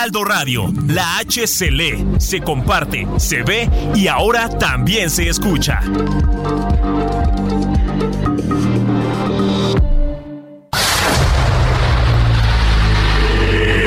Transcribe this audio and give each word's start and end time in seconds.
Heraldo 0.00 0.24
Radio, 0.24 0.72
la 0.86 1.18
H 1.18 1.46
se 1.46 1.70
lee, 1.70 2.02
se 2.18 2.40
comparte, 2.40 3.06
se 3.18 3.42
ve 3.42 3.68
y 3.94 4.06
ahora 4.06 4.48
también 4.48 5.10
se 5.10 5.28
escucha. 5.28 5.78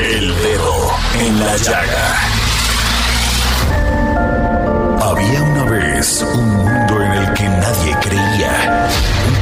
El 0.08 0.28
dedo 0.36 0.92
en 1.18 1.40
la 1.40 1.56
llaga. 1.56 2.23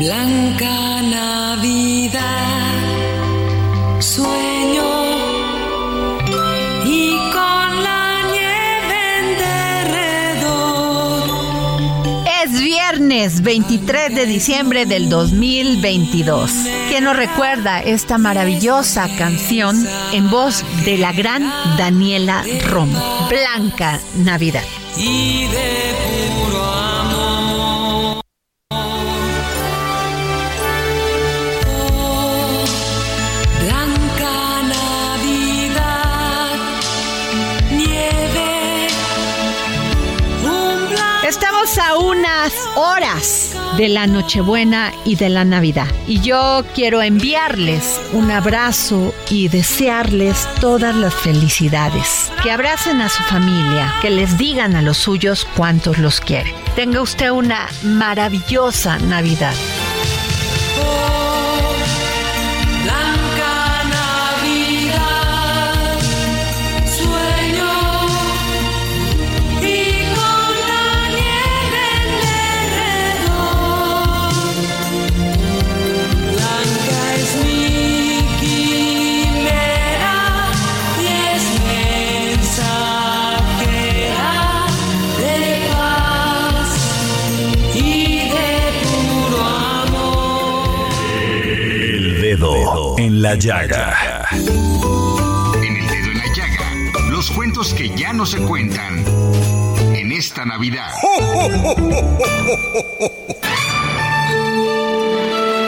Blanca 0.00 1.02
Navidad, 1.02 2.22
sueño 3.98 4.82
y 6.86 7.18
con 7.30 7.82
la 7.82 8.22
nieve 8.32 8.96
en 9.18 9.26
derredor. 10.38 11.20
Es 12.42 12.58
viernes 12.58 13.42
23 13.42 14.14
de 14.14 14.24
diciembre 14.24 14.86
del 14.86 15.10
2022. 15.10 16.50
¿Quién 16.88 17.04
nos 17.04 17.14
recuerda 17.14 17.80
esta 17.80 18.16
maravillosa 18.16 19.06
canción 19.18 19.86
en 20.14 20.30
voz 20.30 20.64
de 20.86 20.96
la 20.96 21.12
gran 21.12 21.42
Daniela 21.76 22.42
Romo? 22.68 23.28
Blanca 23.28 24.00
Navidad. 24.16 24.64
y 24.96 25.42
de 25.42 25.94
puro 26.46 26.89
horas 42.74 43.56
de 43.76 43.88
la 43.88 44.06
Nochebuena 44.06 44.92
y 45.04 45.16
de 45.16 45.28
la 45.28 45.44
Navidad. 45.44 45.86
Y 46.06 46.20
yo 46.20 46.64
quiero 46.74 47.02
enviarles 47.02 48.00
un 48.12 48.30
abrazo 48.30 49.14
y 49.28 49.48
desearles 49.48 50.48
todas 50.60 50.94
las 50.94 51.14
felicidades. 51.14 52.30
Que 52.42 52.50
abracen 52.50 53.00
a 53.00 53.08
su 53.08 53.22
familia, 53.24 53.94
que 54.02 54.10
les 54.10 54.38
digan 54.38 54.76
a 54.76 54.82
los 54.82 54.96
suyos 54.96 55.46
cuántos 55.56 55.98
los 55.98 56.20
quieren. 56.20 56.54
Tenga 56.76 57.02
usted 57.02 57.30
una 57.30 57.68
maravillosa 57.82 58.98
Navidad. 58.98 59.54
En 93.20 93.22
la 93.22 93.34
Llaga. 93.34 94.26
En 94.32 95.76
el 95.76 95.86
dedo 95.86 96.10
en 96.10 96.18
la 96.18 96.26
llaga, 96.34 97.10
los 97.10 97.30
cuentos 97.30 97.74
que 97.74 97.94
ya 97.94 98.14
no 98.14 98.24
se 98.24 98.38
cuentan 98.38 99.04
en 99.94 100.12
esta 100.12 100.46
Navidad. 100.46 100.90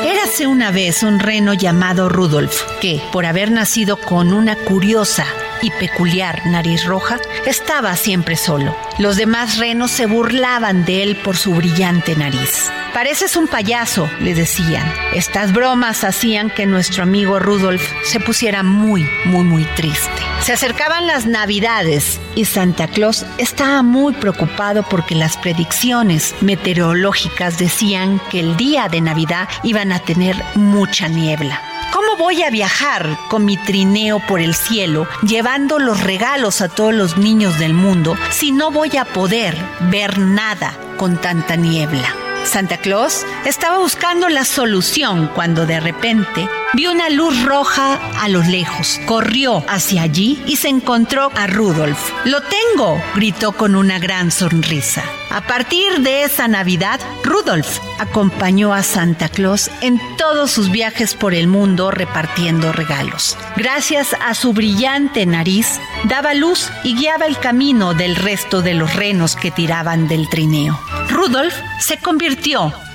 Érase 0.05 0.47
una 0.47 0.71
vez 0.71 1.03
un 1.03 1.19
reno 1.19 1.53
llamado 1.53 2.09
Rudolf, 2.09 2.63
que, 2.81 3.03
por 3.13 3.27
haber 3.27 3.51
nacido 3.51 3.99
con 3.99 4.33
una 4.33 4.57
curiosa 4.57 5.27
y 5.63 5.71
peculiar 5.71 6.47
nariz 6.47 6.85
roja, 6.85 7.19
estaba 7.47 7.97
siempre 7.97 8.37
solo. 8.37 8.77
Los 8.99 9.17
demás 9.17 9.59
renos 9.59 9.91
se 9.91 10.07
burlaban 10.07 10.85
de 10.85 11.03
él 11.03 11.17
por 11.17 11.37
su 11.37 11.55
brillante 11.55 12.15
nariz. 12.17 12.71
Pareces 12.93 13.37
un 13.37 13.49
payaso, 13.49 14.07
le 14.21 14.35
decían. 14.35 14.85
Estas 15.15 15.55
bromas 15.55 16.05
hacían 16.05 16.51
que 16.51 16.67
nuestro 16.67 17.05
amigo 17.05 17.39
Rudolf 17.39 17.83
se 18.05 18.21
pusiera 18.21 18.63
muy, 18.63 19.09
muy, 19.25 19.45
muy 19.45 19.65
triste. 19.77 20.11
Se 20.43 20.53
acercaban 20.53 21.07
las 21.07 21.25
navidades 21.25 22.21
y 22.35 22.45
Santa 22.45 22.89
Claus 22.89 23.25
estaba 23.39 23.83
muy 23.83 24.13
preocupado 24.13 24.83
porque 24.83 25.15
las 25.15 25.39
predicciones 25.39 26.35
meteorológicas 26.43 27.59
decían 27.59 28.21
que 28.31 28.41
el 28.41 28.59
día 28.59 28.89
de 28.89 29.01
Navidad 29.01 29.49
iban 29.63 29.91
a 29.93 30.01
tener 30.01 30.37
mucha 30.55 31.09
niebla. 31.09 31.63
¿Cómo 32.05 32.17
voy 32.17 32.43
a 32.43 32.51
viajar 32.51 33.17
con 33.29 33.45
mi 33.45 33.57
trineo 33.57 34.19
por 34.27 34.41
el 34.41 34.55
cielo 34.55 35.07
llevando 35.23 35.79
los 35.79 36.03
regalos 36.03 36.61
a 36.61 36.69
todos 36.69 36.93
los 36.93 37.17
niños 37.17 37.61
del 37.61 37.75
mundo 37.75 38.17
si 38.31 38.51
no 38.51 38.73
voy 38.73 38.97
a 38.97 39.05
poder 39.05 39.57
ver 39.83 40.19
nada 40.19 40.77
con 40.97 41.21
tanta 41.21 41.55
niebla? 41.55 42.32
Santa 42.45 42.77
Claus 42.77 43.25
estaba 43.47 43.79
buscando 43.79 44.29
la 44.29 44.45
solución 44.45 45.31
cuando 45.35 45.65
de 45.65 45.81
repente 45.81 46.49
vio 46.75 46.91
una 46.91 47.09
luz 47.09 47.43
roja 47.45 47.99
a 48.21 48.29
lo 48.29 48.43
lejos. 48.43 49.01
Corrió 49.07 49.65
hacia 49.69 50.03
allí 50.03 50.43
y 50.47 50.57
se 50.57 50.69
encontró 50.69 51.31
a 51.35 51.47
Rudolf. 51.47 51.99
¡Lo 52.25 52.43
tengo! 52.43 53.01
gritó 53.15 53.53
con 53.53 53.75
una 53.75 53.99
gran 53.99 54.31
sonrisa. 54.31 55.03
A 55.31 55.41
partir 55.47 56.01
de 56.01 56.25
esa 56.25 56.47
Navidad, 56.47 57.01
Rudolf 57.25 57.79
acompañó 57.99 58.75
a 58.75 58.83
Santa 58.83 59.29
Claus 59.31 59.71
en 59.81 59.99
todos 60.19 60.51
sus 60.51 60.71
viajes 60.71 61.15
por 61.15 61.33
el 61.33 61.47
mundo 61.47 61.91
repartiendo 61.91 62.71
regalos. 62.73 63.39
Gracias 63.57 64.15
a 64.21 64.35
su 64.35 64.53
brillante 64.53 65.25
nariz, 65.25 65.81
daba 66.05 66.35
luz 66.35 66.71
y 66.85 66.97
guiaba 66.97 67.27
el 67.27 67.39
camino 67.39 67.95
del 67.95 68.17
resto 68.17 68.61
de 68.61 68.75
los 68.75 68.95
renos 68.95 69.37
que 69.37 69.51
tiraban 69.51 70.07
del 70.07 70.29
trineo. 70.29 70.79
Rudolf 71.09 71.55
se 71.79 71.99
convirtió 71.99 72.32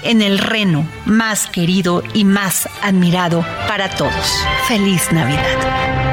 en 0.04 0.22
el 0.22 0.39
reno 0.39 0.86
más 1.06 1.48
querido 1.48 2.04
y 2.13 2.25
más 2.25 2.68
admirado 2.81 3.45
para 3.68 3.89
todos. 3.89 4.44
Feliz 4.68 5.12
Navidad. 5.12 6.06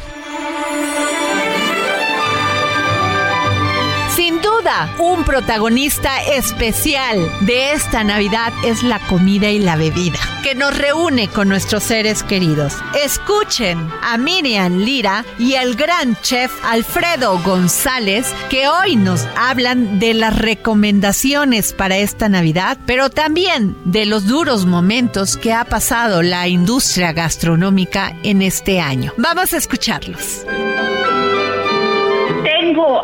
Un 4.99 5.25
protagonista 5.25 6.23
especial 6.23 7.31
de 7.43 7.73
esta 7.73 8.05
Navidad 8.05 8.52
es 8.64 8.82
la 8.82 8.99
comida 9.00 9.50
y 9.50 9.58
la 9.58 9.76
bebida, 9.76 10.19
que 10.43 10.55
nos 10.55 10.76
reúne 10.76 11.29
con 11.29 11.49
nuestros 11.49 11.82
seres 11.82 12.23
queridos. 12.23 12.75
Escuchen 13.02 13.88
a 14.02 14.17
Miriam 14.19 14.79
Lira 14.79 15.25
y 15.38 15.55
el 15.55 15.75
gran 15.75 16.17
chef 16.23 16.52
Alfredo 16.64 17.38
González, 17.43 18.32
que 18.49 18.69
hoy 18.69 18.96
nos 18.96 19.26
hablan 19.37 19.99
de 19.99 20.14
las 20.14 20.38
recomendaciones 20.38 21.73
para 21.73 21.99
esta 21.99 22.29
Navidad, 22.29 22.79
pero 22.87 23.11
también 23.11 23.76
de 23.84 24.06
los 24.06 24.26
duros 24.26 24.67
momentos 24.67 25.37
que 25.37 25.52
ha 25.52 25.64
pasado 25.64 26.23
la 26.23 26.49
industria 26.49 27.12
gastronómica 27.12 28.17
en 28.23 28.43
este 28.43 28.81
año. 28.81 29.12
Vamos 29.17 29.52
a 29.52 29.56
escucharlos 29.58 30.44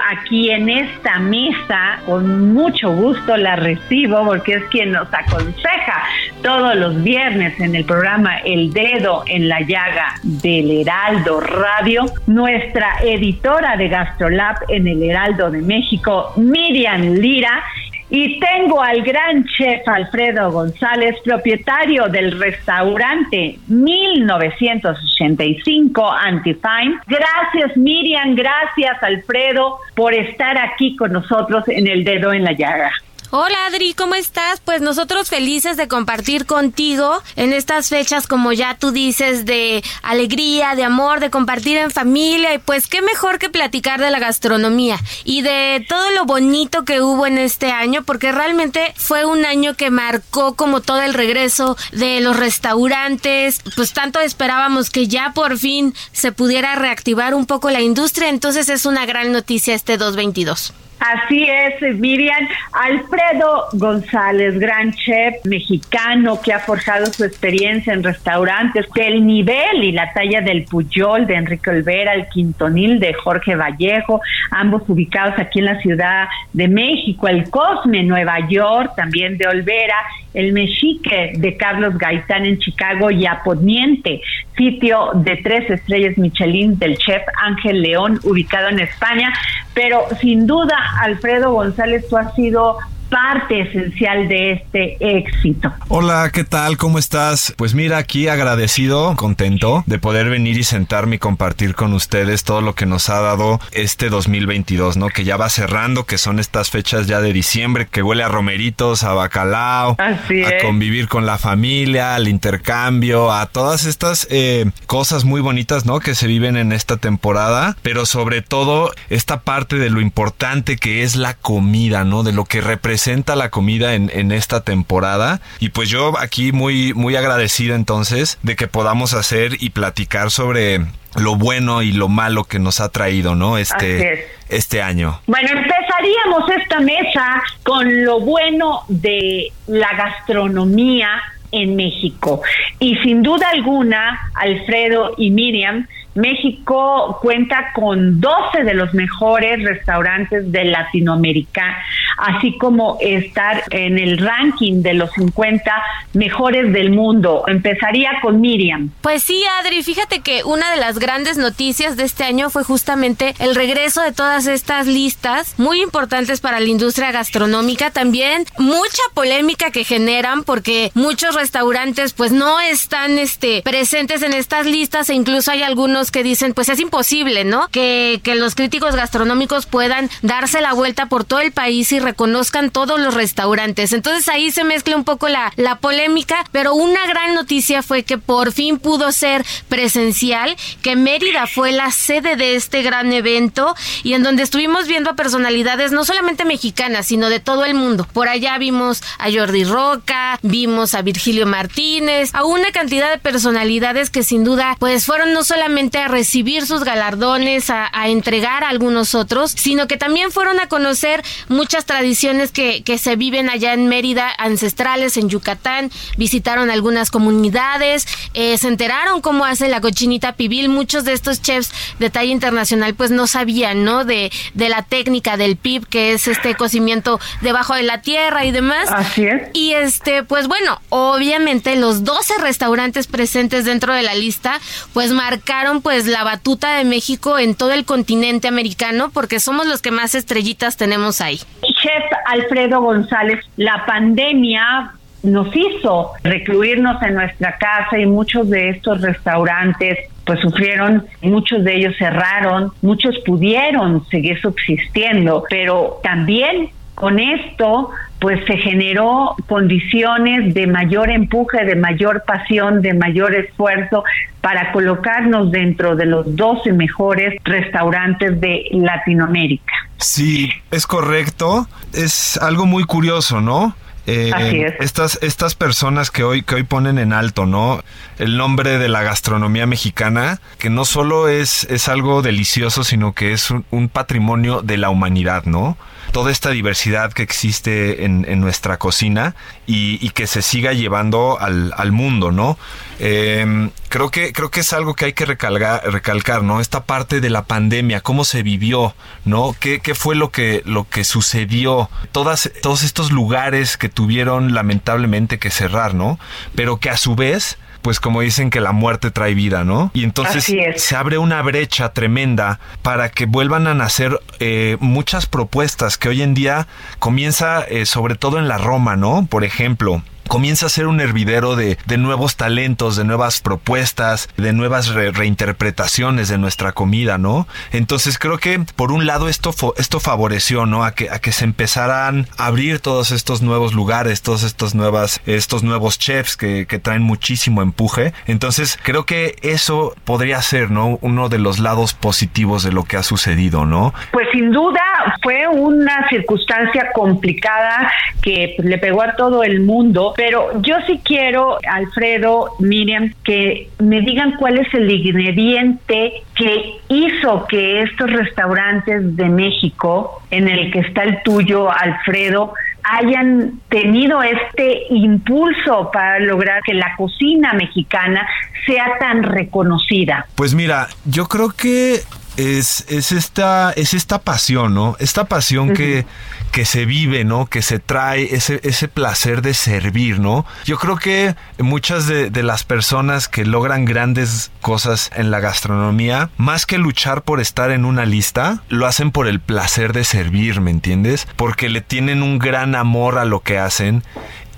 aquí 0.08 0.50
en 0.50 0.68
esta 0.68 1.18
mesa, 1.18 2.00
con 2.06 2.52
mucho 2.52 2.90
gusto 2.92 3.36
la 3.36 3.56
recibo 3.56 4.24
porque 4.24 4.54
es 4.54 4.64
quien 4.64 4.92
nos 4.92 5.08
aconseja 5.12 6.02
todos 6.42 6.74
los 6.76 7.02
viernes 7.02 7.58
en 7.60 7.74
el 7.74 7.84
programa 7.84 8.38
El 8.38 8.72
Dedo 8.72 9.24
en 9.26 9.48
la 9.48 9.60
Llaga 9.60 10.14
del 10.22 10.70
Heraldo 10.70 11.40
Radio, 11.40 12.06
nuestra 12.26 12.98
editora 13.02 13.76
de 13.76 13.88
Gastrolab 13.88 14.56
en 14.68 14.86
el 14.86 15.02
Heraldo 15.02 15.50
de 15.50 15.62
México, 15.62 16.32
Miriam 16.36 17.14
Lira, 17.14 17.62
y 18.10 18.40
tengo 18.40 18.82
al 18.82 19.02
gran 19.02 19.44
chef 19.44 19.86
Alfredo 19.86 20.50
González, 20.50 21.14
propietario 21.24 22.08
del 22.08 22.38
restaurante 22.38 23.58
1985 23.66 26.10
Antifine. 26.10 26.98
Gracias 27.06 27.76
Miriam, 27.76 28.34
gracias 28.34 29.02
Alfredo 29.02 29.80
por 29.94 30.14
estar 30.14 30.56
aquí 30.58 30.96
con 30.96 31.12
nosotros 31.12 31.68
en 31.68 31.86
el 31.86 32.02
dedo 32.04 32.32
en 32.32 32.44
la 32.44 32.52
llaga. 32.52 32.90
Hola 33.30 33.66
Adri, 33.66 33.92
¿cómo 33.92 34.14
estás? 34.14 34.58
Pues 34.64 34.80
nosotros 34.80 35.28
felices 35.28 35.76
de 35.76 35.86
compartir 35.86 36.46
contigo 36.46 37.22
en 37.36 37.52
estas 37.52 37.90
fechas, 37.90 38.26
como 38.26 38.54
ya 38.54 38.78
tú 38.78 38.90
dices, 38.90 39.44
de 39.44 39.84
alegría, 40.00 40.74
de 40.74 40.84
amor, 40.84 41.20
de 41.20 41.28
compartir 41.28 41.76
en 41.76 41.90
familia 41.90 42.54
y 42.54 42.58
pues 42.58 42.86
qué 42.86 43.02
mejor 43.02 43.38
que 43.38 43.50
platicar 43.50 44.00
de 44.00 44.08
la 44.10 44.18
gastronomía 44.18 44.98
y 45.24 45.42
de 45.42 45.84
todo 45.86 46.10
lo 46.12 46.24
bonito 46.24 46.86
que 46.86 47.02
hubo 47.02 47.26
en 47.26 47.36
este 47.36 47.70
año, 47.70 48.02
porque 48.02 48.32
realmente 48.32 48.94
fue 48.96 49.26
un 49.26 49.44
año 49.44 49.74
que 49.74 49.90
marcó 49.90 50.54
como 50.54 50.80
todo 50.80 51.02
el 51.02 51.12
regreso 51.12 51.76
de 51.92 52.22
los 52.22 52.34
restaurantes, 52.34 53.60
pues 53.76 53.92
tanto 53.92 54.20
esperábamos 54.20 54.88
que 54.88 55.06
ya 55.06 55.32
por 55.34 55.58
fin 55.58 55.94
se 56.12 56.32
pudiera 56.32 56.76
reactivar 56.76 57.34
un 57.34 57.44
poco 57.44 57.68
la 57.68 57.82
industria, 57.82 58.30
entonces 58.30 58.70
es 58.70 58.86
una 58.86 59.04
gran 59.04 59.32
noticia 59.32 59.74
este 59.74 59.98
2022. 59.98 60.72
Así 60.98 61.46
es, 61.48 61.96
Miriam. 61.98 62.48
Alfredo 62.72 63.66
González, 63.74 64.58
gran 64.58 64.92
chef 64.92 65.44
mexicano 65.44 66.40
que 66.40 66.52
ha 66.52 66.58
forjado 66.58 67.06
su 67.06 67.24
experiencia 67.24 67.92
en 67.92 68.02
restaurantes 68.02 68.86
del 68.94 69.24
nivel 69.24 69.84
y 69.84 69.92
la 69.92 70.12
talla 70.12 70.40
del 70.40 70.64
Puyol 70.64 71.26
de 71.26 71.34
Enrique 71.34 71.70
Olvera, 71.70 72.14
el 72.14 72.28
Quintonil 72.28 72.98
de 72.98 73.14
Jorge 73.14 73.54
Vallejo, 73.54 74.20
ambos 74.50 74.82
ubicados 74.88 75.38
aquí 75.38 75.60
en 75.60 75.66
la 75.66 75.80
Ciudad 75.80 76.28
de 76.52 76.66
México, 76.66 77.28
el 77.28 77.48
Cosme, 77.48 78.02
Nueva 78.02 78.48
York, 78.48 78.92
también 78.96 79.38
de 79.38 79.46
Olvera, 79.46 79.96
el 80.34 80.52
Mexique 80.52 81.32
de 81.36 81.56
Carlos 81.56 81.96
Gaitán 81.96 82.44
en 82.44 82.58
Chicago 82.58 83.10
y 83.10 83.26
Aponiente, 83.26 84.20
sitio 84.58 85.12
de 85.14 85.36
tres 85.36 85.70
estrellas 85.70 86.18
Michelin 86.18 86.78
del 86.78 86.98
chef 86.98 87.22
Ángel 87.42 87.80
León, 87.80 88.20
ubicado 88.24 88.68
en 88.68 88.80
España. 88.80 89.32
Pero 89.72 90.06
sin 90.20 90.46
duda, 90.46 90.76
Alfredo 91.00 91.52
González, 91.52 92.06
tú 92.10 92.18
has 92.18 92.34
sido 92.34 92.76
parte 93.08 93.60
esencial 93.60 94.28
de 94.28 94.52
este 94.52 94.96
éxito. 95.00 95.72
Hola, 95.88 96.30
¿qué 96.32 96.44
tal? 96.44 96.76
¿Cómo 96.76 96.98
estás? 96.98 97.54
Pues 97.56 97.74
mira, 97.74 97.96
aquí 97.96 98.28
agradecido, 98.28 99.14
contento 99.16 99.82
de 99.86 99.98
poder 99.98 100.28
venir 100.28 100.58
y 100.58 100.64
sentarme 100.64 101.16
y 101.16 101.18
compartir 101.18 101.74
con 101.74 101.94
ustedes 101.94 102.44
todo 102.44 102.60
lo 102.60 102.74
que 102.74 102.86
nos 102.86 103.08
ha 103.08 103.20
dado 103.20 103.60
este 103.72 104.10
2022, 104.10 104.96
¿no? 104.96 105.08
Que 105.08 105.24
ya 105.24 105.36
va 105.36 105.48
cerrando, 105.48 106.04
que 106.04 106.18
son 106.18 106.38
estas 106.38 106.70
fechas 106.70 107.06
ya 107.06 107.20
de 107.20 107.32
diciembre, 107.32 107.88
que 107.90 108.02
huele 108.02 108.22
a 108.22 108.28
romeritos, 108.28 109.02
a 109.04 109.14
bacalao, 109.14 109.96
Así 109.98 110.42
a 110.44 110.50
es. 110.50 110.64
convivir 110.64 111.08
con 111.08 111.24
la 111.24 111.38
familia, 111.38 112.14
al 112.14 112.28
intercambio, 112.28 113.32
a 113.32 113.46
todas 113.46 113.86
estas 113.86 114.26
eh, 114.30 114.66
cosas 114.86 115.24
muy 115.24 115.40
bonitas, 115.40 115.86
¿no? 115.86 116.00
Que 116.00 116.14
se 116.14 116.26
viven 116.26 116.56
en 116.56 116.72
esta 116.72 116.98
temporada, 116.98 117.76
pero 117.82 118.04
sobre 118.04 118.42
todo 118.42 118.92
esta 119.08 119.40
parte 119.40 119.76
de 119.76 119.88
lo 119.88 120.00
importante 120.00 120.76
que 120.76 121.02
es 121.02 121.16
la 121.16 121.34
comida, 121.34 122.04
¿no? 122.04 122.22
De 122.22 122.32
lo 122.32 122.44
que 122.44 122.60
representa 122.60 122.97
la 123.36 123.50
comida 123.50 123.94
en, 123.94 124.10
en 124.12 124.32
esta 124.32 124.62
temporada. 124.62 125.40
Y 125.60 125.70
pues 125.70 125.88
yo 125.88 126.18
aquí 126.18 126.52
muy, 126.52 126.94
muy 126.94 127.16
agradecido 127.16 127.74
entonces 127.74 128.38
de 128.42 128.56
que 128.56 128.66
podamos 128.66 129.14
hacer 129.14 129.56
y 129.60 129.70
platicar 129.70 130.30
sobre 130.30 130.80
lo 131.16 131.36
bueno 131.36 131.82
y 131.82 131.92
lo 131.92 132.08
malo 132.08 132.44
que 132.44 132.58
nos 132.58 132.80
ha 132.80 132.90
traído, 132.90 133.34
¿no? 133.34 133.58
Es. 133.58 133.70
Este, 133.70 134.28
este 134.48 134.82
año. 134.82 135.20
Bueno, 135.26 135.48
empezaríamos 135.50 136.50
esta 136.58 136.80
mesa 136.80 137.42
con 137.62 138.04
lo 138.04 138.20
bueno 138.20 138.82
de 138.88 139.52
la 139.66 139.92
gastronomía 139.94 141.20
en 141.52 141.76
México. 141.76 142.42
Y 142.78 142.96
sin 142.96 143.22
duda 143.22 143.50
alguna, 143.50 144.30
Alfredo 144.34 145.14
y 145.16 145.30
Miriam, 145.30 145.86
México 146.18 147.18
cuenta 147.22 147.72
con 147.74 148.20
12 148.20 148.64
de 148.64 148.74
los 148.74 148.92
mejores 148.94 149.62
restaurantes 149.64 150.50
de 150.50 150.64
Latinoamérica, 150.64 151.78
así 152.18 152.56
como 152.58 152.98
estar 153.00 153.62
en 153.70 153.98
el 153.98 154.18
ranking 154.18 154.82
de 154.82 154.94
los 154.94 155.10
50 155.12 155.72
mejores 156.14 156.72
del 156.72 156.90
mundo. 156.90 157.44
Empezaría 157.46 158.12
con 158.20 158.40
Miriam. 158.40 158.90
Pues 159.00 159.22
sí, 159.22 159.42
Adri, 159.60 159.82
fíjate 159.82 160.20
que 160.20 160.42
una 160.44 160.70
de 160.70 160.78
las 160.78 160.98
grandes 160.98 161.38
noticias 161.38 161.96
de 161.96 162.04
este 162.04 162.24
año 162.24 162.50
fue 162.50 162.64
justamente 162.64 163.34
el 163.38 163.54
regreso 163.54 164.02
de 164.02 164.12
todas 164.12 164.46
estas 164.46 164.86
listas 164.86 165.54
muy 165.58 165.82
importantes 165.82 166.40
para 166.40 166.60
la 166.60 166.66
industria 166.66 167.12
gastronómica, 167.12 167.90
también 167.90 168.44
mucha 168.58 169.02
polémica 169.14 169.70
que 169.70 169.84
generan 169.84 170.44
porque 170.44 170.90
muchos 170.94 171.34
restaurantes 171.34 172.12
pues 172.12 172.32
no 172.32 172.60
están 172.60 173.18
este 173.18 173.62
presentes 173.62 174.22
en 174.22 174.32
estas 174.32 174.66
listas 174.66 175.10
e 175.10 175.14
incluso 175.14 175.50
hay 175.50 175.62
algunos 175.62 176.07
que 176.10 176.22
dicen 176.22 176.54
pues 176.54 176.68
es 176.68 176.80
imposible, 176.80 177.44
¿no? 177.44 177.68
Que, 177.68 178.20
que 178.22 178.34
los 178.34 178.54
críticos 178.54 178.94
gastronómicos 178.94 179.66
puedan 179.66 180.10
darse 180.22 180.60
la 180.60 180.72
vuelta 180.72 181.06
por 181.06 181.24
todo 181.24 181.40
el 181.40 181.52
país 181.52 181.92
y 181.92 182.00
reconozcan 182.00 182.70
todos 182.70 183.00
los 183.00 183.14
restaurantes. 183.14 183.92
Entonces 183.92 184.28
ahí 184.28 184.50
se 184.50 184.64
mezcla 184.64 184.96
un 184.96 185.04
poco 185.04 185.28
la, 185.28 185.52
la 185.56 185.76
polémica, 185.76 186.44
pero 186.52 186.74
una 186.74 187.06
gran 187.06 187.34
noticia 187.34 187.82
fue 187.82 188.02
que 188.02 188.18
por 188.18 188.52
fin 188.52 188.78
pudo 188.78 189.12
ser 189.12 189.44
presencial, 189.68 190.56
que 190.82 190.96
Mérida 190.96 191.46
fue 191.46 191.72
la 191.72 191.90
sede 191.90 192.36
de 192.36 192.54
este 192.54 192.82
gran 192.82 193.12
evento 193.12 193.74
y 194.02 194.14
en 194.14 194.22
donde 194.22 194.42
estuvimos 194.42 194.86
viendo 194.86 195.10
a 195.10 195.16
personalidades 195.16 195.92
no 195.92 196.04
solamente 196.04 196.44
mexicanas, 196.44 197.06
sino 197.06 197.28
de 197.28 197.40
todo 197.40 197.64
el 197.64 197.74
mundo. 197.74 198.06
Por 198.12 198.28
allá 198.28 198.58
vimos 198.58 199.02
a 199.18 199.30
Jordi 199.30 199.64
Roca, 199.64 200.38
vimos 200.42 200.94
a 200.94 201.02
Virgilio 201.02 201.46
Martínez, 201.46 202.34
a 202.34 202.44
una 202.44 202.72
cantidad 202.72 203.10
de 203.10 203.18
personalidades 203.18 204.10
que 204.10 204.22
sin 204.22 204.44
duda 204.44 204.76
pues 204.78 205.04
fueron 205.04 205.32
no 205.32 205.44
solamente 205.44 205.97
a 205.98 206.08
recibir 206.08 206.66
sus 206.66 206.84
galardones, 206.84 207.70
a, 207.70 207.88
a 207.92 208.08
entregar 208.08 208.64
a 208.64 208.68
algunos 208.68 209.14
otros, 209.14 209.52
sino 209.52 209.86
que 209.86 209.96
también 209.96 210.30
fueron 210.30 210.60
a 210.60 210.68
conocer 210.68 211.22
muchas 211.48 211.84
tradiciones 211.84 212.52
que, 212.52 212.82
que 212.82 212.98
se 212.98 213.16
viven 213.16 213.50
allá 213.50 213.72
en 213.74 213.88
Mérida, 213.88 214.30
ancestrales 214.38 215.16
en 215.16 215.28
Yucatán, 215.28 215.90
visitaron 216.16 216.70
algunas 216.70 217.10
comunidades, 217.10 218.06
eh, 218.34 218.56
se 218.58 218.68
enteraron 218.68 219.20
cómo 219.20 219.44
hace 219.44 219.68
la 219.68 219.80
cochinita 219.80 220.32
pibil, 220.32 220.68
muchos 220.68 221.04
de 221.04 221.12
estos 221.12 221.42
chefs 221.42 221.70
de 221.98 222.10
talla 222.10 222.32
internacional 222.32 222.94
pues 222.94 223.10
no 223.10 223.26
sabían, 223.26 223.84
¿no? 223.84 224.04
De, 224.04 224.30
de 224.54 224.68
la 224.68 224.82
técnica 224.82 225.36
del 225.36 225.56
pib, 225.56 225.86
que 225.86 226.12
es 226.12 226.28
este 226.28 226.54
cocimiento 226.54 227.20
debajo 227.40 227.74
de 227.74 227.82
la 227.82 228.02
tierra 228.02 228.44
y 228.44 228.50
demás. 228.50 228.88
Así 228.90 229.24
es. 229.24 229.48
Y 229.54 229.72
este, 229.72 230.22
pues 230.22 230.48
bueno, 230.48 230.80
obviamente 230.88 231.76
los 231.76 232.04
12 232.04 232.38
restaurantes 232.38 233.06
presentes 233.06 233.64
dentro 233.64 233.94
de 233.94 234.02
la 234.02 234.14
lista, 234.14 234.60
pues 234.92 235.12
marcaron 235.12 235.77
pues 235.80 236.06
la 236.06 236.24
batuta 236.24 236.76
de 236.76 236.84
México 236.84 237.38
en 237.38 237.54
todo 237.54 237.72
el 237.72 237.84
continente 237.84 238.48
americano, 238.48 239.10
porque 239.12 239.40
somos 239.40 239.66
los 239.66 239.82
que 239.82 239.90
más 239.90 240.14
estrellitas 240.14 240.76
tenemos 240.76 241.20
ahí. 241.20 241.40
chef 241.62 242.04
Alfredo 242.26 242.80
González, 242.80 243.44
la 243.56 243.84
pandemia 243.86 244.92
nos 245.22 245.54
hizo 245.54 246.12
recluirnos 246.22 247.02
en 247.02 247.14
nuestra 247.14 247.56
casa 247.58 247.98
y 247.98 248.06
muchos 248.06 248.48
de 248.50 248.70
estos 248.70 249.00
restaurantes 249.00 249.98
pues 250.24 250.40
sufrieron, 250.40 251.06
muchos 251.22 251.64
de 251.64 251.76
ellos 251.76 251.94
cerraron, 251.98 252.70
muchos 252.82 253.18
pudieron 253.24 254.06
seguir 254.08 254.38
subsistiendo, 254.40 255.42
pero 255.48 256.00
también 256.02 256.70
con 256.98 257.20
esto 257.20 257.90
pues 258.18 258.44
se 258.46 258.56
generó 258.56 259.36
condiciones 259.46 260.52
de 260.52 260.66
mayor 260.66 261.10
empuje, 261.10 261.64
de 261.64 261.76
mayor 261.76 262.24
pasión, 262.26 262.82
de 262.82 262.92
mayor 262.92 263.34
esfuerzo 263.36 264.02
para 264.40 264.72
colocarnos 264.72 265.52
dentro 265.52 265.94
de 265.94 266.06
los 266.06 266.34
12 266.34 266.72
mejores 266.72 267.40
restaurantes 267.44 268.40
de 268.40 268.64
Latinoamérica. 268.72 269.72
Sí, 269.98 270.50
es 270.72 270.88
correcto. 270.88 271.68
Es 271.92 272.36
algo 272.38 272.66
muy 272.66 272.82
curioso, 272.82 273.40
¿no? 273.40 273.76
Eh, 274.06 274.32
Así 274.34 274.62
es. 274.62 274.74
Estas, 274.80 275.18
estas 275.22 275.54
personas 275.54 276.10
que 276.10 276.24
hoy, 276.24 276.42
que 276.42 276.56
hoy 276.56 276.64
ponen 276.64 276.98
en 276.98 277.12
alto, 277.12 277.46
¿no? 277.46 277.84
El 278.18 278.36
nombre 278.36 278.78
de 278.78 278.88
la 278.88 279.04
gastronomía 279.04 279.66
mexicana, 279.66 280.40
que 280.58 280.70
no 280.70 280.84
solo 280.84 281.28
es, 281.28 281.64
es 281.70 281.88
algo 281.88 282.22
delicioso, 282.22 282.82
sino 282.82 283.12
que 283.12 283.32
es 283.32 283.52
un, 283.52 283.64
un 283.70 283.88
patrimonio 283.88 284.62
de 284.62 284.78
la 284.78 284.90
humanidad, 284.90 285.44
¿no? 285.44 285.76
Toda 286.12 286.32
esta 286.32 286.50
diversidad 286.50 287.12
que 287.12 287.22
existe 287.22 288.04
en, 288.04 288.24
en 288.28 288.40
nuestra 288.40 288.78
cocina 288.78 289.34
y, 289.66 290.04
y, 290.04 290.10
que 290.10 290.26
se 290.26 290.42
siga 290.42 290.72
llevando 290.72 291.38
al, 291.38 291.72
al 291.76 291.92
mundo, 291.92 292.32
¿no? 292.32 292.58
Eh, 292.98 293.70
creo, 293.88 294.10
que, 294.10 294.32
creo 294.32 294.50
que 294.50 294.60
es 294.60 294.72
algo 294.72 294.94
que 294.94 295.04
hay 295.04 295.12
que 295.12 295.26
recalcar, 295.26 295.82
recalcar, 295.92 296.42
¿no? 296.42 296.60
Esta 296.60 296.84
parte 296.84 297.20
de 297.20 297.30
la 297.30 297.44
pandemia, 297.44 298.00
cómo 298.00 298.24
se 298.24 298.42
vivió, 298.42 298.94
¿no? 299.24 299.54
¿Qué, 299.58 299.80
qué 299.80 299.94
fue 299.94 300.16
lo 300.16 300.30
que, 300.30 300.62
lo 300.64 300.88
que 300.88 301.04
sucedió? 301.04 301.90
Todas, 302.12 302.50
todos 302.62 302.82
estos 302.82 303.12
lugares 303.12 303.76
que 303.76 303.88
tuvieron 303.88 304.54
lamentablemente 304.54 305.38
que 305.38 305.50
cerrar, 305.50 305.94
¿no? 305.94 306.18
Pero 306.54 306.78
que 306.78 306.90
a 306.90 306.96
su 306.96 307.14
vez 307.14 307.58
pues 307.82 308.00
como 308.00 308.20
dicen 308.20 308.50
que 308.50 308.60
la 308.60 308.72
muerte 308.72 309.10
trae 309.10 309.34
vida, 309.34 309.64
¿no? 309.64 309.90
Y 309.94 310.04
entonces 310.04 310.44
se 310.76 310.96
abre 310.96 311.18
una 311.18 311.42
brecha 311.42 311.92
tremenda 311.92 312.60
para 312.82 313.10
que 313.10 313.26
vuelvan 313.26 313.66
a 313.66 313.74
nacer 313.74 314.20
eh, 314.40 314.76
muchas 314.80 315.26
propuestas 315.26 315.98
que 315.98 316.08
hoy 316.08 316.22
en 316.22 316.34
día 316.34 316.66
comienza 316.98 317.62
eh, 317.62 317.86
sobre 317.86 318.14
todo 318.14 318.38
en 318.38 318.48
la 318.48 318.58
Roma, 318.58 318.96
¿no? 318.96 319.26
Por 319.28 319.44
ejemplo, 319.44 320.02
comienza 320.28 320.66
a 320.66 320.68
ser 320.68 320.86
un 320.86 321.00
hervidero 321.00 321.56
de, 321.56 321.78
de, 321.86 321.98
nuevos 321.98 322.36
talentos, 322.36 322.96
de 322.96 323.04
nuevas 323.04 323.40
propuestas, 323.40 324.28
de 324.36 324.52
nuevas 324.52 324.88
re 324.88 325.10
reinterpretaciones 325.10 326.28
de 326.28 326.38
nuestra 326.38 326.72
comida, 326.72 327.18
¿no? 327.18 327.48
Entonces 327.72 328.18
creo 328.18 328.38
que 328.38 328.60
por 328.76 328.92
un 328.92 329.06
lado 329.06 329.28
esto, 329.28 329.52
esto 329.76 330.00
favoreció, 330.00 330.66
¿no? 330.66 330.84
A 330.84 330.92
que, 330.92 331.10
a 331.10 331.18
que 331.18 331.32
se 331.32 331.44
empezaran 331.44 332.26
a 332.36 332.46
abrir 332.46 332.80
todos 332.80 333.10
estos 333.10 333.42
nuevos 333.42 333.74
lugares, 333.74 334.22
todos 334.22 334.42
estos, 334.42 334.74
nuevas, 334.74 335.20
estos 335.26 335.62
nuevos 335.62 335.98
chefs 335.98 336.36
que, 336.36 336.66
que 336.66 336.78
traen 336.78 337.02
muchísimo 337.02 337.62
empuje. 337.62 338.12
Entonces 338.26 338.78
creo 338.82 339.06
que 339.06 339.36
eso 339.42 339.94
podría 340.04 340.40
ser, 340.42 340.70
¿no? 340.70 340.98
Uno 341.00 341.28
de 341.28 341.38
los 341.38 341.58
lados 341.58 341.94
positivos 341.94 342.62
de 342.62 342.72
lo 342.72 342.84
que 342.84 342.96
ha 342.96 343.02
sucedido, 343.02 343.64
¿no? 343.64 343.94
Pues 344.12 344.28
sin 344.32 344.50
duda 344.50 344.82
fue 345.22 345.48
una 345.48 346.08
circunstancia 346.08 346.90
complicada 346.92 347.90
que 348.22 348.56
le 348.58 348.78
pegó 348.78 349.02
a 349.02 349.14
todo 349.16 349.42
el 349.42 349.60
mundo, 349.60 350.14
pero 350.18 350.60
yo 350.62 350.74
sí 350.84 351.00
quiero, 351.04 351.60
Alfredo, 351.70 352.56
Miriam, 352.58 353.14
que 353.22 353.70
me 353.78 354.00
digan 354.00 354.32
cuál 354.36 354.58
es 354.58 354.66
el 354.74 354.90
ingrediente 354.90 356.24
que 356.34 356.72
hizo 356.88 357.46
que 357.46 357.82
estos 357.82 358.10
restaurantes 358.10 359.14
de 359.14 359.28
México, 359.28 360.20
en 360.32 360.48
el 360.48 360.72
que 360.72 360.80
está 360.80 361.04
el 361.04 361.22
tuyo, 361.22 361.70
Alfredo, 361.70 362.52
hayan 362.82 363.60
tenido 363.68 364.20
este 364.20 364.86
impulso 364.90 365.88
para 365.92 366.18
lograr 366.18 366.62
que 366.64 366.74
la 366.74 366.96
cocina 366.96 367.52
mexicana 367.52 368.26
sea 368.66 368.98
tan 368.98 369.22
reconocida. 369.22 370.26
Pues 370.34 370.52
mira, 370.52 370.88
yo 371.04 371.26
creo 371.26 371.50
que 371.50 372.00
es, 372.38 372.84
es, 372.88 373.10
esta, 373.10 373.72
es 373.72 373.94
esta 373.94 374.20
pasión, 374.20 374.72
¿no? 374.72 374.96
Esta 375.00 375.24
pasión 375.24 375.70
uh 375.70 375.72
-huh. 375.72 375.76
que, 375.76 376.06
que 376.52 376.64
se 376.64 376.86
vive, 376.86 377.24
¿no? 377.24 377.46
Que 377.46 377.62
se 377.62 377.80
trae 377.80 378.34
ese, 378.34 378.60
ese 378.62 378.86
placer 378.86 379.42
de 379.42 379.54
servir, 379.54 380.20
¿no? 380.20 380.46
Yo 380.64 380.78
creo 380.78 380.96
que 380.96 381.34
muchas 381.58 382.06
de, 382.06 382.30
de, 382.30 382.42
las 382.44 382.62
personas 382.62 383.28
que 383.28 383.44
logran 383.44 383.84
grandes 383.84 384.52
cosas 384.60 385.10
en 385.16 385.32
la 385.32 385.40
gastronomía, 385.40 386.30
más 386.36 386.64
que 386.64 386.78
luchar 386.78 387.22
por 387.22 387.40
estar 387.40 387.72
en 387.72 387.84
una 387.84 388.06
lista, 388.06 388.62
lo 388.68 388.86
hacen 388.86 389.10
por 389.10 389.26
el 389.26 389.40
placer 389.40 389.92
de 389.92 390.04
servir, 390.04 390.60
¿me 390.60 390.70
entiendes? 390.70 391.26
Porque 391.34 391.68
le 391.68 391.80
tienen 391.80 392.22
un 392.22 392.38
gran 392.38 392.76
amor 392.76 393.18
a 393.18 393.24
lo 393.24 393.40
que 393.40 393.58
hacen 393.58 394.04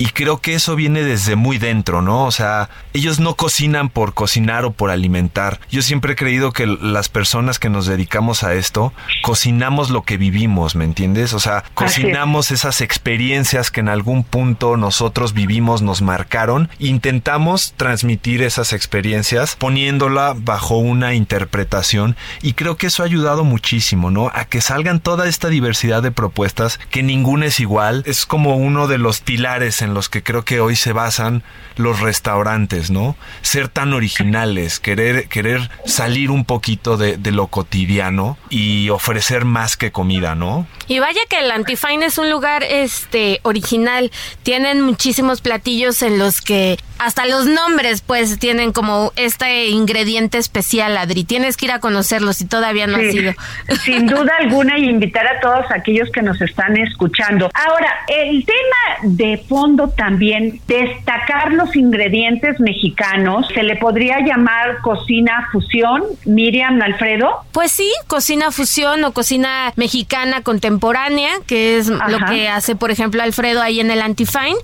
y 0.01 0.07
creo 0.07 0.41
que 0.41 0.55
eso 0.55 0.77
viene 0.77 1.03
desde 1.03 1.37
muy 1.37 1.59
dentro, 1.59 2.01
¿no? 2.01 2.25
O 2.25 2.31
sea, 2.31 2.71
ellos 2.95 3.21
no 3.21 3.35
cocinan 3.35 3.91
por 3.91 4.15
cocinar 4.15 4.65
o 4.65 4.71
por 4.71 4.91
alimentar. 4.91 5.61
Yo 5.71 5.83
siempre 5.83 6.15
he 6.15 6.17
creído 6.17 6.53
que 6.53 6.67
las 6.67 7.11
personas 7.11 7.59
que 7.59 7.69
nos 7.69 7.85
dedicamos 7.85 8.43
a 8.43 8.55
esto, 8.55 8.95
cocinamos 9.21 9.91
lo 9.91 10.01
que 10.05 10.17
vivimos, 10.17 10.75
¿me 10.75 10.87
entiendes? 10.87 11.35
O 11.35 11.39
sea, 11.39 11.65
cocinamos 11.75 12.51
esas 12.51 12.81
experiencias 12.81 13.71
que 13.71 13.81
en 13.81 13.91
algún 13.91 14.25
punto 14.25 14.79
nosotros 14.79 15.35
vivimos, 15.35 15.83
nos 15.83 16.01
marcaron. 16.01 16.71
Intentamos 16.79 17.75
transmitir 17.77 18.43
esas 18.43 18.73
experiencias 18.73 19.55
poniéndola 19.55 20.35
bajo 20.35 20.79
una 20.79 21.13
interpretación 21.13 22.17
y 22.41 22.55
creo 22.55 22.79
que 22.79 22.87
eso 22.87 23.03
ha 23.03 23.07
ayudado 23.07 23.45
muchísimo, 23.45 24.11
¿no? 24.11 24.31
A 24.33 24.47
que 24.47 24.63
salgan 24.63 25.01
toda 25.01 25.29
esta 25.29 25.49
diversidad 25.49 26.03
de 26.03 26.11
propuestas, 26.11 26.81
que 26.89 27.03
ninguna 27.03 27.45
es 27.45 27.61
igual. 27.61 28.03
Es 28.07 28.25
como 28.25 28.57
uno 28.57 28.87
de 28.87 28.97
los 28.97 29.21
pilares 29.21 29.83
en 29.83 29.90
en 29.91 29.95
los 29.95 30.09
que 30.09 30.23
creo 30.23 30.45
que 30.45 30.61
hoy 30.61 30.77
se 30.77 30.93
basan 30.93 31.43
los 31.77 32.01
restaurantes, 32.01 32.91
¿no? 32.91 33.17
Ser 33.43 33.69
tan 33.69 33.93
originales, 33.93 34.81
querer, 34.81 35.29
querer 35.29 35.71
salir 35.85 36.31
un 36.31 36.45
poquito 36.45 36.97
de, 36.97 37.17
de, 37.17 37.33
lo 37.33 37.49
cotidiano 37.49 38.39
y 38.49 38.89
ofrecer 38.91 39.45
más 39.45 39.77
que 39.77 39.93
comida, 39.93 40.35
¿no? 40.35 40.67
Y 40.89 40.99
vaya 40.99 41.21
que 41.29 41.39
el 41.39 41.51
Antifine 41.51 42.07
es 42.07 42.19
un 42.19 42.31
lugar 42.31 42.63
este 42.63 43.41
original. 43.43 44.11
Tienen 44.43 44.81
muchísimos 44.81 45.41
platillos 45.41 46.03
en 46.03 46.19
los 46.19 46.41
que 46.41 46.79
hasta 47.01 47.25
los 47.25 47.47
nombres 47.47 48.03
pues 48.03 48.39
tienen 48.39 48.73
como 48.73 49.13
este 49.17 49.69
ingrediente 49.69 50.37
especial, 50.37 50.97
Adri. 50.99 51.25
Tienes 51.25 51.57
que 51.57 51.67
ir 51.67 51.73
a 51.73 51.81
conocerlos 51.81 52.37
si 52.37 52.45
todavía 52.47 52.87
no 52.87 52.99
sí, 52.99 53.09
has 53.09 53.15
ido. 53.15 53.33
Sin 53.85 54.07
duda 54.07 54.33
alguna 54.39 54.79
y 54.79 54.85
invitar 54.85 55.27
a 55.27 55.41
todos 55.41 55.65
aquellos 55.71 56.11
que 56.11 56.21
nos 56.21 56.41
están 56.43 56.77
escuchando. 56.77 57.51
Ahora, 57.55 57.91
el 58.07 58.45
tema 58.45 59.15
de 59.15 59.39
fondo 59.49 59.80
también, 59.89 60.61
destacar 60.67 61.53
los 61.53 61.75
ingredientes 61.77 62.61
mexicanos, 62.61 63.47
¿se 63.55 63.63
le 63.63 63.77
podría 63.77 64.21
llamar 64.21 64.81
cocina 64.83 65.49
fusión, 65.53 66.03
Miriam 66.25 66.81
Alfredo? 66.83 67.31
Pues 67.53 67.73
sí, 67.73 67.91
cocina 68.07 68.51
fusión 68.51 69.03
o 69.05 69.13
cocina 69.13 69.73
mexicana 69.77 70.43
contemporánea, 70.43 71.31
que 71.47 71.79
es 71.79 71.91
Ajá. 71.91 72.09
lo 72.09 72.19
que 72.27 72.49
hace, 72.49 72.77
por 72.77 72.91
ejemplo, 72.91 73.23
Alfredo 73.23 73.63
ahí 73.63 73.81
en 73.81 73.91
el 73.91 74.03
Antifine. 74.03 74.57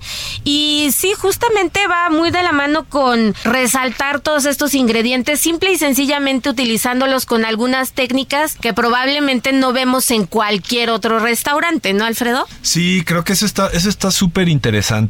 Y 0.43 0.89
sí, 0.91 1.13
justamente 1.13 1.79
va 1.87 2.09
muy 2.09 2.31
de 2.31 2.43
la 2.43 2.51
mano 2.51 2.85
con 2.85 3.33
resaltar 3.43 4.19
todos 4.19 4.45
estos 4.45 4.73
ingredientes, 4.73 5.39
simple 5.39 5.71
y 5.71 5.77
sencillamente 5.77 6.49
utilizándolos 6.49 7.25
con 7.25 7.45
algunas 7.45 7.93
técnicas 7.93 8.55
que 8.55 8.73
probablemente 8.73 9.53
no 9.53 9.73
vemos 9.73 10.11
en 10.11 10.25
cualquier 10.25 10.89
otro 10.89 11.19
restaurante, 11.19 11.93
¿no, 11.93 12.05
Alfredo? 12.05 12.45
Sí, 12.61 13.03
creo 13.05 13.23
que 13.23 13.33
eso 13.33 13.45
está 13.45 13.67
eso 13.73 13.89
está 13.89 14.11
súper 14.11 14.49
interesante, 14.49 15.06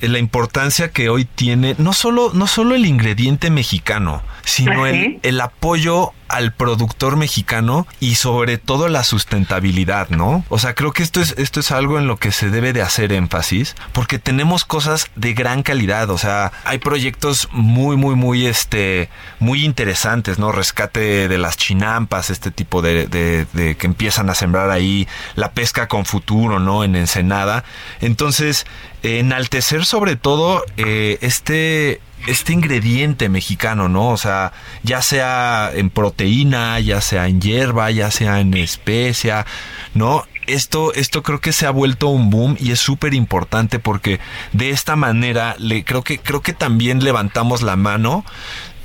La 0.00 0.18
importancia 0.18 0.90
que 0.90 1.08
hoy 1.08 1.24
tiene 1.24 1.74
no 1.78 1.92
solo 1.92 2.30
no 2.34 2.46
solo 2.46 2.74
el 2.74 2.86
ingrediente 2.86 3.50
mexicano, 3.50 4.22
sino 4.46 4.86
el, 4.86 5.18
el 5.22 5.40
apoyo 5.40 6.12
al 6.28 6.52
productor 6.52 7.16
mexicano 7.16 7.86
y 8.00 8.14
sobre 8.16 8.58
todo 8.58 8.88
la 8.88 9.04
sustentabilidad, 9.04 10.08
¿no? 10.10 10.44
O 10.48 10.58
sea, 10.58 10.74
creo 10.74 10.92
que 10.92 11.02
esto 11.02 11.20
es, 11.20 11.34
esto 11.36 11.60
es 11.60 11.70
algo 11.70 11.98
en 11.98 12.06
lo 12.06 12.16
que 12.16 12.32
se 12.32 12.50
debe 12.50 12.72
de 12.72 12.82
hacer 12.82 13.12
énfasis 13.12 13.74
porque 13.92 14.18
tenemos 14.18 14.64
cosas 14.64 15.10
de 15.14 15.34
gran 15.34 15.62
calidad, 15.62 16.10
o 16.10 16.18
sea, 16.18 16.52
hay 16.64 16.78
proyectos 16.78 17.48
muy, 17.52 17.96
muy, 17.96 18.14
muy, 18.14 18.46
este, 18.46 19.08
muy 19.40 19.64
interesantes, 19.64 20.38
¿no? 20.38 20.52
Rescate 20.52 21.28
de 21.28 21.38
las 21.38 21.56
chinampas, 21.56 22.30
este 22.30 22.50
tipo 22.50 22.82
de, 22.82 23.06
de, 23.06 23.46
de 23.52 23.76
que 23.76 23.86
empiezan 23.86 24.30
a 24.30 24.34
sembrar 24.34 24.70
ahí, 24.70 25.06
la 25.34 25.52
pesca 25.52 25.88
con 25.88 26.04
futuro, 26.04 26.60
¿no? 26.60 26.84
En 26.84 26.96
Ensenada. 26.96 27.64
Entonces, 28.00 28.66
enaltecer 29.02 29.84
sobre 29.84 30.16
todo 30.16 30.64
eh, 30.76 31.18
este 31.20 32.00
este 32.26 32.52
ingrediente 32.52 33.28
mexicano, 33.28 33.88
¿no? 33.88 34.10
O 34.10 34.16
sea, 34.16 34.52
ya 34.82 35.02
sea 35.02 35.70
en 35.74 35.90
proteína, 35.90 36.80
ya 36.80 37.00
sea 37.00 37.28
en 37.28 37.40
hierba, 37.40 37.90
ya 37.90 38.10
sea 38.10 38.40
en 38.40 38.54
especia, 38.54 39.46
¿no? 39.94 40.24
Esto, 40.46 40.94
esto 40.94 41.22
creo 41.22 41.40
que 41.40 41.52
se 41.52 41.66
ha 41.66 41.70
vuelto 41.70 42.08
un 42.08 42.30
boom 42.30 42.56
y 42.60 42.70
es 42.70 42.78
súper 42.78 43.14
importante 43.14 43.78
porque 43.80 44.20
de 44.52 44.70
esta 44.70 44.94
manera 44.94 45.56
le, 45.58 45.84
creo, 45.84 46.02
que, 46.02 46.18
creo 46.18 46.40
que 46.40 46.52
también 46.52 47.02
levantamos 47.02 47.62
la 47.62 47.74
mano 47.74 48.24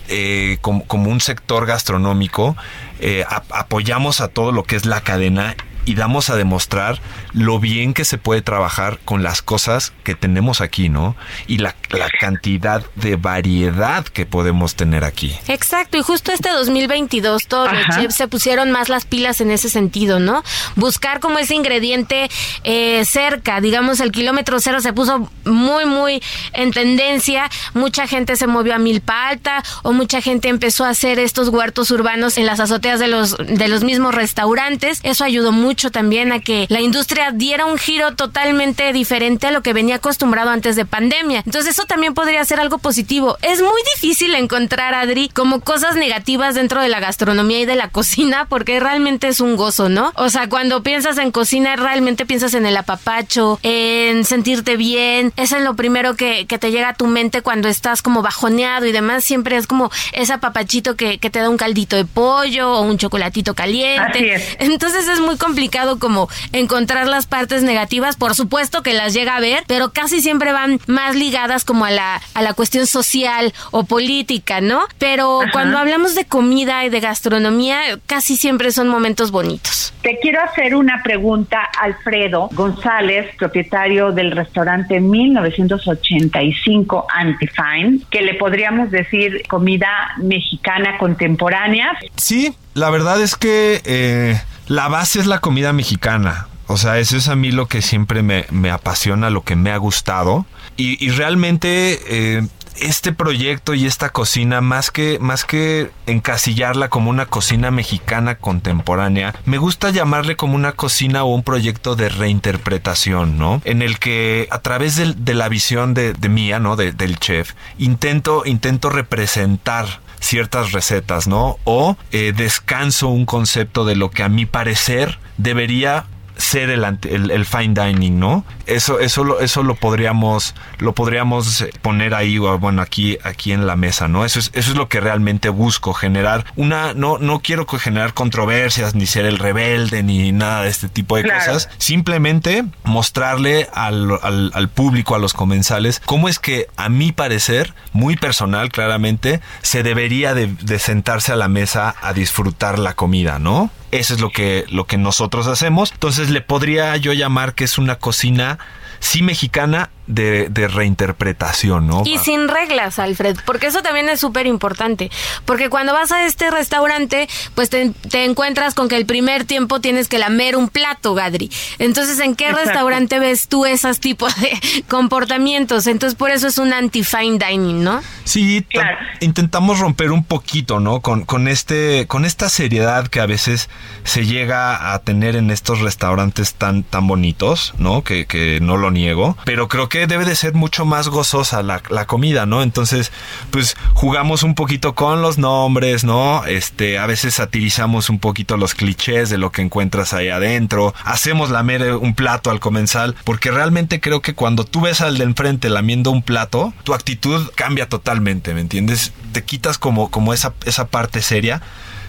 eh, 0.08 0.58
como, 0.62 0.86
como, 0.86 1.12
un 1.12 1.22
sector 1.22 1.66
gastronómico, 1.68 2.58
eh, 3.00 3.24
apoyamos 3.50 4.22
a 4.22 4.28
todo 4.28 4.52
lo 4.52 4.64
que 4.64 4.76
es 4.76 4.86
la 4.86 5.02
cadena 5.02 5.56
y 5.86 5.96
damos 5.96 6.30
a 6.30 6.36
demostrar 6.36 7.00
lo 7.34 7.60
bien 7.60 7.94
que 7.94 8.06
se 8.06 8.18
puede 8.18 8.42
trabajar 8.42 9.00
con 9.04 9.24
las 9.24 9.42
cosas 9.42 9.94
que 10.04 10.16
tenemos 10.16 10.62
aquí, 10.62 10.90
¿no? 10.90 11.16
Y 11.48 11.58
la, 11.58 11.76
la 11.90 12.10
cantidad 12.20 12.84
de 12.96 13.16
variedad 13.16 14.06
que 14.06 14.26
podemos 14.26 14.76
tener 14.76 15.04
aquí. 15.04 15.36
Exacto, 15.48 15.98
y 15.98 16.02
justo 16.02 16.32
este 16.32 16.50
2022 16.50 17.48
todos 17.48 17.72
los 17.72 17.84
Ajá. 17.84 18.02
chefs 18.02 18.16
se 18.16 18.28
pusieron 18.28 18.72
más 18.72 18.90
las 18.90 19.06
pilas 19.06 19.42
en 19.42 19.52
ese 19.52 19.70
sentido, 19.70 20.20
¿no? 20.20 20.44
Buscar 20.76 21.20
como 21.20 21.40
ese 21.40 21.56
ingrediente 21.56 22.30
eh, 22.64 23.04
cerca, 23.06 23.62
digamos 23.62 24.00
el 24.00 24.12
kilómetro 24.12 24.60
cero 24.60 24.82
se 24.82 24.94
puso 24.94 25.30
muy, 25.46 25.86
muy 25.86 26.22
en 26.54 26.72
tendencia, 26.72 27.50
mucha 27.74 28.08
gente 28.08 28.36
se 28.36 28.48
movió 28.48 28.76
a 28.76 28.80
milpa 28.80 29.30
alta 29.30 29.64
o 29.84 29.94
mucha 29.94 30.22
gente 30.22 30.50
empezó 30.50 30.86
a 30.86 30.90
hacer 30.90 31.20
estos 31.20 31.50
huertos 31.50 31.92
urbanos 31.92 32.38
en 32.38 32.46
las 32.46 32.60
azoteas 32.60 33.00
de 33.00 33.08
los, 33.08 33.38
de 33.38 33.68
los 33.68 33.84
mismos 33.84 34.14
restaurantes, 34.14 35.00
eso 35.04 35.24
ayudó 35.24 35.52
mucho 35.52 35.71
también 35.76 36.32
a 36.32 36.40
que 36.40 36.66
la 36.70 36.82
industria 36.82 37.32
diera 37.32 37.66
un 37.66 37.78
giro 37.78 38.16
totalmente 38.16 38.92
diferente 38.94 39.48
a 39.48 39.52
lo 39.52 39.62
que 39.62 39.74
venía 39.74 39.96
acostumbrado 39.96 40.50
antes 40.50 40.76
de 40.76 40.86
pandemia, 40.86 41.44
entonces 41.46 41.72
eso 41.72 41.86
también 41.86 42.14
podría 42.14 42.44
ser 42.46 42.60
algo 42.60 42.78
positivo, 42.78 43.38
es 43.42 43.62
muy 43.62 43.82
difícil 43.96 44.36
encontrar, 44.36 44.94
Adri, 44.94 45.30
como 45.30 45.62
cosas 45.62 45.96
negativas 45.96 46.56
dentro 46.56 46.82
de 46.82 46.90
la 46.90 47.00
gastronomía 47.00 47.62
y 47.62 47.66
de 47.66 47.76
la 47.76 47.90
cocina, 47.92 48.46
porque 48.50 48.80
realmente 48.80 49.28
es 49.28 49.40
un 49.40 49.56
gozo, 49.56 49.90
¿no? 49.90 50.12
O 50.16 50.30
sea, 50.30 50.50
cuando 50.50 50.84
piensas 50.84 51.18
en 51.18 51.32
cocina, 51.32 51.76
realmente 51.76 52.26
piensas 52.26 52.54
en 52.54 52.66
el 52.66 52.78
apapacho, 52.78 53.60
en 53.64 54.26
sentirte 54.26 54.76
bien, 54.78 55.34
eso 55.38 55.58
es 55.58 55.64
lo 55.64 55.76
primero 55.76 56.16
que, 56.16 56.46
que 56.48 56.58
te 56.58 56.72
llega 56.72 56.90
a 56.90 56.94
tu 56.94 57.08
mente 57.08 57.42
cuando 57.42 57.70
estás 57.70 58.02
como 58.02 58.22
bajoneado 58.22 58.86
y 58.86 58.92
demás, 58.92 59.24
siempre 59.24 59.58
es 59.58 59.68
como 59.68 59.92
ese 60.14 60.34
apapachito 60.34 60.96
que, 60.96 61.18
que 61.18 61.30
te 61.30 61.40
da 61.40 61.50
un 61.50 61.58
caldito 61.58 61.96
de 61.96 62.06
pollo 62.06 62.72
o 62.74 62.82
un 62.82 62.98
chocolatito 62.98 63.54
caliente. 63.54 64.02
Así 64.02 64.26
es. 64.26 64.58
Entonces 64.60 65.08
es 65.08 65.20
muy 65.20 65.38
complicado 65.38 65.61
como 66.00 66.30
encontrar 66.54 67.08
las 67.08 67.28
partes 67.28 67.64
negativas, 67.64 68.16
por 68.16 68.36
supuesto 68.36 68.82
que 68.82 68.94
las 68.94 69.14
llega 69.14 69.36
a 69.36 69.40
ver, 69.40 69.64
pero 69.68 69.92
casi 69.92 70.22
siempre 70.22 70.52
van 70.52 70.80
más 70.88 71.16
ligadas 71.16 71.66
como 71.66 71.86
a 71.86 71.92
la, 71.92 72.22
a 72.34 72.42
la 72.42 72.54
cuestión 72.54 72.88
social 72.88 73.54
o 73.72 73.84
política, 73.84 74.62
¿no? 74.62 74.82
Pero 74.98 75.42
Ajá. 75.42 75.52
cuando 75.52 75.78
hablamos 75.78 76.16
de 76.16 76.26
comida 76.26 76.86
y 76.86 76.90
de 76.90 77.00
gastronomía, 77.00 77.82
casi 78.08 78.38
siempre 78.38 78.72
son 78.72 78.88
momentos 78.88 79.32
bonitos. 79.32 79.94
Te 80.02 80.18
quiero 80.20 80.42
hacer 80.42 80.76
una 80.76 81.04
pregunta, 81.04 81.70
Alfredo 81.80 82.50
González, 82.54 83.36
propietario 83.38 84.12
del 84.12 84.32
restaurante 84.32 85.00
1985 85.00 87.06
Antifine, 87.14 88.00
que 88.10 88.22
le 88.22 88.34
podríamos 88.34 88.90
decir 88.90 89.44
comida 89.48 90.14
mexicana 90.18 90.98
contemporánea. 90.98 91.92
Sí, 92.16 92.56
la 92.74 92.90
verdad 92.90 93.22
es 93.22 93.36
que 93.36 93.82
eh, 93.86 94.42
la 94.68 94.88
base 94.88 95.20
es 95.20 95.28
la 95.28 95.40
comida 95.40 95.74
mexicana. 95.74 96.48
O 96.68 96.78
sea, 96.78 97.00
eso 97.00 97.18
es 97.18 97.28
a 97.28 97.36
mí 97.36 97.52
lo 97.52 97.68
que 97.68 97.82
siempre 97.82 98.24
me, 98.24 98.46
me 98.50 98.72
apasiona, 98.72 99.30
lo 99.30 99.44
que 99.44 99.56
me 99.58 99.72
ha 99.72 99.78
gustado. 99.78 100.46
Y, 100.78 101.04
y 101.06 101.10
realmente 101.10 102.00
eh, 102.38 102.48
este 102.80 103.12
proyecto 103.12 103.74
y 103.74 103.86
esta 103.86 104.10
cocina, 104.12 104.62
más 104.62 104.90
que, 104.90 105.18
más 105.20 105.44
que 105.44 105.92
encasillarla 106.06 106.88
como 106.88 107.10
una 107.10 107.26
cocina 107.26 107.72
mexicana 107.72 108.36
contemporánea, 108.36 109.36
me 109.44 109.58
gusta 109.58 109.90
llamarle 109.90 110.38
como 110.38 110.56
una 110.56 110.72
cocina 110.72 111.26
o 111.26 111.34
un 111.36 111.44
proyecto 111.44 111.98
de 111.98 112.08
reinterpretación, 112.08 113.38
¿no? 113.38 113.62
En 113.66 113.82
el 113.82 114.00
que 114.00 114.48
a 114.52 114.60
través 114.60 114.96
del- 114.96 115.26
de, 115.26 115.34
la 115.34 115.50
visión 115.50 115.94
de, 115.94 116.14
de 116.14 116.30
mía, 116.30 116.60
¿no? 116.60 116.78
De- 116.78 116.94
del 116.94 117.20
chef, 117.20 117.52
intento, 117.80 118.44
intento 118.46 118.90
representar 118.90 120.00
ciertas 120.22 120.72
recetas, 120.72 121.28
¿no? 121.28 121.58
O 121.66 121.98
eh, 122.12 122.32
descanso 122.36 123.10
un 123.10 123.26
concepto 123.26 123.84
de 123.84 123.96
lo 123.96 124.10
que 124.10 124.24
a 124.24 124.30
mi 124.30 124.46
parecer 124.46 125.20
debería 125.38 126.06
ser 126.42 126.70
el, 126.70 126.84
el, 126.84 127.32
el 127.32 127.46
fine 127.46 127.74
dining, 127.74 128.20
¿no? 128.20 128.44
Eso, 128.66 129.00
eso, 129.00 129.24
lo, 129.24 129.40
eso 129.40 129.64
lo 129.64 129.76
podríamos, 129.76 130.56
lo 130.80 130.94
podríamos 130.94 131.62
eh, 131.62 131.72
poner 131.82 132.14
ahí, 132.14 132.38
o 132.38 132.58
bueno, 132.60 132.82
aquí, 132.82 133.18
aquí 133.24 133.52
en 133.52 133.68
la 133.68 133.76
mesa, 133.76 134.08
¿no? 134.08 134.26
Eso 134.26 134.40
es, 134.40 134.52
eso 134.54 134.72
es 134.72 134.78
lo 134.78 134.90
que 134.90 135.00
realmente 135.00 135.50
busco, 135.50 135.94
generar 135.94 136.46
una, 136.56 136.94
no, 136.94 137.18
no 137.18 137.40
quiero 137.40 137.66
generar 137.68 138.14
controversias, 138.14 138.96
ni 138.96 139.06
ser 139.06 139.26
el 139.26 139.38
rebelde, 139.38 140.04
ni 140.04 140.32
nada 140.32 140.64
de 140.64 140.70
este 140.70 140.90
tipo 140.90 141.16
de 141.16 141.24
Claro. 141.24 141.40
cosas. 141.40 141.70
Simplemente 141.78 142.66
mostrarle 142.84 143.70
al, 143.74 144.12
al, 144.22 144.52
al 144.54 144.70
público, 144.70 145.16
a 145.16 145.20
los 145.20 145.34
comensales, 145.34 146.02
cómo 146.06 146.28
es 146.30 146.40
que, 146.40 146.68
a 146.78 146.90
mi 146.90 147.12
parecer, 147.12 147.74
muy 147.94 148.16
personal, 148.16 148.70
claramente, 148.72 149.42
se 149.62 149.84
debería 149.84 150.34
de, 150.34 150.48
de 150.48 150.80
sentarse 150.80 151.32
a 151.32 151.36
la 151.36 151.48
mesa 151.48 151.96
a 152.02 152.14
disfrutar 152.14 152.80
la 152.80 152.94
comida, 152.94 153.40
¿no? 153.40 153.70
Eso 153.92 154.14
es 154.14 154.22
lo 154.22 154.30
que, 154.30 154.66
lo 154.70 154.86
que 154.86 154.98
nosotros 154.98 155.48
hacemos. 155.48 155.92
Entonces 155.92 156.30
le 156.30 156.42
podría 156.42 156.96
yo 156.98 157.14
llamar 157.14 157.54
que 157.54 157.66
es 157.66 157.78
una 157.78 157.98
cocina, 157.98 158.58
sí 159.00 159.22
mexicana, 159.22 159.90
de, 160.12 160.50
de 160.50 160.68
reinterpretación, 160.68 161.88
¿no? 161.88 162.04
Y 162.06 162.18
sin 162.20 162.48
reglas, 162.48 163.00
Alfred, 163.00 163.38
porque 163.46 163.68
eso 163.68 163.82
también 163.82 164.10
es 164.10 164.20
súper 164.20 164.46
importante. 164.46 165.10
Porque 165.46 165.70
cuando 165.70 165.94
vas 165.94 166.12
a 166.12 166.26
este 166.26 166.52
restaurante, 166.52 167.28
pues 167.56 167.70
te, 167.70 167.92
te 168.10 168.26
encuentras 168.26 168.74
con 168.74 168.88
que 168.88 168.98
el 168.98 169.06
primer 169.06 169.46
tiempo 169.46 169.80
tienes 169.82 170.08
que 170.08 170.20
lamer 170.20 170.56
un 170.56 170.70
plato, 170.70 171.14
Gadri. 171.14 171.50
Entonces, 171.80 172.20
¿en 172.20 172.36
qué 172.36 172.46
Exacto. 172.50 172.70
restaurante 172.70 173.20
ves 173.20 173.48
tú 173.48 173.66
esos 173.66 174.00
tipos 174.00 174.34
de 174.40 174.84
comportamientos? 174.90 175.88
Entonces, 175.88 176.16
por 176.18 176.32
eso 176.32 176.48
es 176.48 176.58
un 176.58 176.74
anti-fine 176.74 177.38
dining, 177.38 177.84
¿no? 177.84 178.02
Sí, 178.24 178.66
Claro. 178.70 178.98
intentamos 179.20 179.80
romper 179.80 180.12
un 180.12 180.24
poquito, 180.24 180.80
¿no? 180.80 181.02
Con, 181.02 181.26
con 181.26 181.48
este, 181.48 182.06
con 182.08 182.26
esta 182.26 182.50
seriedad 182.50 183.08
que 183.08 183.20
a 183.20 183.26
veces 183.26 183.70
se 184.04 184.26
llega 184.26 184.94
a 184.94 185.00
tener 185.00 185.36
en 185.36 185.52
estos 185.52 185.80
restaurantes 185.82 186.54
tan, 186.56 186.84
tan 186.84 187.08
bonitos, 187.08 187.74
¿no? 187.78 188.04
Que, 188.04 188.26
que 188.26 188.60
no 188.62 188.78
lo 188.78 188.92
niego. 188.92 189.38
Pero 189.46 189.68
creo 189.68 189.90
que 189.90 190.01
debe 190.08 190.26
de 190.26 190.36
ser 190.36 190.54
mucho 190.54 190.86
más 190.86 191.08
gozosa 191.08 191.64
la, 191.64 191.80
comida, 192.06 192.46
¿no? 192.46 192.64
Entonces, 192.64 193.12
pues 193.52 193.76
jugamos 193.94 194.44
un 194.44 194.56
poquito 194.56 194.96
con 194.96 195.22
los 195.22 195.38
nombres, 195.38 196.04
¿no? 196.04 196.46
Este, 196.46 196.98
a 197.00 197.06
veces 197.06 197.36
satirizamos 197.36 198.10
un 198.10 198.20
poquito 198.20 198.58
los 198.58 198.74
clichés 198.76 199.30
de 199.30 199.38
lo 199.38 199.52
que 199.52 199.62
encuentras 199.62 200.14
ahí 200.14 200.30
adentro. 200.30 200.94
Hacemos 201.04 201.50
lamer 201.50 201.82
eh, 201.82 201.94
un 201.94 202.14
plato 202.14 202.52
al 202.52 202.60
comensal, 202.60 203.16
porque 203.24 203.52
realmente 203.52 204.00
creo 204.00 204.22
que 204.22 204.34
cuando 204.34 204.64
tú 204.64 204.82
ves 204.82 205.02
al 205.02 205.18
de 205.18 205.24
enfrente 205.24 205.70
lamiendo 205.70 206.12
un 206.12 206.24
plato, 206.24 206.74
tu 206.84 206.94
actitud 206.94 207.50
cambia 207.56 207.88
totalmente, 207.88 208.54
¿me 208.54 208.62
entiendes? 208.62 209.14
Te 209.32 209.44
quitas 209.44 209.78
como, 209.78 210.10
como 210.10 210.34
esa, 210.34 210.54
esa 210.66 210.88
parte 210.88 211.22
seria. 211.22 211.62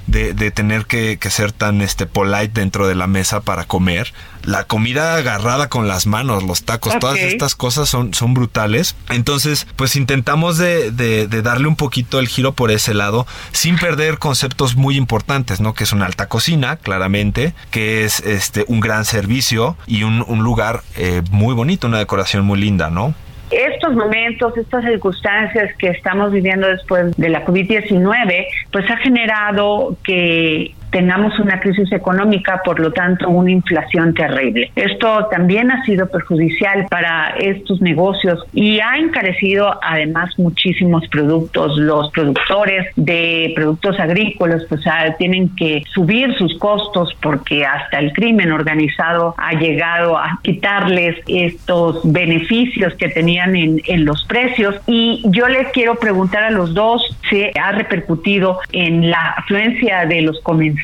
De, 0.06 0.34
de 0.34 0.50
tener 0.50 0.86
que, 0.86 1.16
que 1.18 1.30
ser 1.30 1.52
tan 1.52 1.80
este 1.80 2.06
polite 2.06 2.48
dentro 2.60 2.88
de 2.88 2.94
la 2.94 3.06
mesa 3.06 3.40
para 3.40 3.64
comer. 3.64 4.12
La 4.42 4.64
comida 4.64 5.14
agarrada 5.14 5.68
con 5.68 5.86
las 5.86 6.06
manos, 6.06 6.42
los 6.42 6.64
tacos, 6.64 6.98
todas 6.98 7.16
estas 7.28 7.54
cosas 7.54 7.88
son, 7.88 8.12
son 8.12 8.34
brutales. 8.34 8.96
Entonces, 9.10 9.66
pues 9.76 9.94
intentamos 9.94 10.58
de, 10.58 10.90
de- 10.90 11.28
de 11.28 11.42
darle 11.42 11.68
un 11.68 11.76
poquito 11.76 12.18
el 12.18 12.26
giro 12.26 12.52
por 12.52 12.72
ese 12.72 12.94
lado, 12.94 13.26
sin 13.52 13.76
perder 13.78 14.18
conceptos 14.18 14.74
muy 14.74 14.96
importantes, 14.96 15.60
¿no? 15.60 15.72
Que 15.74 15.84
es 15.84 15.92
una 15.92 16.06
alta 16.06 16.26
cocina, 16.28 16.76
claramente, 16.76 17.54
que 17.70 18.04
es 18.04 18.18
este 18.20 18.64
un 18.66 18.80
gran 18.80 19.04
servicio 19.04 19.76
y 19.86 20.02
un, 20.02 20.24
un 20.26 20.40
lugar 20.42 20.82
eh, 20.96 21.22
muy 21.30 21.54
bonito, 21.54 21.86
una 21.86 21.98
decoración 21.98 22.44
muy 22.44 22.58
linda, 22.58 22.90
¿no? 22.90 23.14
Estos 23.82 23.96
momentos, 23.96 24.56
estas 24.56 24.84
circunstancias 24.84 25.74
que 25.76 25.88
estamos 25.88 26.30
viviendo 26.30 26.68
después 26.68 27.16
de 27.16 27.28
la 27.28 27.44
COVID-19, 27.44 28.46
pues 28.70 28.88
ha 28.88 28.96
generado 28.98 29.96
que 30.04 30.72
tengamos 30.92 31.36
una 31.40 31.58
crisis 31.58 31.90
económica, 31.90 32.60
por 32.64 32.78
lo 32.78 32.92
tanto 32.92 33.28
una 33.28 33.50
inflación 33.50 34.14
terrible. 34.14 34.70
Esto 34.76 35.26
también 35.30 35.70
ha 35.70 35.82
sido 35.84 36.08
perjudicial 36.08 36.86
para 36.88 37.30
estos 37.38 37.80
negocios 37.80 38.44
y 38.52 38.78
ha 38.78 38.98
encarecido 38.98 39.78
además 39.82 40.38
muchísimos 40.38 41.08
productos. 41.08 41.76
Los 41.78 42.10
productores 42.12 42.92
de 42.96 43.52
productos 43.56 43.98
agrícolas 43.98 44.64
pues 44.68 44.86
ah, 44.86 45.14
tienen 45.18 45.54
que 45.56 45.82
subir 45.92 46.34
sus 46.36 46.58
costos 46.58 47.16
porque 47.22 47.64
hasta 47.64 47.98
el 47.98 48.12
crimen 48.12 48.52
organizado 48.52 49.34
ha 49.38 49.54
llegado 49.54 50.18
a 50.18 50.40
quitarles 50.42 51.16
estos 51.26 52.00
beneficios 52.04 52.94
que 52.94 53.08
tenían 53.08 53.56
en, 53.56 53.80
en 53.86 54.04
los 54.04 54.24
precios. 54.26 54.76
Y 54.86 55.22
yo 55.24 55.48
les 55.48 55.68
quiero 55.68 55.94
preguntar 55.94 56.44
a 56.44 56.50
los 56.50 56.74
dos 56.74 57.16
si 57.30 57.44
ha 57.58 57.72
repercutido 57.72 58.58
en 58.72 59.10
la 59.10 59.34
afluencia 59.38 60.04
de 60.04 60.20
los 60.20 60.38
comensales. 60.40 60.81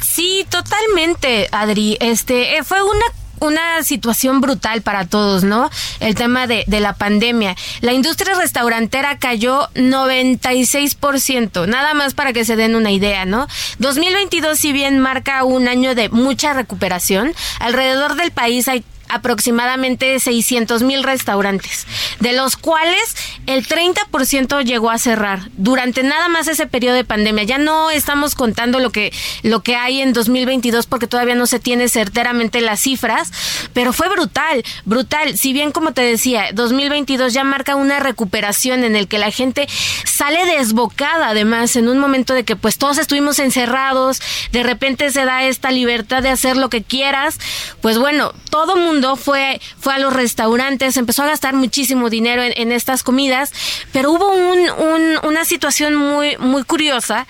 Sí, 0.00 0.46
totalmente, 0.50 1.48
Adri. 1.52 1.96
Este, 2.00 2.58
eh, 2.58 2.64
fue 2.64 2.82
una 2.82 3.04
una 3.40 3.82
situación 3.82 4.40
brutal 4.40 4.82
para 4.82 5.06
todos, 5.06 5.44
¿no? 5.44 5.70
El 6.00 6.14
tema 6.14 6.46
de, 6.46 6.64
de 6.66 6.80
la 6.80 6.94
pandemia. 6.94 7.54
La 7.80 7.92
industria 7.92 8.34
restaurantera 8.34 9.18
cayó 9.18 9.68
96%, 9.74 11.66
nada 11.66 11.94
más 11.94 12.14
para 12.14 12.32
que 12.32 12.44
se 12.44 12.56
den 12.56 12.76
una 12.76 12.90
idea, 12.90 13.24
¿no? 13.24 13.46
2022, 13.78 14.58
si 14.58 14.72
bien 14.72 14.98
marca 15.00 15.44
un 15.44 15.68
año 15.68 15.94
de 15.94 16.08
mucha 16.08 16.54
recuperación, 16.54 17.34
alrededor 17.60 18.16
del 18.16 18.30
país 18.30 18.68
hay 18.68 18.84
aproximadamente 19.08 20.18
600 20.18 20.82
mil 20.82 21.02
restaurantes, 21.02 21.86
de 22.20 22.32
los 22.32 22.56
cuales 22.56 23.16
el 23.46 23.66
30% 23.66 24.64
llegó 24.64 24.90
a 24.90 24.98
cerrar 24.98 25.48
durante 25.56 26.02
nada 26.02 26.28
más 26.28 26.48
ese 26.48 26.66
periodo 26.66 26.96
de 26.96 27.04
pandemia. 27.04 27.44
Ya 27.44 27.58
no 27.58 27.90
estamos 27.90 28.34
contando 28.34 28.78
lo 28.78 28.90
que, 28.90 29.12
lo 29.42 29.62
que 29.62 29.76
hay 29.76 30.00
en 30.00 30.12
2022 30.12 30.86
porque 30.86 31.06
todavía 31.06 31.34
no 31.34 31.46
se 31.46 31.60
tiene 31.60 31.88
certeramente 31.88 32.60
las 32.60 32.80
cifras, 32.80 33.30
pero 33.72 33.92
fue 33.92 34.08
brutal, 34.08 34.64
brutal. 34.84 35.36
Si 35.36 35.52
bien, 35.52 35.72
como 35.72 35.92
te 35.92 36.02
decía, 36.02 36.50
2022 36.52 37.32
ya 37.32 37.44
marca 37.44 37.76
una 37.76 38.00
recuperación 38.00 38.84
en 38.84 38.96
el 38.96 39.08
que 39.08 39.18
la 39.18 39.30
gente 39.30 39.68
sale 40.04 40.44
desbocada, 40.46 41.28
además, 41.28 41.76
en 41.76 41.88
un 41.88 41.98
momento 41.98 42.34
de 42.34 42.44
que 42.44 42.56
pues 42.56 42.78
todos 42.78 42.98
estuvimos 42.98 43.38
encerrados, 43.38 44.20
de 44.52 44.62
repente 44.62 45.10
se 45.10 45.24
da 45.24 45.44
esta 45.44 45.70
libertad 45.70 46.22
de 46.22 46.30
hacer 46.30 46.56
lo 46.56 46.70
que 46.70 46.82
quieras, 46.82 47.38
pues 47.80 47.98
bueno, 47.98 48.32
todo 48.50 48.76
mundo 48.76 48.95
fue, 49.16 49.60
fue 49.78 49.94
a 49.94 49.98
los 49.98 50.12
restaurantes, 50.12 50.96
empezó 50.96 51.22
a 51.22 51.26
gastar 51.26 51.54
muchísimo 51.54 52.10
dinero 52.10 52.42
en, 52.42 52.52
en 52.56 52.72
estas 52.72 53.02
comidas, 53.02 53.52
pero 53.92 54.10
hubo 54.10 54.28
un, 54.28 54.70
un, 54.70 55.18
una 55.22 55.44
situación 55.44 55.94
muy, 55.94 56.36
muy 56.38 56.64
curiosa 56.64 57.26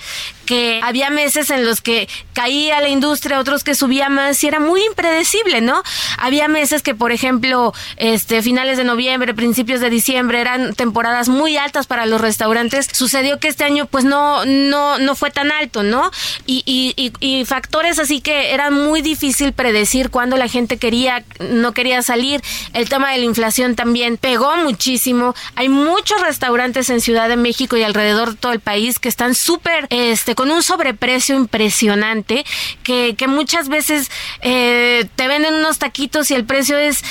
que 0.46 0.80
había 0.82 1.10
meses 1.10 1.50
en 1.50 1.64
los 1.64 1.80
que 1.80 2.08
caía 2.32 2.80
la 2.80 2.88
industria, 2.88 3.38
otros 3.40 3.64
que 3.64 3.74
subía 3.74 4.08
más 4.08 4.42
y 4.42 4.48
era 4.48 4.60
muy 4.60 4.82
impredecible, 4.84 5.60
¿no? 5.60 5.82
Había 6.18 6.48
meses 6.48 6.82
que, 6.82 6.94
por 6.94 7.12
ejemplo, 7.12 7.74
este 7.96 8.40
finales 8.42 8.78
de 8.78 8.84
noviembre, 8.84 9.34
principios 9.34 9.80
de 9.80 9.90
diciembre 9.90 10.40
eran 10.40 10.74
temporadas 10.74 11.28
muy 11.28 11.56
altas 11.56 11.86
para 11.86 12.06
los 12.06 12.20
restaurantes. 12.20 12.88
Sucedió 12.92 13.38
que 13.40 13.48
este 13.48 13.64
año 13.64 13.86
pues 13.86 14.04
no 14.04 14.44
no 14.46 14.98
no 14.98 15.14
fue 15.16 15.30
tan 15.30 15.50
alto, 15.52 15.82
¿no? 15.82 16.10
Y, 16.46 16.62
y, 16.64 16.94
y, 16.96 17.12
y 17.20 17.44
factores 17.44 17.98
así 17.98 18.20
que 18.20 18.54
era 18.54 18.70
muy 18.70 19.02
difícil 19.02 19.52
predecir 19.52 20.10
cuándo 20.10 20.36
la 20.36 20.48
gente 20.48 20.78
quería 20.78 21.24
no 21.40 21.72
quería 21.72 22.02
salir. 22.02 22.40
El 22.72 22.88
tema 22.88 23.10
de 23.12 23.18
la 23.18 23.24
inflación 23.24 23.74
también 23.74 24.16
pegó 24.16 24.56
muchísimo. 24.56 25.34
Hay 25.56 25.68
muchos 25.68 26.20
restaurantes 26.20 26.88
en 26.90 27.00
Ciudad 27.00 27.28
de 27.28 27.36
México 27.36 27.76
y 27.76 27.82
alrededor 27.82 28.30
de 28.30 28.36
todo 28.36 28.52
el 28.52 28.60
país 28.60 29.00
que 29.00 29.08
están 29.08 29.34
súper 29.34 29.86
este 29.90 30.35
con 30.36 30.52
un 30.52 30.62
sobreprecio 30.62 31.34
impresionante 31.34 32.44
que, 32.84 33.16
que 33.16 33.26
muchas 33.26 33.68
veces 33.68 34.10
eh, 34.42 35.06
te 35.16 35.26
venden 35.26 35.54
unos 35.54 35.78
taquitos 35.78 36.30
y 36.30 36.34
el 36.34 36.44
precio 36.44 36.78
es 36.78 37.02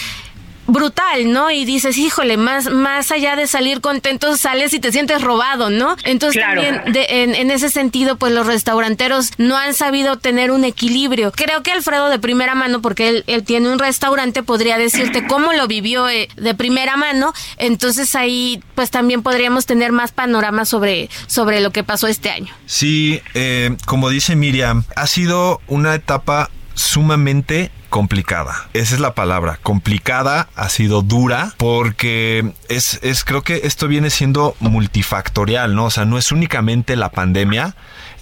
brutal, 0.68 1.32
¿no? 1.32 1.52
Y 1.52 1.66
dices, 1.66 1.98
híjole, 1.98 2.38
más, 2.38 2.70
más 2.72 3.12
allá 3.12 3.36
de 3.36 3.48
salir 3.48 3.82
contento, 3.82 4.36
sales 4.38 4.74
y 4.74 4.80
te 4.80 4.92
sientes 4.92 5.22
robado, 5.22 5.70
¿no? 5.70 5.96
Entonces 6.04 6.42
Claro. 6.44 6.62
también 6.62 6.94
de- 6.94 7.24
en, 7.24 7.36
en 7.36 7.52
ese 7.52 7.70
sentido, 7.70 8.18
pues 8.18 8.34
los 8.34 8.48
restauranteros 8.48 9.32
no 9.38 9.58
han 9.58 9.74
sabido 9.74 10.18
tener 10.18 10.52
un 10.52 10.64
equilibrio. 10.64 11.32
Creo 11.32 11.62
que 11.64 11.72
Alfredo 11.72 12.10
de 12.10 12.20
primera 12.20 12.56
mano, 12.56 12.82
porque 12.82 13.10
él, 13.10 13.24
él 13.28 13.44
tiene 13.44 13.70
un 13.70 13.80
restaurante, 13.80 14.44
podría 14.44 14.78
decirte 14.78 15.26
cómo 15.28 15.54
lo 15.54 15.68
vivió 15.68 16.10
eh, 16.10 16.30
de 16.36 16.56
primera 16.56 16.98
mano. 16.98 17.34
Entonces 17.58 18.16
ahí, 18.16 18.62
pues 18.76 18.92
también 18.92 19.22
podríamos 19.24 19.66
tener 19.66 19.92
más 19.92 20.12
panorama 20.12 20.66
sobre, 20.66 21.10
sobre 21.28 21.62
lo 21.62 21.72
que 21.72 21.84
pasó 21.84 22.08
este 22.08 22.30
año. 22.30 22.54
Sí, 22.66 23.22
eh, 23.34 23.76
como 23.86 24.10
dice 24.10 24.36
Miriam, 24.36 24.84
ha 24.96 25.08
sido 25.08 25.62
una 25.68 25.96
etapa 25.96 26.50
sumamente 26.74 27.72
complicada. 27.96 28.68
Esa 28.74 28.96
es 28.96 29.00
la 29.00 29.16
palabra. 29.16 29.58
Complicada, 29.64 30.50
ha 30.58 30.68
sido 30.68 31.02
dura, 31.02 31.54
porque 31.56 32.52
es, 32.68 33.00
es, 33.04 33.24
creo 33.24 33.42
que 33.42 33.62
esto 33.64 33.88
viene 33.88 34.10
siendo 34.10 34.54
multifactorial, 34.60 35.76
¿no? 35.76 35.86
O 35.86 35.90
sea, 35.90 36.04
no 36.04 36.18
es 36.18 36.34
únicamente 36.34 36.98
la 36.98 37.10
pandemia, 37.10 37.74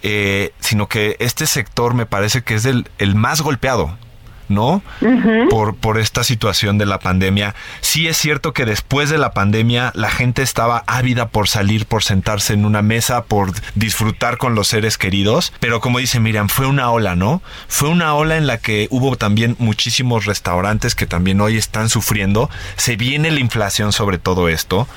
eh, 0.04 0.54
sino 0.60 0.88
que 0.88 1.16
este 1.18 1.48
sector 1.48 1.96
me 1.96 2.06
parece 2.06 2.44
que 2.44 2.54
es 2.54 2.66
el, 2.66 2.88
el 3.00 3.16
más 3.16 3.42
golpeado. 3.42 3.98
¿No? 4.50 4.82
por, 5.50 5.76
por 5.76 6.00
esta 6.00 6.24
situación 6.24 6.78
de 6.78 6.86
la 6.86 7.00
pandemia. 7.00 7.56
Sí 7.82 8.08
es 8.08 8.18
cierto 8.18 8.54
que 8.54 8.66
después 8.66 9.10
de 9.10 9.18
la 9.18 9.34
pandemia 9.34 9.92
la 9.96 10.10
gente 10.10 10.42
estaba 10.42 10.84
ávida 10.88 11.30
por 11.30 11.48
salir, 11.48 11.86
por 11.86 12.04
sentarse 12.04 12.54
en 12.54 12.66
una 12.66 12.82
mesa, 12.82 13.24
por 13.26 13.52
disfrutar 13.76 14.38
con 14.38 14.56
los 14.56 14.68
seres 14.68 14.98
queridos, 14.98 15.54
pero 15.60 15.80
como 15.80 16.00
dice 16.00 16.20
Miriam, 16.20 16.50
fue 16.50 16.68
una 16.68 16.92
ola, 16.92 17.16
¿no? 17.16 17.42
Fue 17.68 17.90
una 17.90 18.14
ola 18.16 18.38
en 18.38 18.48
la 18.48 18.58
que 18.58 18.88
hubo 18.90 19.16
también 19.16 19.56
muchísimos 19.60 20.26
restaurantes 20.26 20.96
que 20.96 21.06
también 21.06 21.42
hoy 21.42 21.58
están 21.58 21.90
sufriendo. 21.90 22.50
Se 22.76 22.96
viene 22.96 23.32
la 23.32 23.40
inflación 23.40 23.92
sobre 23.92 24.18
todo 24.18 24.50
esto. 24.50 24.88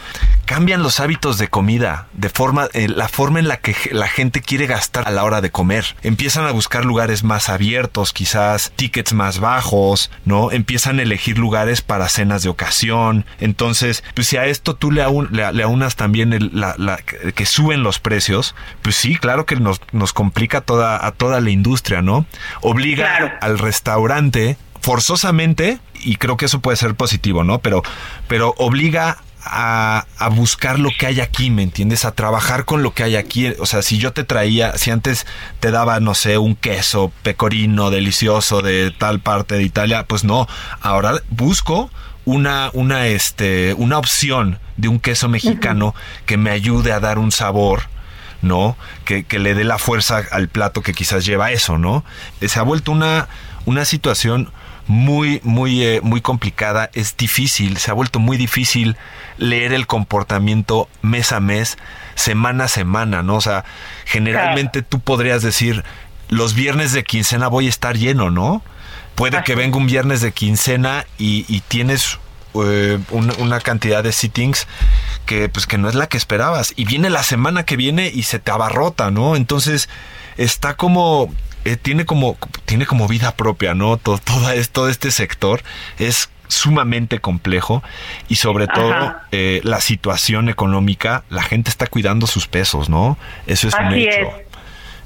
Cambian 0.45 0.83
los 0.83 1.01
hábitos 1.01 1.39
de 1.39 1.49
comida, 1.49 2.07
de 2.13 2.29
forma, 2.29 2.69
eh, 2.73 2.89
la 2.89 3.09
forma 3.09 3.39
en 3.39 3.49
la 3.49 3.59
que 3.59 3.75
la 3.93 4.09
gente 4.09 4.41
quiere 4.41 4.67
gastar 4.67 5.07
a 5.07 5.11
la 5.11 5.25
hora 5.25 5.41
de 5.41 5.51
comer. 5.51 5.97
Empiezan 6.03 6.47
a 6.47 6.53
buscar 6.53 6.85
lugares 6.85 7.25
más 7.25 7.49
abiertos, 7.49 8.13
quizás 8.13 8.73
tickets 8.77 9.13
más 9.13 9.36
bajos, 9.39 10.11
¿no? 10.25 10.51
Empiezan 10.53 10.99
a 10.99 11.03
elegir 11.03 11.39
lugares 11.39 11.81
para 11.83 12.09
cenas 12.09 12.43
de 12.43 12.49
ocasión. 12.49 13.25
Entonces, 13.41 14.03
pues 14.15 14.27
si 14.29 14.37
a 14.37 14.47
esto 14.47 14.75
tú 14.75 14.91
le, 14.91 15.03
aun- 15.03 15.29
le, 15.31 15.53
le 15.53 15.63
aunas 15.63 15.97
también 15.97 16.33
el- 16.33 16.51
la, 16.53 16.75
la- 16.79 16.99
que 16.99 17.47
suben 17.47 17.83
los 17.83 17.99
precios, 17.99 18.55
pues 18.83 18.97
sí, 18.97 19.17
claro 19.17 19.47
que 19.47 19.57
nos, 19.57 19.81
nos 19.93 20.13
complica 20.13 20.61
toda, 20.61 21.05
a 21.07 21.13
toda 21.13 21.41
la 21.41 21.51
industria, 21.51 22.03
¿no? 22.03 22.27
Obliga 22.63 22.97
Claro. 23.17 23.33
al 23.41 23.59
restaurante 23.59 24.57
forzosamente, 24.81 25.79
y 26.01 26.17
creo 26.17 26.37
que 26.37 26.47
eso 26.47 26.61
puede 26.61 26.77
ser 26.77 26.95
positivo, 26.95 27.45
¿no? 27.45 27.59
Pero, 27.59 27.83
pero 28.29 28.55
obliga 28.59 29.19
a, 29.47 30.07
a 30.19 30.29
buscar 30.29 30.79
lo 30.79 30.91
que 30.99 31.07
hay 31.07 31.21
aquí, 31.21 31.51
¿me 31.51 31.63
entiendes? 31.63 32.05
A 32.05 32.13
trabajar 32.13 32.65
con 32.65 32.83
lo 32.83 32.93
que 32.93 33.03
hay 33.03 33.17
aquí. 33.17 33.49
O 33.59 33.67
sea, 33.67 33.83
si 33.83 33.99
yo 33.99 34.13
te 34.13 34.25
traía, 34.25 34.77
si 34.77 34.91
antes 34.91 35.27
te 35.61 35.71
daba, 35.71 36.01
no 36.01 36.15
sé, 36.15 36.39
un 36.39 36.57
queso 36.57 37.13
pecorino 37.23 37.91
delicioso 37.91 38.63
de 38.63 38.91
tal 38.91 39.21
parte 39.21 39.55
de 39.55 39.63
Italia, 39.63 40.05
pues 40.07 40.25
no. 40.25 40.47
Ahora 40.81 41.15
busco 41.31 41.91
una, 42.25 42.71
una, 42.73 43.07
este, 43.07 43.75
una 43.75 43.99
opción 43.99 44.59
de 44.77 44.89
un 44.89 44.99
queso 44.99 45.29
mexicano 45.29 45.95
que 46.27 46.37
me 46.37 46.51
ayude 46.51 46.93
a 46.93 47.01
dar 47.01 47.19
un 47.19 47.33
sabor 47.33 47.83
¿no? 48.43 48.77
Que, 49.05 49.25
que 49.25 49.39
le 49.39 49.55
dé 49.55 49.65
la 49.65 49.79
fuerza 49.79 50.23
al 50.31 50.49
plato 50.49 50.83
que 50.83 50.93
quizás 50.93 51.25
lleva 51.25 51.53
eso, 51.53 51.79
¿no? 51.79 52.05
Eh, 52.41 52.49
Se 52.49 52.59
ha 52.59 52.63
vuelto 52.63 52.93
una, 52.93 53.29
una 53.65 53.85
situación 53.85 54.51
muy, 54.87 55.41
muy, 55.43 55.83
eh, 55.83 56.01
muy 56.03 56.21
complicada, 56.21 56.91
es 56.95 57.17
difícil, 57.17 57.77
se 57.79 57.91
ha 57.91 57.95
vuelto 57.95 58.19
muy 58.19 58.37
difícil 58.37 58.97
leer 59.37 59.73
el 59.73 59.87
comportamiento 59.87 60.89
mes 61.03 61.33
a 61.33 61.41
mes, 61.41 61.77
semana 62.15 62.65
a 62.65 62.69
semana, 62.69 63.23
¿no? 63.23 63.37
O 63.37 63.41
sea, 63.41 63.65
generalmente 64.05 64.83
tú 64.83 65.01
podrías 65.01 65.43
decir, 65.43 65.85
los 66.29 66.55
viernes 66.55 66.93
de 66.93 67.05
quincena 67.05 67.49
voy 67.49 67.67
a 67.67 67.71
estar 67.71 67.97
lleno, 67.97 68.31
¿no? 68.31 68.63
Puede 69.15 69.43
que 69.45 69.55
venga 69.55 69.79
un 69.79 69.87
viernes 69.87 70.21
de 70.21 70.33
quincena 70.33 71.07
y, 71.19 71.47
y 71.49 71.61
tienes 71.61 72.19
eh, 72.55 72.99
una, 73.11 73.35
una 73.39 73.61
cantidad 73.61 74.05
de 74.05 74.13
sittings 74.13 74.67
que 75.25 75.49
pues 75.49 75.67
que 75.67 75.79
no 75.79 75.89
es 75.89 75.95
la 75.95 76.07
que 76.07 76.17
esperabas 76.17 76.73
y 76.77 76.85
viene 76.85 77.11
la 77.11 77.23
semana 77.23 77.65
que 77.65 77.77
viene 77.77 78.11
y 78.15 78.25
se 78.25 78.39
te 78.39 78.51
abarrota, 78.51 79.11
¿no? 79.11 79.35
Entonces 79.35 79.89
está 80.37 80.75
como 80.75 81.33
eh, 81.67 81.77
tiene 81.77 82.05
como 82.07 82.37
tiene 82.65 82.87
como 82.87 83.07
vida 83.09 83.35
propia, 83.37 83.75
¿no? 83.75 83.97
Todo, 83.97 84.19
todo, 84.19 84.51
es- 84.51 84.71
todo 84.71 84.89
este 84.89 85.11
sector 85.11 85.63
es 85.99 86.31
sumamente 86.49 87.19
complejo 87.21 87.83
y 88.29 88.37
sobre 88.37 88.69
todo 88.69 89.15
eh, 89.33 89.61
la 89.65 89.81
situación 89.81 90.49
económica, 90.49 91.25
la 91.29 91.43
gente 91.43 91.71
está 91.71 91.87
cuidando 91.89 92.27
sus 92.29 92.47
pesos, 92.47 92.89
¿no? 92.89 93.19
Eso 93.49 93.67
es 93.69 93.75
un 93.75 93.87
Así 93.87 94.03
hecho. 94.05 94.21
es. 94.21 94.47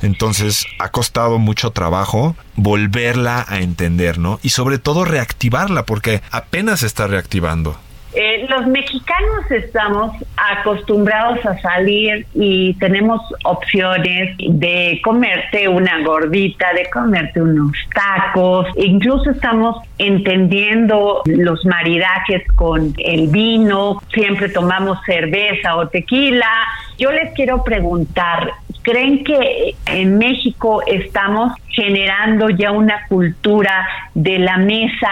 Entonces 0.03 0.67
ha 0.79 0.89
costado 0.91 1.39
mucho 1.39 1.73
trabajo 1.73 2.35
volverla 2.57 3.45
a 3.49 3.59
entender, 3.61 4.19
¿no? 4.19 4.39
Y 4.43 4.51
sobre 4.51 4.79
todo 4.79 5.05
reactivarla, 5.05 5.85
porque 5.85 6.23
apenas 6.31 6.81
se 6.81 6.87
está 6.87 7.07
reactivando. 7.07 7.79
Eh, 8.13 8.47
los 8.49 8.67
mexicanos 8.67 9.51
estamos 9.51 10.13
acostumbrados 10.37 11.45
a 11.47 11.57
salir 11.61 12.27
y 12.35 12.75
tenemos 12.75 13.21
opciones 13.45 14.37
de 14.39 15.01
comerte 15.05 15.69
una 15.69 16.03
gordita, 16.03 16.73
de 16.73 16.91
comerte 16.91 17.41
unos 17.41 17.77
tacos, 17.95 18.67
incluso 18.77 19.31
estamos 19.31 19.77
entendiendo 19.99 21.23
los 21.27 21.65
maridajes 21.65 22.43
con 22.57 22.95
el 22.99 23.29
vino, 23.29 24.03
siempre 24.13 24.49
tomamos 24.49 24.99
cerveza 25.07 25.77
o 25.77 25.87
tequila. 25.87 26.51
Yo 26.99 27.13
les 27.13 27.33
quiero 27.35 27.63
preguntar, 27.63 28.51
¿creen 28.83 29.23
que 29.23 29.77
en 29.87 30.19
México 30.19 30.83
estamos 30.85 31.53
generando 31.69 32.51
ya 32.51 32.73
una 32.73 33.07
cultura 33.07 33.87
de 34.15 34.41
la 34.41 34.57
mesa 34.57 35.11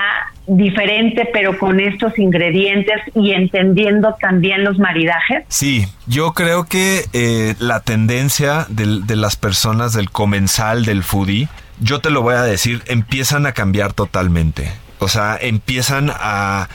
diferente, 0.49 1.29
pero 1.33 1.59
con 1.59 1.79
estos 1.79 2.19
ingredientes 2.19 2.97
y 3.15 3.33
entendiendo 3.33 4.17
también 4.21 4.65
los 4.65 4.79
maridajes? 4.79 5.45
Sí, 5.49 5.87
yo 6.07 6.33
creo 6.33 6.65
que 6.65 7.05
eh, 7.13 7.55
la 7.59 7.81
tendencia 7.81 8.67
de, 8.69 9.17
las 9.17 9.37
personas 9.37 9.93
del 9.93 10.11
comensal, 10.11 10.85
del 10.85 11.03
foodie, 11.03 11.49
yo 11.81 12.01
te 12.01 12.11
lo 12.11 12.23
voy 12.23 12.35
a 12.35 12.43
decir, 12.43 12.83
empiezan 12.87 13.47
a 13.47 13.53
cambiar 13.53 13.93
totalmente. 13.93 14.73
O 15.01 15.09
sea, 15.09 15.39
empiezan 15.41 16.11
a, 16.13 16.69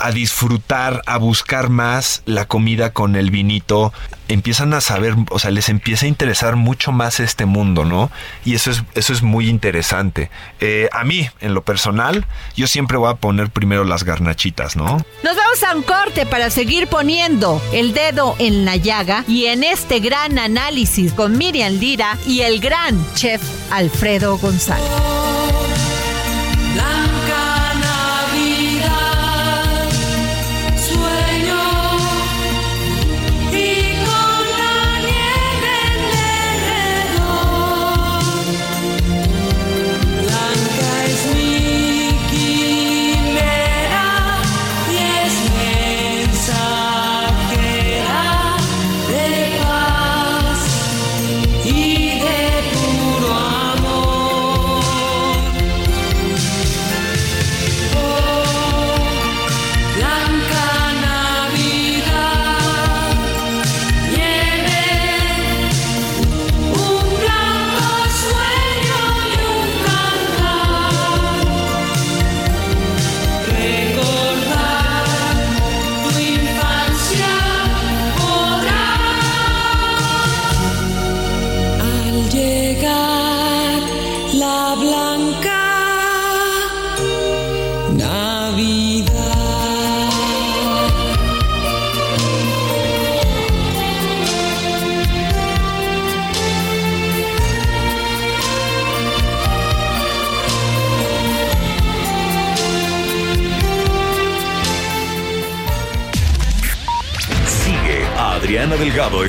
a 0.00 0.10
disfrutar, 0.10 1.02
a 1.06 1.18
buscar 1.18 1.68
más 1.68 2.22
la 2.26 2.46
comida 2.46 2.92
con 2.92 3.16
el 3.16 3.30
vinito, 3.30 3.92
empiezan 4.28 4.74
a 4.74 4.80
saber, 4.80 5.14
o 5.30 5.38
sea, 5.38 5.50
les 5.50 5.68
empieza 5.68 6.06
a 6.06 6.08
interesar 6.08 6.56
mucho 6.56 6.92
más 6.92 7.20
este 7.20 7.46
mundo, 7.46 7.84
¿no? 7.84 8.10
Y 8.44 8.54
eso 8.54 8.70
es, 8.70 8.84
eso 8.94 9.12
es 9.12 9.22
muy 9.22 9.48
interesante. 9.48 10.30
Eh, 10.60 10.88
a 10.92 11.04
mí, 11.04 11.28
en 11.40 11.54
lo 11.54 11.62
personal, 11.62 12.26
yo 12.56 12.66
siempre 12.66 12.98
voy 12.98 13.10
a 13.10 13.16
poner 13.16 13.50
primero 13.50 13.84
las 13.84 14.04
garnachitas, 14.04 14.76
¿no? 14.76 15.04
Nos 15.22 15.36
vamos 15.36 15.62
a 15.62 15.74
un 15.74 15.82
corte 15.82 16.26
para 16.26 16.50
seguir 16.50 16.88
poniendo 16.88 17.60
el 17.72 17.94
dedo 17.94 18.36
en 18.38 18.64
la 18.64 18.76
llaga 18.76 19.24
y 19.26 19.46
en 19.46 19.64
este 19.64 20.00
gran 20.00 20.38
análisis 20.38 21.12
con 21.12 21.36
Miriam 21.38 21.74
Lira 21.74 22.18
y 22.26 22.40
el 22.40 22.60
gran 22.60 23.04
chef 23.14 23.42
Alfredo 23.70 24.38
González. 24.38 25.87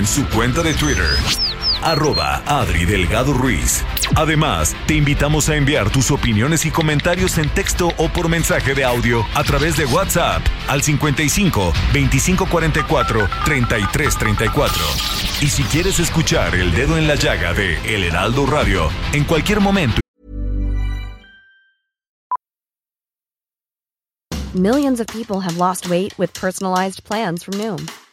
Su 0.10 0.28
cuenta 0.30 0.63
de 0.63 0.74
Twitter. 0.74 1.06
Arroba 1.84 2.41
Adri 2.48 2.86
Delgado 2.86 3.32
Ruiz. 3.32 3.86
Además, 4.15 4.76
te 4.88 4.95
invitamos 4.95 5.48
a 5.50 5.56
enviar 5.56 5.91
tus 5.91 6.10
opiniones 6.10 6.65
y 6.65 6.72
comentarios 6.72 7.38
en 7.38 7.48
texto 7.50 7.93
o 7.98 8.10
por 8.10 8.28
mensaje 8.28 8.74
de 8.74 8.84
audio 8.84 9.24
a 9.36 9.43
través 9.43 9.78
de 9.78 9.86
WhatsApp 9.86 10.41
al 10.67 10.82
55 10.82 11.74
2544 11.93 13.30
3334. 13.45 14.84
Y 15.41 15.48
si 15.48 15.63
quieres 15.63 16.00
escuchar 16.00 16.56
El 16.56 16.74
Dedo 16.74 16.98
en 16.98 17.08
la 17.08 17.15
Llaga 17.15 17.54
de 17.54 17.78
El 17.86 18.04
Heraldo 18.04 18.48
Radio 18.48 18.89
en 19.13 19.24
cualquier 19.24 19.62
momento 19.62 20.00
Millions 24.56 25.00
of 25.00 25.06
people 25.06 25.41
have 25.41 25.58
lost 25.58 25.91
weight 25.91 26.17
with 26.17 26.34
personalized 26.34 27.04
plans 27.04 27.43
from 27.43 27.54
Noom, 27.60 27.88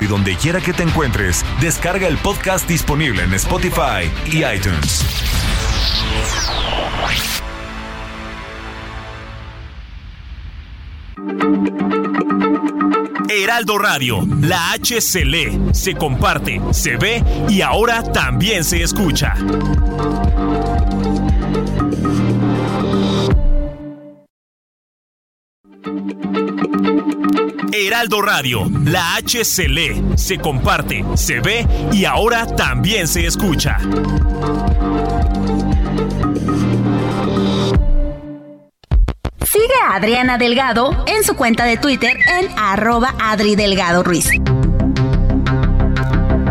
Y 0.00 0.06
donde 0.06 0.36
quiera 0.36 0.60
que 0.60 0.72
te 0.72 0.82
encuentres, 0.82 1.44
descarga 1.60 2.08
el 2.08 2.18
podcast 2.18 2.68
disponible 2.68 3.22
en 3.22 3.34
Spotify 3.34 4.10
y 4.26 4.44
iTunes. 4.44 5.04
Heraldo 13.28 13.78
Radio, 13.78 14.26
la 14.40 14.72
H 14.72 15.00
se 15.00 15.24
lee, 15.24 15.60
se 15.72 15.94
comparte, 15.94 16.60
se 16.72 16.96
ve 16.96 17.22
y 17.48 17.62
ahora 17.62 18.02
también 18.02 18.64
se 18.64 18.82
escucha. 18.82 19.34
Heraldo 27.86 28.20
Radio, 28.20 28.70
la 28.84 29.14
H 29.14 29.44
se 29.44 29.66
lee, 29.66 30.02
se 30.14 30.38
comparte, 30.38 31.02
se 31.14 31.40
ve 31.40 31.66
y 31.92 32.04
ahora 32.04 32.46
también 32.46 33.08
se 33.08 33.26
escucha. 33.26 33.78
Sigue 39.44 39.74
a 39.82 39.94
Adriana 39.96 40.36
Delgado 40.36 41.04
en 41.06 41.24
su 41.24 41.34
cuenta 41.36 41.64
de 41.64 41.78
Twitter 41.78 42.16
en 42.38 42.50
arroba 42.58 43.14
Adri 43.18 43.56
Delgado 43.56 44.02
Ruiz. 44.02 44.28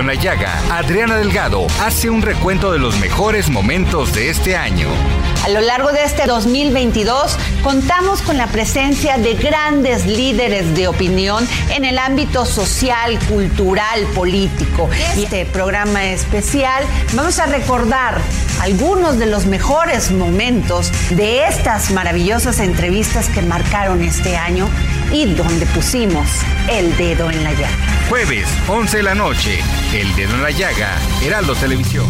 En 0.00 0.08
la 0.08 0.14
Llaga, 0.14 0.60
Adriana 0.76 1.16
Delgado 1.16 1.68
hace 1.80 2.10
un 2.10 2.20
recuento 2.20 2.72
de 2.72 2.80
los 2.80 2.98
mejores 2.98 3.48
momentos 3.48 4.12
de 4.12 4.28
este 4.28 4.56
año. 4.56 4.88
A 5.44 5.48
lo 5.50 5.60
largo 5.60 5.92
de 5.92 6.02
este 6.02 6.26
2022 6.26 7.38
contamos 7.62 8.20
con 8.22 8.36
la 8.36 8.48
presencia 8.48 9.18
de 9.18 9.34
grandes 9.34 10.04
líderes 10.06 10.74
de 10.74 10.88
opinión 10.88 11.46
en 11.70 11.84
el 11.84 11.98
ámbito 11.98 12.44
social, 12.44 13.18
cultural, 13.28 14.04
político. 14.14 14.88
Y 15.16 15.24
este 15.24 15.46
programa 15.46 16.06
especial 16.06 16.82
vamos 17.12 17.38
a 17.38 17.46
recordar 17.46 18.20
algunos 18.60 19.18
de 19.18 19.26
los 19.26 19.46
mejores 19.46 20.10
momentos 20.10 20.90
de 21.10 21.46
estas 21.46 21.92
maravillosas 21.92 22.58
entrevistas 22.58 23.28
que 23.28 23.42
marcaron 23.42 24.02
este 24.02 24.36
año 24.36 24.68
y 25.14 25.26
donde 25.26 25.64
pusimos 25.66 26.28
el 26.68 26.96
dedo 26.96 27.30
en 27.30 27.44
la 27.44 27.52
llaga. 27.52 28.04
Jueves, 28.08 28.48
11 28.68 28.96
de 28.96 29.02
la 29.04 29.14
noche, 29.14 29.60
El 29.94 30.12
Dedo 30.16 30.34
en 30.34 30.42
la 30.42 30.50
Llaga, 30.50 30.98
Heraldo 31.22 31.54
Televisión. 31.54 32.06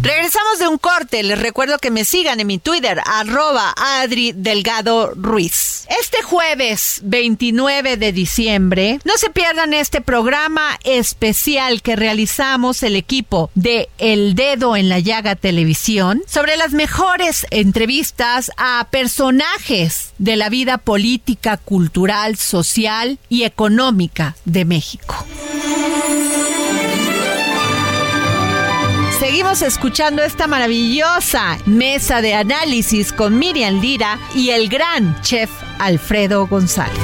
Regresamos 0.00 0.60
de 0.60 0.68
un 0.68 0.78
corte. 0.78 1.24
Les 1.24 1.40
recuerdo 1.40 1.78
que 1.78 1.90
me 1.90 2.04
sigan 2.04 2.38
en 2.38 2.46
mi 2.46 2.58
Twitter, 2.58 3.00
arroba 3.04 3.74
Adri 3.76 4.32
Delgado 4.32 5.12
Ruiz. 5.16 5.71
Este 5.88 6.22
jueves 6.22 7.00
29 7.04 7.96
de 7.96 8.12
diciembre, 8.12 8.98
no 9.04 9.16
se 9.16 9.30
pierdan 9.30 9.74
este 9.74 10.00
programa 10.00 10.78
especial 10.84 11.82
que 11.82 11.96
realizamos 11.96 12.82
el 12.82 12.96
equipo 12.96 13.50
de 13.54 13.88
El 13.98 14.34
Dedo 14.34 14.76
en 14.76 14.88
la 14.88 14.98
Llaga 14.98 15.36
Televisión 15.36 16.22
sobre 16.26 16.56
las 16.56 16.72
mejores 16.72 17.46
entrevistas 17.50 18.50
a 18.56 18.88
personajes 18.90 20.12
de 20.18 20.36
la 20.36 20.48
vida 20.48 20.78
política, 20.78 21.56
cultural, 21.56 22.36
social 22.36 23.18
y 23.28 23.44
económica 23.44 24.36
de 24.44 24.64
México. 24.64 25.26
Seguimos 29.22 29.62
escuchando 29.62 30.20
esta 30.20 30.48
maravillosa 30.48 31.56
mesa 31.64 32.20
de 32.20 32.34
análisis 32.34 33.12
con 33.12 33.38
Miriam 33.38 33.80
Lira 33.80 34.18
y 34.34 34.50
el 34.50 34.68
gran 34.68 35.20
chef 35.20 35.48
Alfredo 35.78 36.48
González. 36.48 36.98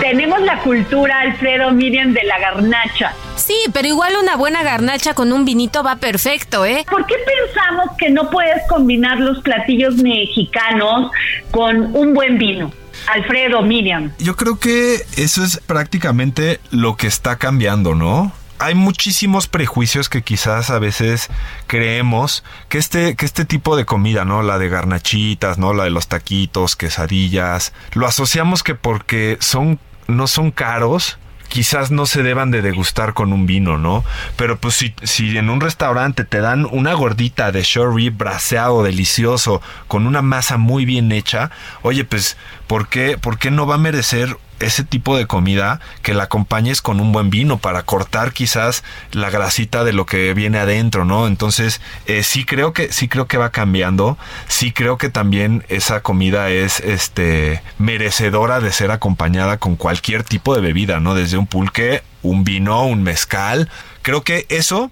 Tenemos 0.00 0.40
la 0.42 0.60
cultura, 0.62 1.18
Alfredo 1.22 1.72
Miriam, 1.72 2.12
de 2.12 2.22
la 2.22 2.38
garnacha. 2.38 3.12
Sí, 3.34 3.56
pero 3.72 3.88
igual 3.88 4.12
una 4.22 4.36
buena 4.36 4.62
garnacha 4.62 5.14
con 5.14 5.32
un 5.32 5.44
vinito 5.44 5.82
va 5.82 5.96
perfecto, 5.96 6.64
¿eh? 6.64 6.86
¿Por 6.88 7.04
qué 7.06 7.16
pensamos 7.16 7.96
que 7.98 8.08
no 8.08 8.30
puedes 8.30 8.62
combinar 8.68 9.18
los 9.18 9.42
platillos 9.42 9.96
mexicanos 9.96 11.10
con 11.50 11.96
un 11.96 12.14
buen 12.14 12.38
vino? 12.38 12.72
Alfredo, 13.08 13.62
Miriam. 13.62 14.12
Yo 14.20 14.36
creo 14.36 14.60
que 14.60 15.04
eso 15.16 15.42
es 15.42 15.56
prácticamente 15.66 16.60
lo 16.70 16.96
que 16.96 17.08
está 17.08 17.36
cambiando, 17.36 17.96
¿no? 17.96 18.32
Hay 18.60 18.74
muchísimos 18.74 19.48
prejuicios 19.48 20.08
que 20.10 20.22
quizás 20.22 20.68
a 20.70 20.78
veces 20.78 21.30
creemos 21.66 22.44
que 22.68 22.76
este, 22.76 23.16
que 23.16 23.24
este 23.24 23.46
tipo 23.46 23.74
de 23.74 23.86
comida, 23.86 24.26
¿no? 24.26 24.42
La 24.42 24.58
de 24.58 24.68
garnachitas, 24.68 25.56
¿no? 25.56 25.72
La 25.72 25.84
de 25.84 25.90
los 25.90 26.08
taquitos, 26.08 26.76
quesadillas, 26.76 27.72
lo 27.94 28.06
asociamos 28.06 28.62
que 28.62 28.74
porque 28.74 29.38
son, 29.40 29.80
no 30.08 30.26
son 30.26 30.50
caros, 30.50 31.18
quizás 31.48 31.90
no 31.90 32.04
se 32.04 32.22
deban 32.22 32.50
de 32.50 32.60
degustar 32.60 33.14
con 33.14 33.32
un 33.32 33.46
vino, 33.46 33.78
¿no? 33.78 34.04
Pero 34.36 34.58
pues 34.58 34.74
si, 34.74 34.94
si 35.02 35.38
en 35.38 35.48
un 35.48 35.62
restaurante 35.62 36.24
te 36.24 36.40
dan 36.40 36.66
una 36.70 36.92
gordita 36.92 37.52
de 37.52 37.62
short 37.62 37.96
rib 37.96 38.16
braseado 38.16 38.82
delicioso 38.82 39.62
con 39.88 40.06
una 40.06 40.20
masa 40.20 40.58
muy 40.58 40.84
bien 40.84 41.12
hecha, 41.12 41.50
oye, 41.80 42.04
pues 42.04 42.36
¿por 42.66 42.88
qué, 42.88 43.16
por 43.16 43.38
qué 43.38 43.50
no 43.50 43.66
va 43.66 43.76
a 43.76 43.78
merecer 43.78 44.36
ese 44.60 44.84
tipo 44.84 45.16
de 45.16 45.26
comida 45.26 45.80
que 46.02 46.14
la 46.14 46.24
acompañes 46.24 46.82
con 46.82 47.00
un 47.00 47.12
buen 47.12 47.30
vino 47.30 47.58
para 47.58 47.82
cortar 47.82 48.32
quizás 48.32 48.84
la 49.12 49.30
grasita 49.30 49.84
de 49.84 49.92
lo 49.92 50.06
que 50.06 50.32
viene 50.34 50.58
adentro, 50.58 51.04
¿no? 51.04 51.26
Entonces, 51.26 51.80
eh, 52.06 52.22
sí 52.22 52.44
creo 52.44 52.72
que 52.72 52.92
sí 52.92 53.08
creo 53.08 53.26
que 53.26 53.38
va 53.38 53.50
cambiando, 53.50 54.18
sí 54.48 54.72
creo 54.72 54.98
que 54.98 55.08
también 55.08 55.64
esa 55.68 56.02
comida 56.02 56.50
es 56.50 56.80
este 56.80 57.62
merecedora 57.78 58.60
de 58.60 58.72
ser 58.72 58.90
acompañada 58.90 59.58
con 59.58 59.76
cualquier 59.76 60.22
tipo 60.22 60.54
de 60.54 60.60
bebida, 60.60 61.00
¿no? 61.00 61.14
Desde 61.14 61.38
un 61.38 61.46
pulque, 61.46 62.02
un 62.22 62.44
vino, 62.44 62.84
un 62.84 63.02
mezcal. 63.02 63.68
Creo 64.02 64.22
que 64.22 64.46
eso 64.48 64.90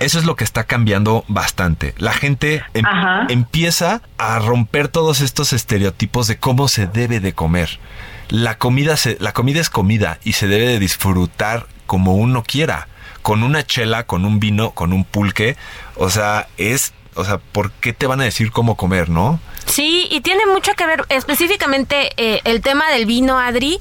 eso 0.00 0.18
es 0.18 0.24
lo 0.24 0.36
que 0.36 0.44
está 0.44 0.64
cambiando 0.64 1.24
bastante. 1.28 1.94
La 1.98 2.12
gente 2.12 2.62
em 2.74 2.84
empieza 3.28 4.02
a 4.18 4.38
romper 4.38 4.88
todos 4.88 5.20
estos 5.20 5.52
estereotipos 5.52 6.26
de 6.26 6.38
cómo 6.38 6.68
se 6.68 6.86
debe 6.86 7.20
de 7.20 7.34
comer 7.34 7.78
la 8.32 8.56
comida, 8.56 8.96
se, 8.96 9.18
la 9.20 9.34
comida 9.34 9.60
es 9.60 9.68
comida 9.68 10.18
y 10.24 10.32
se 10.32 10.48
debe 10.48 10.66
de 10.66 10.78
disfrutar 10.78 11.66
como 11.86 12.14
uno 12.14 12.42
quiera. 12.42 12.88
Con 13.20 13.42
una 13.42 13.62
chela, 13.62 14.06
con 14.06 14.24
un 14.24 14.40
vino, 14.40 14.70
con 14.70 14.94
un 14.94 15.04
pulque. 15.04 15.54
O 15.96 16.08
sea, 16.08 16.48
es 16.56 16.94
o 17.14 17.24
sea, 17.24 17.38
¿por 17.38 17.72
qué 17.72 17.92
te 17.92 18.06
van 18.06 18.20
a 18.20 18.24
decir 18.24 18.52
cómo 18.52 18.76
comer, 18.76 19.08
no? 19.08 19.40
Sí, 19.66 20.06
y 20.10 20.20
tiene 20.20 20.44
mucho 20.46 20.72
que 20.74 20.86
ver 20.86 21.04
específicamente 21.08 22.10
eh, 22.16 22.40
el 22.44 22.60
tema 22.60 22.90
del 22.90 23.06
vino, 23.06 23.38
Adri, 23.38 23.78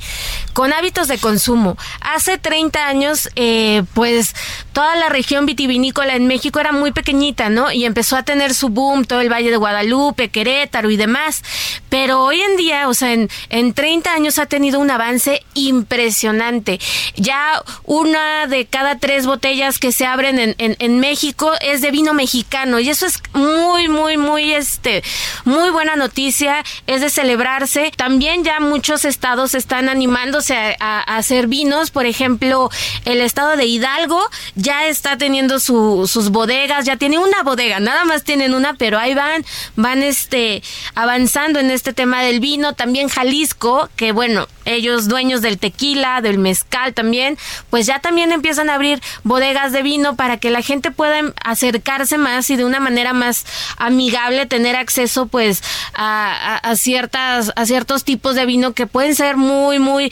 con 0.53 0.73
hábitos 0.73 1.07
de 1.07 1.17
consumo. 1.17 1.77
Hace 2.01 2.37
30 2.37 2.87
años, 2.87 3.29
eh, 3.35 3.83
pues 3.93 4.35
toda 4.73 4.95
la 4.95 5.09
región 5.09 5.45
vitivinícola 5.45 6.15
en 6.15 6.27
México 6.27 6.59
era 6.59 6.71
muy 6.71 6.91
pequeñita, 6.91 7.49
¿no? 7.49 7.71
Y 7.71 7.85
empezó 7.85 8.15
a 8.15 8.23
tener 8.23 8.53
su 8.53 8.69
boom 8.69 9.05
todo 9.05 9.21
el 9.21 9.31
Valle 9.31 9.49
de 9.49 9.57
Guadalupe, 9.57 10.29
Querétaro 10.29 10.89
y 10.91 10.97
demás. 10.97 11.43
Pero 11.89 12.23
hoy 12.23 12.41
en 12.41 12.57
día, 12.57 12.87
o 12.87 12.93
sea, 12.93 13.13
en, 13.13 13.29
en 13.49 13.73
30 13.73 14.13
años 14.13 14.39
ha 14.39 14.45
tenido 14.45 14.79
un 14.79 14.91
avance 14.91 15.43
impresionante. 15.53 16.79
Ya 17.15 17.61
una 17.83 18.47
de 18.47 18.65
cada 18.65 18.97
tres 18.97 19.25
botellas 19.25 19.79
que 19.79 19.91
se 19.91 20.05
abren 20.05 20.39
en, 20.39 20.55
en, 20.57 20.75
en 20.79 20.99
México 20.99 21.51
es 21.61 21.81
de 21.81 21.91
vino 21.91 22.13
mexicano 22.13 22.79
y 22.79 22.89
eso 22.89 23.05
es 23.05 23.20
muy, 23.33 23.87
muy, 23.87 24.17
muy, 24.17 24.53
este, 24.53 25.03
muy 25.45 25.69
buena 25.69 25.95
noticia, 25.95 26.63
es 26.87 27.01
de 27.01 27.09
celebrarse. 27.09 27.91
También 27.95 28.43
ya 28.43 28.59
muchos 28.59 29.05
estados 29.05 29.55
están 29.55 29.89
animándose 29.89 30.75
a, 30.79 31.01
hacer 31.01 31.47
vinos, 31.47 31.91
por 31.91 32.05
ejemplo, 32.05 32.69
el 33.05 33.21
estado 33.21 33.55
de 33.55 33.65
Hidalgo 33.65 34.21
ya 34.55 34.85
está 34.85 35.17
teniendo 35.17 35.59
sus 35.59 36.29
bodegas, 36.29 36.85
ya 36.85 36.97
tiene 36.97 37.17
una 37.17 37.43
bodega, 37.43 37.79
nada 37.79 38.05
más 38.05 38.23
tienen 38.23 38.53
una, 38.53 38.73
pero 38.73 38.97
ahí 38.99 39.13
van, 39.13 39.45
van 39.75 40.03
este, 40.03 40.61
avanzando 40.95 41.59
en 41.59 41.71
este 41.71 41.93
tema 41.93 42.21
del 42.21 42.39
vino. 42.39 42.73
También 42.73 43.09
Jalisco, 43.09 43.89
que 43.95 44.11
bueno, 44.11 44.47
ellos 44.65 45.07
dueños 45.07 45.41
del 45.41 45.57
tequila, 45.57 46.21
del 46.21 46.37
mezcal 46.37 46.93
también, 46.93 47.37
pues 47.69 47.85
ya 47.85 47.99
también 47.99 48.31
empiezan 48.31 48.69
a 48.69 48.75
abrir 48.75 49.01
bodegas 49.23 49.71
de 49.71 49.81
vino 49.81 50.15
para 50.15 50.37
que 50.37 50.51
la 50.51 50.61
gente 50.61 50.91
pueda 50.91 51.33
acercarse 51.43 52.17
más 52.17 52.49
y 52.49 52.55
de 52.55 52.65
una 52.65 52.79
manera 52.79 53.10
más 53.13 53.45
amigable 53.77 54.45
tener 54.45 54.75
acceso 54.75 55.25
pues 55.25 55.63
a, 55.93 56.57
a, 56.57 56.75
ciertas 56.75 57.51
a 57.55 57.65
ciertos 57.65 58.03
tipos 58.03 58.35
de 58.35 58.45
vino 58.45 58.73
que 58.73 58.87
pueden 58.87 59.15
ser 59.15 59.37
muy 59.37 59.79
muy 59.79 60.11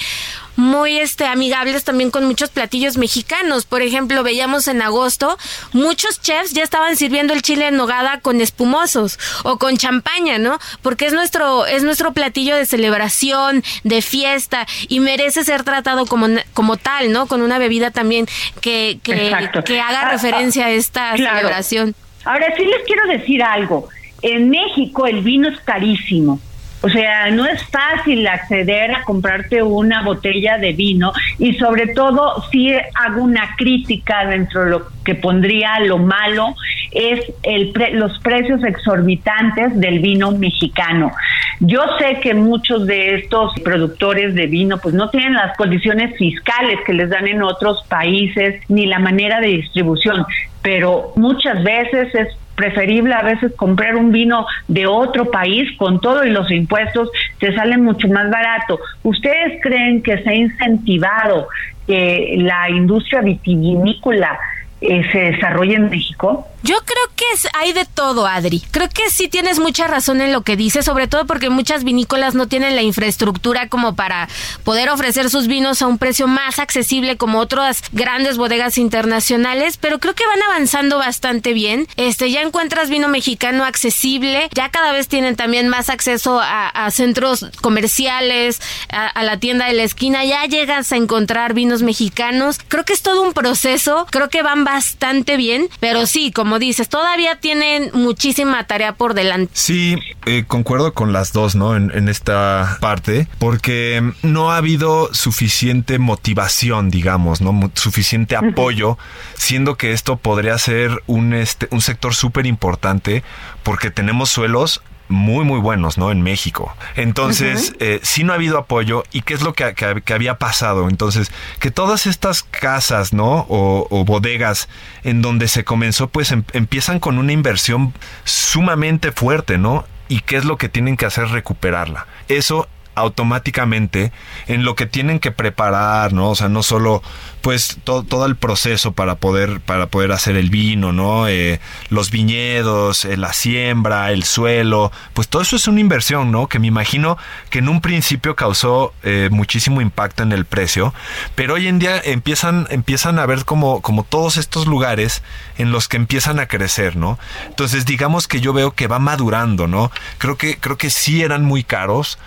muy 0.59 0.99
este 0.99 1.25
amigables 1.25 1.85
también 1.85 2.11
con 2.11 2.25
muchos 2.25 2.49
platillos 2.49 2.97
mexicanos. 2.97 3.65
Por 3.65 3.81
ejemplo, 3.81 4.21
veíamos 4.23 4.67
en 4.67 4.81
agosto 4.81 5.37
muchos 5.71 6.21
chefs 6.21 6.51
ya 6.51 6.63
estaban 6.63 6.97
sirviendo 6.97 7.33
el 7.33 7.41
chile 7.41 7.67
en 7.67 7.77
nogada 7.77 8.19
con 8.19 8.41
espumosos 8.41 9.17
o 9.43 9.57
con 9.57 9.77
champaña, 9.77 10.37
¿no? 10.37 10.59
Porque 10.81 11.05
es 11.05 11.13
nuestro 11.13 11.65
es 11.65 11.83
nuestro 11.83 12.13
platillo 12.13 12.55
de 12.55 12.65
celebración, 12.65 13.63
de 13.83 14.01
fiesta 14.01 14.67
y 14.89 14.99
merece 14.99 15.43
ser 15.43 15.63
tratado 15.63 16.05
como 16.05 16.27
como 16.53 16.77
tal, 16.77 17.11
¿no? 17.11 17.27
Con 17.27 17.41
una 17.41 17.57
bebida 17.57 17.91
también 17.91 18.27
que 18.61 18.99
que, 19.01 19.33
que 19.65 19.79
haga 19.79 20.01
ah, 20.01 20.09
referencia 20.11 20.65
a 20.65 20.71
esta 20.71 21.15
celebración. 21.15 21.95
Ahora 22.29 22.53
sí 22.55 22.63
les 22.63 22.83
quiero 22.85 23.07
decir 23.07 23.41
algo. 23.41 23.87
En 24.21 24.51
México 24.51 25.07
el 25.07 25.21
vino 25.21 25.49
es 25.49 25.59
carísimo. 25.61 26.39
O 26.81 26.89
sea, 26.89 27.29
no 27.31 27.45
es 27.45 27.61
fácil 27.65 28.25
acceder 28.25 28.91
a 28.91 29.03
comprarte 29.03 29.61
una 29.61 30.01
botella 30.01 30.57
de 30.57 30.71
vino 30.71 31.11
y 31.37 31.55
sobre 31.55 31.87
todo 31.87 32.41
si 32.51 32.71
hago 32.71 33.21
una 33.21 33.55
crítica 33.57 34.25
dentro 34.25 34.63
de 34.63 34.69
lo 34.71 34.87
que 35.03 35.15
pondría 35.15 35.79
lo 35.81 35.97
malo 35.97 36.55
es 36.91 37.31
el 37.43 37.73
los 37.93 38.19
precios 38.19 38.63
exorbitantes 38.63 39.77
del 39.79 39.99
vino 39.99 40.31
mexicano. 40.31 41.11
Yo 41.59 41.81
sé 41.99 42.19
que 42.21 42.33
muchos 42.33 42.87
de 42.87 43.15
estos 43.15 43.53
productores 43.61 44.33
de 44.33 44.47
vino 44.47 44.77
pues 44.77 44.95
no 44.95 45.09
tienen 45.09 45.33
las 45.33 45.57
condiciones 45.57 46.17
fiscales 46.17 46.79
que 46.85 46.93
les 46.93 47.09
dan 47.09 47.27
en 47.27 47.41
otros 47.41 47.83
países 47.89 48.61
ni 48.69 48.85
la 48.85 48.99
manera 48.99 49.41
de 49.41 49.47
distribución, 49.47 50.25
pero 50.61 51.11
muchas 51.15 51.61
veces 51.63 52.15
es 52.15 52.29
preferible 52.59 53.13
a 53.13 53.23
veces 53.23 53.53
comprar 53.55 53.95
un 53.95 54.11
vino 54.11 54.45
de 54.67 54.85
otro 54.85 55.31
país 55.31 55.65
con 55.77 56.01
todo 56.01 56.25
y 56.25 56.29
los 56.29 56.51
impuestos 56.51 57.09
te 57.39 57.55
sale 57.55 57.77
mucho 57.77 58.09
más 58.09 58.29
barato. 58.29 58.81
¿Ustedes 59.01 59.61
creen 59.63 60.03
que 60.03 60.21
se 60.21 60.29
ha 60.29 60.35
incentivado 60.35 61.47
que 61.87 62.35
la 62.37 62.69
industria 62.69 63.21
vitivinícola 63.21 64.37
eh, 64.81 65.01
se 65.11 65.19
desarrolle 65.31 65.75
en 65.75 65.89
México? 65.89 66.47
Yo 66.61 66.75
creo 66.83 67.05
que 67.15 67.25
hay 67.53 67.71
de 67.71 67.85
todo, 67.85 68.27
Adri. 68.27 68.61
Creo 68.71 68.89
que 68.89 69.09
sí 69.09 69.29
tienes 69.29 69.59
mucha 69.59 69.87
razón 69.87 70.19
en 70.19 70.33
lo 70.33 70.41
que 70.41 70.57
dices, 70.57 70.83
sobre 70.83 71.07
todo 71.07 71.25
porque 71.25 71.49
muchas 71.49 71.85
vinícolas 71.85 72.35
no 72.35 72.47
tienen 72.47 72.75
la 72.75 72.81
infraestructura 72.81 73.69
como 73.69 73.95
para 73.95 74.27
poder 74.65 74.89
ofrecer 74.89 75.29
sus 75.29 75.47
vinos 75.47 75.81
a 75.81 75.87
un 75.87 75.97
precio 75.97 76.27
más 76.27 76.59
accesible 76.59 77.15
como 77.15 77.39
otras 77.39 77.83
grandes 77.93 78.37
bodegas 78.37 78.77
internacionales, 78.77 79.77
pero 79.77 79.99
creo 79.99 80.15
que 80.15 80.25
van 80.25 80.41
avanzando 80.43 80.97
bastante 80.97 81.53
bien. 81.53 81.87
Este, 81.95 82.29
ya 82.29 82.41
encuentras 82.41 82.89
vino 82.89 83.07
mexicano 83.07 83.63
accesible, 83.63 84.49
ya 84.53 84.69
cada 84.69 84.91
vez 84.91 85.07
tienen 85.07 85.37
también 85.37 85.69
más 85.69 85.89
acceso 85.89 86.41
a, 86.41 86.69
centros 86.91 87.45
comerciales, 87.61 88.61
a, 88.91 89.07
a 89.07 89.23
la 89.23 89.37
tienda 89.37 89.67
de 89.67 89.73
la 89.73 89.83
esquina, 89.83 90.25
ya 90.25 90.45
llegas 90.45 90.91
a 90.91 90.97
encontrar 90.97 91.53
vinos 91.53 91.83
mexicanos. 91.83 92.59
Creo 92.67 92.83
que 92.83 92.93
es 92.93 93.01
todo 93.01 93.21
un 93.21 93.33
proceso, 93.33 94.05
creo 94.09 94.29
que 94.29 94.41
van 94.41 94.65
bastante 94.73 95.35
bien, 95.35 95.67
pero 95.79 96.05
sí, 96.05 96.31
como 96.31 96.59
dices, 96.59 96.89
todavía 96.89 97.39
tienen 97.39 97.89
muchísima 97.93 98.65
tarea 98.65 98.93
por 98.93 99.13
delante. 99.13 99.51
Sí, 99.55 99.97
eh, 100.25 100.43
concuerdo 100.47 100.93
con 100.93 101.11
las 101.11 101.33
dos, 101.33 101.55
¿no? 101.55 101.75
En, 101.75 101.91
en 101.93 102.07
esta 102.07 102.77
parte, 102.79 103.27
porque 103.39 104.13
no 104.21 104.51
ha 104.51 104.57
habido 104.57 105.13
suficiente 105.13 105.97
motivación, 105.97 106.89
digamos, 106.89 107.41
¿no? 107.41 107.71
Suficiente 107.73 108.35
apoyo, 108.35 108.97
siendo 109.35 109.75
que 109.75 109.91
esto 109.91 110.17
podría 110.17 110.57
ser 110.57 111.01
un, 111.07 111.33
este, 111.33 111.67
un 111.71 111.81
sector 111.81 112.13
súper 112.13 112.45
importante, 112.45 113.23
porque 113.63 113.89
tenemos 113.89 114.29
suelos 114.29 114.81
muy 115.09 115.43
muy 115.43 115.59
buenos, 115.59 115.97
¿no? 115.97 116.11
En 116.11 116.21
México. 116.21 116.73
Entonces, 116.95 117.73
eh, 117.79 117.99
sí 118.03 118.23
no 118.23 118.31
ha 118.31 118.35
habido 118.35 118.57
apoyo. 118.57 119.03
¿Y 119.11 119.23
qué 119.23 119.33
es 119.33 119.41
lo 119.41 119.53
que, 119.53 119.73
que- 119.73 120.01
que 120.05 120.13
había 120.13 120.37
pasado? 120.37 120.87
Entonces, 120.87 121.31
que 121.59 121.71
todas 121.71 122.05
estas 122.07 122.43
casas, 122.43 123.11
¿no? 123.11 123.45
O, 123.49 123.87
o 123.89 124.05
bodegas 124.05 124.69
en 125.03 125.21
donde 125.21 125.47
se 125.47 125.63
comenzó, 125.63 126.07
pues 126.07 126.31
em- 126.31 126.43
empiezan 126.53 126.99
con 126.99 127.17
una 127.17 127.33
inversión 127.33 127.93
sumamente 128.23 129.11
fuerte, 129.11 129.57
¿no? 129.57 129.85
¿Y 130.07 130.21
qué 130.21 130.37
es 130.37 130.45
lo 130.45 130.57
que 130.57 130.69
tienen 130.69 130.97
que 130.97 131.05
hacer? 131.05 131.27
Recuperarla. 131.27 132.07
Eso 132.27 132.67
automáticamente 132.95 134.11
en 134.47 134.63
lo 134.63 134.75
que 134.75 134.85
tienen 134.85 135.19
que 135.19 135.31
preparar, 135.31 136.13
¿no? 136.13 136.29
O 136.31 136.35
sea, 136.35 136.49
no 136.49 136.63
solo 136.63 137.01
pues 137.41 137.77
to- 137.85 138.03
todo 138.03 138.25
el 138.25 138.35
proceso 138.35 138.91
para 138.91 139.15
poder 139.15 139.61
para 139.61 139.87
poder 139.87 140.11
hacer 140.11 140.35
el 140.35 140.49
vino, 140.49 140.91
¿no? 140.91 141.27
Eh, 141.27 141.59
los 141.89 142.11
viñedos, 142.11 143.05
eh, 143.05 143.15
la 143.17 143.31
siembra, 143.33 144.11
el 144.11 144.23
suelo, 144.23 144.91
pues 145.13 145.27
todo 145.29 145.41
eso 145.41 145.55
es 145.55 145.67
una 145.67 145.79
inversión, 145.79 146.31
¿no? 146.31 146.47
Que 146.47 146.59
me 146.59 146.67
imagino 146.67 147.17
que 147.49 147.59
en 147.59 147.69
un 147.69 147.79
principio 147.81 148.35
causó 148.35 148.93
eh, 149.03 149.29
muchísimo 149.31 149.79
impacto 149.81 150.23
en 150.23 150.31
el 150.33 150.45
precio, 150.45 150.93
pero 151.35 151.53
hoy 151.53 151.67
en 151.67 151.79
día 151.79 152.01
empiezan 152.03 152.67
empiezan 152.69 153.19
a 153.19 153.25
ver 153.25 153.45
como 153.45 153.81
como 153.81 154.03
todos 154.03 154.37
estos 154.37 154.67
lugares 154.67 155.23
en 155.57 155.71
los 155.71 155.87
que 155.87 155.97
empiezan 155.97 156.39
a 156.39 156.47
crecer, 156.47 156.95
¿no? 156.97 157.17
Entonces 157.47 157.85
digamos 157.85 158.27
que 158.27 158.41
yo 158.41 158.51
veo 158.53 158.71
que 158.71 158.87
va 158.87 158.99
madurando, 158.99 159.67
¿no? 159.67 159.91
Creo 160.17 160.37
que 160.37 160.57
creo 160.57 160.77
que 160.77 160.89
sí 160.89 161.21
eran 161.23 161.45
muy 161.45 161.63
caros. 161.63 162.17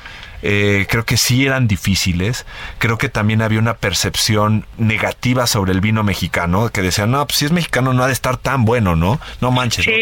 Eh, 0.42 0.86
creo 0.88 1.04
que 1.04 1.16
sí 1.16 1.46
eran 1.46 1.68
difíciles. 1.68 2.46
Creo 2.78 2.98
que 2.98 3.08
también 3.08 3.42
había 3.42 3.58
una 3.60 3.74
percepción 3.74 4.66
negativa 4.76 5.46
sobre 5.46 5.72
el 5.72 5.80
vino 5.80 6.02
mexicano, 6.02 6.68
que 6.70 6.82
decían, 6.82 7.10
no, 7.12 7.24
pues 7.26 7.38
si 7.38 7.44
es 7.46 7.52
mexicano 7.52 7.92
no 7.92 8.02
ha 8.02 8.06
de 8.08 8.12
estar 8.12 8.36
tan 8.36 8.64
bueno, 8.64 8.96
¿no? 8.96 9.20
No 9.40 9.50
manches. 9.50 9.86
¿no? 9.86 9.92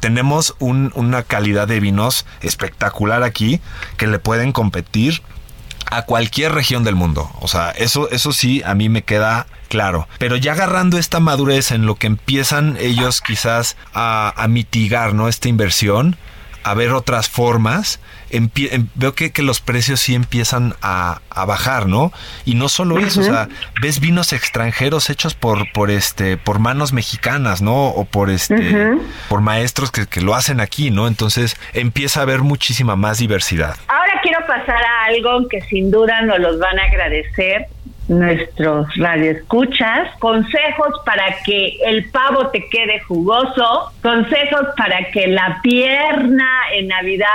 Tenemos 0.00 0.54
un- 0.58 0.92
una 0.94 1.22
calidad 1.22 1.66
de 1.68 1.80
vinos 1.80 2.24
espectacular 2.40 3.22
aquí 3.22 3.60
que 3.96 4.06
le 4.06 4.18
pueden 4.18 4.52
competir 4.52 5.22
a 5.90 6.02
cualquier 6.02 6.52
región 6.52 6.84
del 6.84 6.94
mundo. 6.94 7.30
O 7.40 7.48
sea, 7.48 7.70
eso, 7.70 8.08
eso 8.10 8.32
sí 8.32 8.62
a 8.64 8.74
mí 8.74 8.88
me 8.88 9.02
queda 9.02 9.46
claro. 9.68 10.06
Pero 10.18 10.36
ya 10.36 10.52
agarrando 10.52 10.98
esta 10.98 11.18
madurez 11.20 11.72
en 11.72 11.84
lo 11.86 11.96
que 11.96 12.06
empiezan 12.06 12.76
ellos 12.78 13.20
quizás 13.20 13.76
a, 13.92 14.32
a 14.36 14.46
mitigar, 14.46 15.14
¿no? 15.14 15.26
Esta 15.26 15.48
inversión, 15.48 16.16
a 16.62 16.74
ver 16.74 16.92
otras 16.92 17.28
formas, 17.28 18.00
em- 18.30 18.48
veo 18.94 19.14
que, 19.14 19.30
que 19.32 19.42
los 19.42 19.60
precios 19.60 20.00
sí 20.00 20.14
empiezan 20.14 20.74
a, 20.82 21.20
a 21.30 21.44
bajar, 21.44 21.86
¿no? 21.86 22.12
Y 22.44 22.54
no 22.54 22.68
solo 22.68 22.98
eso, 22.98 23.20
o 23.20 23.24
sea, 23.24 23.48
ves 23.80 24.00
vinos 24.00 24.32
extranjeros 24.32 25.10
hechos 25.10 25.34
por, 25.34 25.70
por 25.72 25.90
este, 25.90 26.36
por 26.36 26.58
manos 26.58 26.92
mexicanas, 26.92 27.62
¿no? 27.62 27.88
O 27.88 28.04
por 28.04 28.30
este, 28.30 28.96
por 29.28 29.40
maestros 29.40 29.90
que, 29.90 30.06
que 30.06 30.20
lo 30.20 30.34
hacen 30.34 30.60
aquí, 30.60 30.90
¿no? 30.90 31.06
Entonces 31.06 31.56
empieza 31.72 32.20
a 32.20 32.22
haber 32.24 32.40
muchísima 32.40 32.96
más 32.96 33.18
diversidad. 33.18 33.76
Ahora 33.88 34.12
quiero 34.22 34.40
pasar 34.46 34.82
a 34.84 35.04
algo 35.06 35.48
que 35.48 35.60
sin 35.62 35.90
duda 35.90 36.22
nos 36.22 36.38
los 36.40 36.58
van 36.58 36.78
a 36.78 36.84
agradecer 36.84 37.66
nuestros 38.10 38.88
radioescuchas, 38.96 40.08
consejos 40.18 40.88
para 41.06 41.36
que 41.44 41.76
el 41.86 42.10
pavo 42.10 42.48
te 42.48 42.68
quede 42.68 43.00
jugoso, 43.00 43.92
consejos 44.02 44.66
para 44.76 45.10
que 45.12 45.28
la 45.28 45.60
pierna 45.62 46.50
en 46.74 46.88
Navidad 46.88 47.28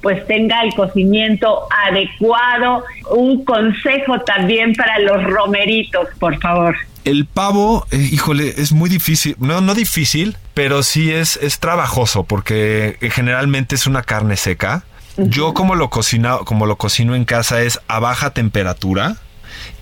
pues 0.00 0.24
tenga 0.26 0.62
el 0.62 0.74
cocimiento 0.74 1.66
adecuado, 1.86 2.84
un 3.10 3.44
consejo 3.44 4.20
también 4.20 4.74
para 4.74 4.98
los 4.98 5.22
romeritos, 5.24 6.08
por 6.18 6.40
favor. 6.40 6.76
El 7.04 7.26
pavo, 7.26 7.86
eh, 7.90 7.96
híjole, 7.96 8.48
es 8.48 8.72
muy 8.72 8.90
difícil. 8.90 9.36
No, 9.38 9.60
no 9.60 9.74
difícil, 9.74 10.36
pero 10.54 10.82
sí 10.82 11.12
es, 11.12 11.36
es 11.36 11.58
trabajoso 11.58 12.24
porque 12.24 12.96
eh, 13.00 13.10
generalmente 13.10 13.74
es 13.74 13.86
una 13.86 14.02
carne 14.02 14.36
seca. 14.36 14.84
Yo 15.16 15.52
como 15.52 15.74
lo 15.74 15.90
cocino, 15.90 16.44
como 16.44 16.66
lo 16.66 16.76
cocino 16.76 17.14
en 17.14 17.24
casa 17.24 17.62
es 17.62 17.80
a 17.86 17.98
baja 18.00 18.30
temperatura 18.30 19.16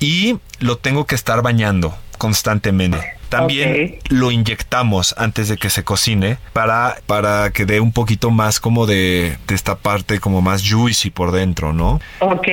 y 0.01 0.38
lo 0.59 0.78
tengo 0.78 1.07
que 1.07 1.14
estar 1.14 1.42
bañando 1.42 1.94
constantemente. 2.18 3.19
También 3.30 3.98
lo 4.08 4.30
inyectamos 4.30 5.14
antes 5.16 5.48
de 5.48 5.56
que 5.56 5.70
se 5.70 5.84
cocine 5.84 6.38
para, 6.52 6.96
para 7.06 7.50
que 7.50 7.64
dé 7.64 7.80
un 7.80 7.92
poquito 7.92 8.30
más 8.30 8.60
como 8.60 8.86
de, 8.86 9.38
de 9.46 9.54
esta 9.54 9.76
parte 9.76 10.20
como 10.20 10.42
más 10.42 10.68
juicy 10.68 11.10
por 11.10 11.32
dentro, 11.32 11.72
¿no? 11.72 12.00
Ok. 12.18 12.48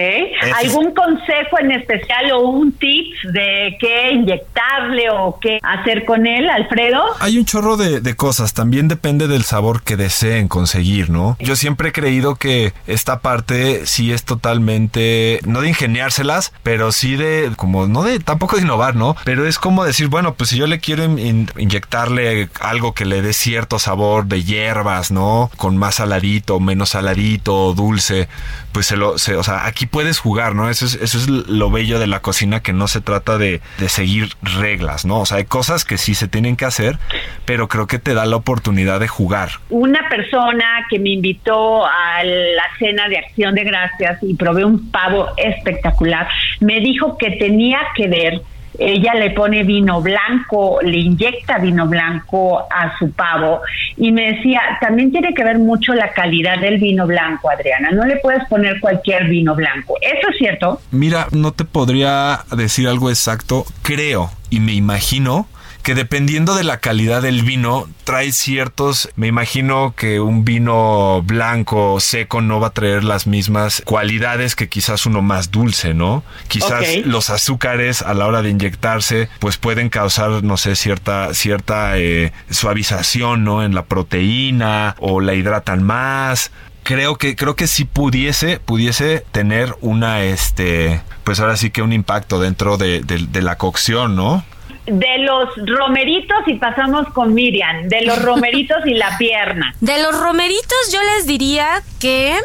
¿Algún 0.56 0.94
consejo 0.94 1.60
en 1.60 1.72
especial 1.72 2.32
o 2.32 2.42
un 2.42 2.72
tips 2.72 3.34
de 3.34 3.78
qué 3.80 4.12
inyectarle 4.14 5.10
o 5.12 5.38
qué 5.42 5.60
hacer 5.64 6.06
con 6.06 6.26
él, 6.28 6.50
Alfredo? 6.50 7.04
Hay 7.20 7.38
un 7.38 7.46
chorro 7.46 7.78
de, 7.78 8.00
de 8.02 8.16
cosas, 8.16 8.54
también 8.54 8.88
depende 8.88 9.28
del 9.28 9.44
sabor 9.44 9.84
que 9.84 9.98
deseen 9.98 10.48
conseguir, 10.48 11.10
¿no? 11.10 11.38
Yo 11.40 11.56
siempre 11.56 11.90
he 11.90 11.92
creído 11.92 12.36
que 12.36 12.74
esta 12.86 13.20
parte 13.20 13.86
sí 13.86 14.12
es 14.12 14.24
totalmente, 14.24 15.40
no 15.46 15.62
de 15.62 15.70
ingeniárselas, 15.70 16.54
pero 16.64 16.92
sí 16.92 17.16
de, 17.16 17.52
como, 17.56 17.88
no 17.88 18.04
de, 18.04 18.20
tampoco 18.20 18.58
de 18.58 18.64
innovar, 18.64 18.96
¿no? 18.96 19.16
Pero 19.24 19.48
es 19.48 19.60
como 19.60 19.84
decir, 19.84 20.08
bueno, 20.08 20.36
pues 20.36 20.52
si 20.52 20.58
yo 20.58 20.67
le 20.68 20.80
quiero 20.80 21.04
in- 21.06 21.18
in- 21.20 21.50
inyectarle 21.58 22.50
algo 22.62 22.94
que 22.94 23.06
le 23.06 23.22
dé 23.22 23.34
cierto 23.34 23.80
sabor 23.80 24.26
de 24.26 24.44
hierbas, 24.44 25.12
¿no? 25.12 25.50
Con 25.58 25.78
más 25.78 25.96
saladito, 25.96 26.60
menos 26.60 26.90
saladito, 26.90 27.74
dulce, 27.74 28.28
pues 28.72 28.86
se 28.88 28.98
lo, 28.98 29.18
se- 29.18 29.36
o 29.36 29.44
sea, 29.44 29.66
aquí 29.66 29.86
puedes 29.86 30.20
jugar, 30.20 30.54
¿no? 30.56 30.70
Eso 30.70 30.86
es, 30.86 30.96
eso 30.96 31.18
es 31.18 31.28
lo 31.28 31.72
bello 31.72 32.00
de 32.00 32.08
la 32.08 32.20
cocina, 32.20 32.62
que 32.62 32.74
no 32.74 32.88
se 32.88 33.02
trata 33.02 33.38
de, 33.38 33.62
de 33.80 33.90
seguir 33.90 34.30
reglas, 34.42 35.06
¿no? 35.06 35.20
O 35.22 35.26
sea, 35.26 35.38
hay 35.38 35.46
cosas 35.46 35.86
que 35.86 35.98
sí 35.98 36.14
se 36.16 36.28
tienen 36.28 36.56
que 36.56 36.66
hacer, 36.66 36.98
pero 37.46 37.68
creo 37.68 37.88
que 37.88 38.00
te 38.00 38.14
da 38.14 38.26
la 38.26 38.36
oportunidad 38.36 39.00
de 39.00 39.08
jugar. 39.08 39.50
Una 39.70 40.08
persona 40.10 40.86
que 40.90 41.00
me 41.00 41.10
invitó 41.12 41.86
a 41.86 42.24
la 42.24 42.64
cena 42.80 43.08
de 43.08 43.18
acción 43.18 43.56
de 43.56 43.64
gracias 43.64 44.20
y 44.22 44.34
probé 44.36 44.66
un 44.66 44.92
pavo 44.92 45.28
espectacular, 45.38 46.28
me 46.60 46.80
dijo 46.80 47.18
que 47.18 47.32
tenía 47.32 47.80
que 47.96 48.08
ver 48.08 48.42
ella 48.78 49.14
le 49.16 49.32
pone 49.32 49.64
vino 49.64 50.02
blanco, 50.02 50.80
le 50.82 50.98
inyecta 50.98 51.58
vino 51.58 51.88
blanco 51.88 52.60
a 52.60 52.98
su 52.98 53.12
pavo 53.12 53.62
y 53.96 54.12
me 54.12 54.34
decía, 54.34 54.62
también 54.80 55.12
tiene 55.12 55.34
que 55.34 55.44
ver 55.44 55.60
mucho 55.60 55.94
la 55.94 56.14
calidad 56.14 56.60
del 56.60 56.78
vino 56.78 57.08
blanco, 57.08 57.50
Adriana, 57.50 57.92
no 57.92 58.06
le 58.06 58.18
puedes 58.18 58.46
poner 58.48 58.80
cualquier 58.80 59.28
vino 59.28 59.56
blanco. 59.56 59.96
¿Eso 60.02 60.30
es 60.30 60.38
cierto? 60.38 60.82
Mira, 60.92 61.28
no 61.32 61.52
te 61.52 61.66
podría 61.66 62.42
decir 62.56 62.88
algo 62.88 63.10
exacto, 63.10 63.66
creo 63.82 64.30
y 64.50 64.60
me 64.60 64.74
imagino 64.74 65.48
que 65.88 65.96
dependiendo 65.96 66.54
de 66.54 66.66
la 66.66 66.82
calidad 66.82 67.22
del 67.22 67.44
vino, 67.44 67.88
trae 68.04 68.34
ciertos, 68.34 69.08
me 69.16 69.28
imagino 69.28 69.94
que 69.96 70.20
un 70.20 70.44
vino 70.44 71.22
blanco 71.24 72.02
seco 72.02 72.42
no 72.42 72.60
va 72.60 72.68
a 72.68 72.72
traer 72.72 73.06
las 73.06 73.26
mismas 73.26 73.82
cualidades 73.86 74.58
que 74.58 74.68
quizás 74.68 75.06
uno 75.06 75.22
más 75.22 75.50
dulce, 75.50 75.94
¿no? 75.94 76.26
Quizás 76.50 76.84
los 77.06 77.30
azúcares 77.30 78.02
a 78.02 78.14
la 78.14 78.28
hora 78.28 78.42
de 78.42 78.50
inyectarse, 78.50 79.30
pues 79.40 79.56
pueden 79.56 79.88
causar, 79.88 80.44
no 80.44 80.58
sé, 80.58 80.76
cierta, 80.76 81.34
cierta 81.34 81.98
eh, 81.98 82.34
suavización, 82.50 83.46
¿no? 83.46 83.64
En 83.64 83.74
la 83.74 83.86
proteína 83.86 84.98
o 85.00 85.22
la 85.22 85.36
hidratan 85.36 85.84
más 85.84 86.52
creo 86.84 87.16
que 87.16 87.38
creo 87.38 87.56
que 87.56 87.68
sí 87.68 87.86
pudiese 87.86 88.60
pudiese 88.60 89.24
tener 89.32 89.74
una 89.82 90.24
este 90.24 91.02
pues 91.24 91.40
ahora 91.40 91.56
sí 91.58 91.70
que 91.70 91.82
un 91.82 91.92
impacto 91.94 92.40
dentro 92.42 92.78
de, 92.78 93.02
de- 93.02 93.28
de 93.30 93.42
la 93.42 93.58
cocción 93.58 94.16
no 94.18 94.44
De 94.88 95.18
los 95.20 95.50
romeritos 95.66 96.38
y 96.48 96.56
pasamos 96.56 97.08
con 97.14 97.34
Miriam, 97.34 97.88
de 97.88 98.04
los 98.04 98.22
romeritos 98.22 98.78
y 98.86 98.94
la 98.94 99.18
pierna. 99.18 99.74
De 99.82 100.02
los 100.02 100.20
romeritos 100.20 100.92
yo 100.92 101.00
les 101.16 101.28
diría 101.28 101.82
que 102.00 102.38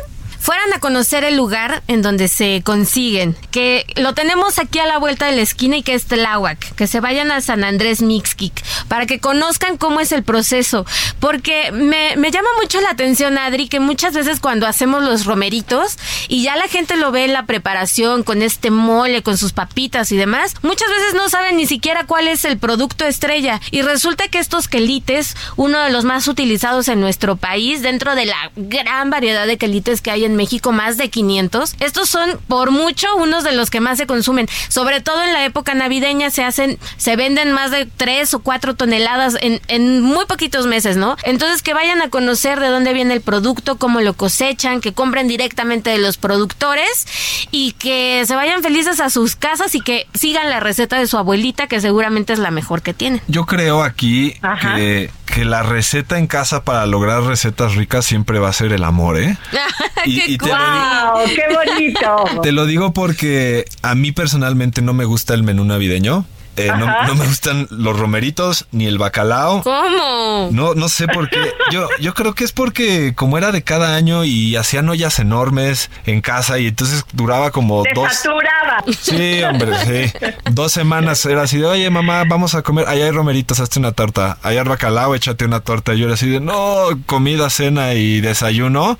fueran 0.43 0.73
a 0.73 0.81
conocer 0.81 1.23
el 1.23 1.37
lugar 1.37 1.85
en 1.87 2.03
donde 2.03 2.27
se 2.27 2.63
consiguen, 2.65 3.37
que 3.53 3.87
lo 3.95 4.13
tenemos 4.13 4.59
aquí 4.59 4.81
a 4.81 4.87
la 4.87 4.99
vuelta 4.99 5.27
de 5.27 5.37
la 5.37 5.43
esquina 5.43 5.77
y 5.77 5.83
que 5.85 5.95
es 5.95 6.07
Tláhuac, 6.07 6.75
que 6.75 6.89
se 6.89 6.99
vayan 6.99 7.31
a 7.31 7.41
San 7.41 7.63
Andrés 7.63 8.03
Mixquic, 8.03 8.53
para 8.89 9.07
que 9.07 9.21
conozcan 9.21 9.77
cómo 9.77 10.01
es 10.01 10.11
el 10.11 10.25
proceso, 10.25 10.85
porque 11.21 11.71
me, 11.71 12.17
me 12.17 12.33
llama 12.33 12.49
mucho 12.61 12.81
la 12.81 12.91
atención, 12.91 13.39
Adri, 13.39 13.69
que 13.69 13.79
muchas 13.79 14.15
veces 14.15 14.41
cuando 14.41 14.67
hacemos 14.67 15.05
los 15.05 15.27
romeritos 15.27 15.97
y 16.27 16.43
ya 16.43 16.57
la 16.57 16.67
gente 16.67 16.97
lo 16.97 17.13
ve 17.13 17.25
en 17.25 17.33
la 17.33 17.47
preparación 17.47 18.25
con 18.25 18.43
este 18.43 18.73
mole, 18.73 19.23
con 19.23 19.39
sus 19.39 19.53
papitas 19.53 20.11
y 20.11 20.17
demás, 20.17 20.57
muchas 20.63 20.89
veces 20.89 21.15
no 21.15 21.29
saben 21.29 21.57
ni 21.57 21.67
siquiera 21.67 22.05
cuál 22.05 22.27
es 22.27 22.45
el 22.45 22.59
producto 22.59 23.05
estrella. 23.05 23.61
Y 23.71 23.83
resulta 23.83 24.27
que 24.27 24.41
estos 24.41 24.67
quelites, 24.67 25.37
uno 25.55 25.79
de 25.79 25.91
los 25.91 26.05
más 26.05 26.27
utilizados 26.27 26.89
en 26.89 27.01
nuestro 27.01 27.37
país, 27.37 27.83
dentro 27.83 28.17
de 28.17 28.27
la 28.27 28.51
gran 28.57 29.11
variedad 29.11 29.47
de 29.47 29.57
quelites 29.57 30.01
que 30.01 30.11
hay 30.11 30.25
en 30.25 30.32
en 30.33 30.37
México 30.37 30.73
más 30.73 30.97
de 30.97 31.11
500. 31.11 31.77
Estos 31.81 32.09
son 32.09 32.39
por 32.49 32.71
mucho 32.71 33.07
unos 33.17 33.45
de 33.45 33.53
los 33.53 33.71
que 33.71 33.81
más 33.81 33.99
se 33.99 34.07
consumen. 34.07 34.49
Sobre 34.69 35.01
todo 35.01 35.23
en 35.23 35.33
la 35.33 35.45
época 35.45 35.75
navideña 35.75 36.31
se 36.31 36.43
hacen, 36.43 36.79
se 36.97 37.17
venden 37.17 37.53
más 37.53 37.71
de 37.71 37.87
3 37.87 38.33
o 38.35 38.39
4 38.41 38.75
toneladas 38.75 39.37
en, 39.41 39.61
en 39.69 40.01
muy 40.03 40.25
poquitos 40.27 40.67
meses, 40.67 40.97
¿no? 40.97 41.17
Entonces 41.25 41.63
que 41.63 41.75
vayan 41.75 42.01
a 42.03 42.09
conocer 42.11 42.59
de 42.61 42.69
dónde 42.69 42.93
viene 42.93 43.15
el 43.15 43.21
producto, 43.21 43.77
cómo 43.77 44.01
lo 44.01 44.15
cosechan, 44.15 44.81
que 44.81 44.93
compren 44.93 45.29
directamente 45.29 45.91
de 45.91 45.99
los 45.99 46.17
productores 46.17 47.07
y 47.51 47.73
que 47.73 48.25
se 48.27 48.35
vayan 48.35 48.63
felices 48.63 49.01
a 49.01 49.11
sus 49.11 49.37
casas 49.37 49.75
y 49.75 49.81
que 49.81 50.07
sigan 50.15 50.49
la 50.51 50.61
receta 50.61 50.99
de 50.99 51.07
su 51.07 51.19
abuelita, 51.19 51.67
que 51.67 51.81
seguramente 51.81 52.33
es 52.33 52.39
la 52.39 52.51
mejor 52.51 52.83
que 52.83 52.95
tiene. 52.95 53.21
Yo 53.29 53.45
creo 53.47 53.83
aquí 53.83 54.35
que, 54.77 55.11
que 55.27 55.45
la 55.45 55.63
receta 55.63 56.19
en 56.19 56.27
casa 56.27 56.65
para 56.65 56.87
lograr 56.87 57.23
recetas 57.25 57.75
ricas 57.75 58.05
siempre 58.05 58.39
va 58.39 58.49
a 58.49 58.53
ser 58.53 58.73
el 58.73 58.85
amor, 58.85 59.19
¿eh? 59.19 59.37
Y- 60.07 60.21
¡Qué 60.27 60.33
y 60.33 60.39
te 60.39 60.49
lo 60.49 60.55
¡Wow! 60.55 61.25
¡Qué 61.35 61.55
bonito! 61.55 62.41
Te 62.43 62.53
lo 62.53 62.67
digo 62.67 62.93
porque 62.93 63.65
a 63.83 63.95
mí 63.95 64.13
personalmente 64.13 64.83
no 64.83 64.93
me 64.93 65.05
gusta 65.05 65.35
el 65.35 65.43
menú 65.43 65.65
navideño. 65.65 66.25
Eh, 66.57 66.71
no, 66.79 66.87
no 67.07 67.15
me 67.15 67.25
gustan 67.27 67.67
los 67.71 67.99
romeritos 67.99 68.67
ni 68.73 68.87
el 68.87 68.99
bacalao. 68.99 69.63
¿Cómo? 69.63 70.51
No, 70.53 70.75
no 70.75 70.89
sé 70.89 71.09
por 71.09 71.31
qué. 71.31 71.39
Yo, 71.71 71.89
yo 71.99 72.13
creo 72.13 72.35
que 72.35 72.45
es 72.45 72.53
porque 72.53 73.15
como 73.15 73.39
era 73.39 73.53
de 73.53 73.63
cada 73.63 73.95
año 73.97 74.25
y 74.25 74.57
hacían 74.57 74.89
ollas 74.89 75.19
enormes 75.19 75.91
en 76.05 76.21
casa 76.21 76.59
y 76.59 76.67
entonces 76.67 77.05
duraba 77.13 77.51
como 77.51 77.83
Te 77.85 77.93
dos. 77.95 78.13
saturaba. 78.13 78.85
Sí, 79.01 79.43
hombre, 79.43 79.73
sí. 79.87 80.13
Dos 80.51 80.73
semanas 80.73 81.25
era 81.25 81.43
así 81.43 81.59
de, 81.59 81.67
oye, 81.67 81.89
mamá, 81.89 82.25
vamos 82.27 82.55
a 82.55 82.63
comer. 82.63 82.87
Allá 82.87 83.07
hay 83.07 83.11
romeritos, 83.13 83.59
hazte 83.61 83.79
una 83.79 83.93
torta. 83.93 84.39
Allá 84.43 84.61
hay 84.63 84.69
bacalao, 84.69 85.15
échate 85.15 85.45
una 85.47 85.61
torta. 85.61 85.95
Yo 85.95 86.05
era 86.05 86.15
así 86.15 86.29
de, 86.29 86.41
no, 86.41 86.87
comida, 87.07 87.49
cena 87.49 87.95
y 87.95 88.21
desayuno. 88.21 88.99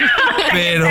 Pero... 0.52 0.88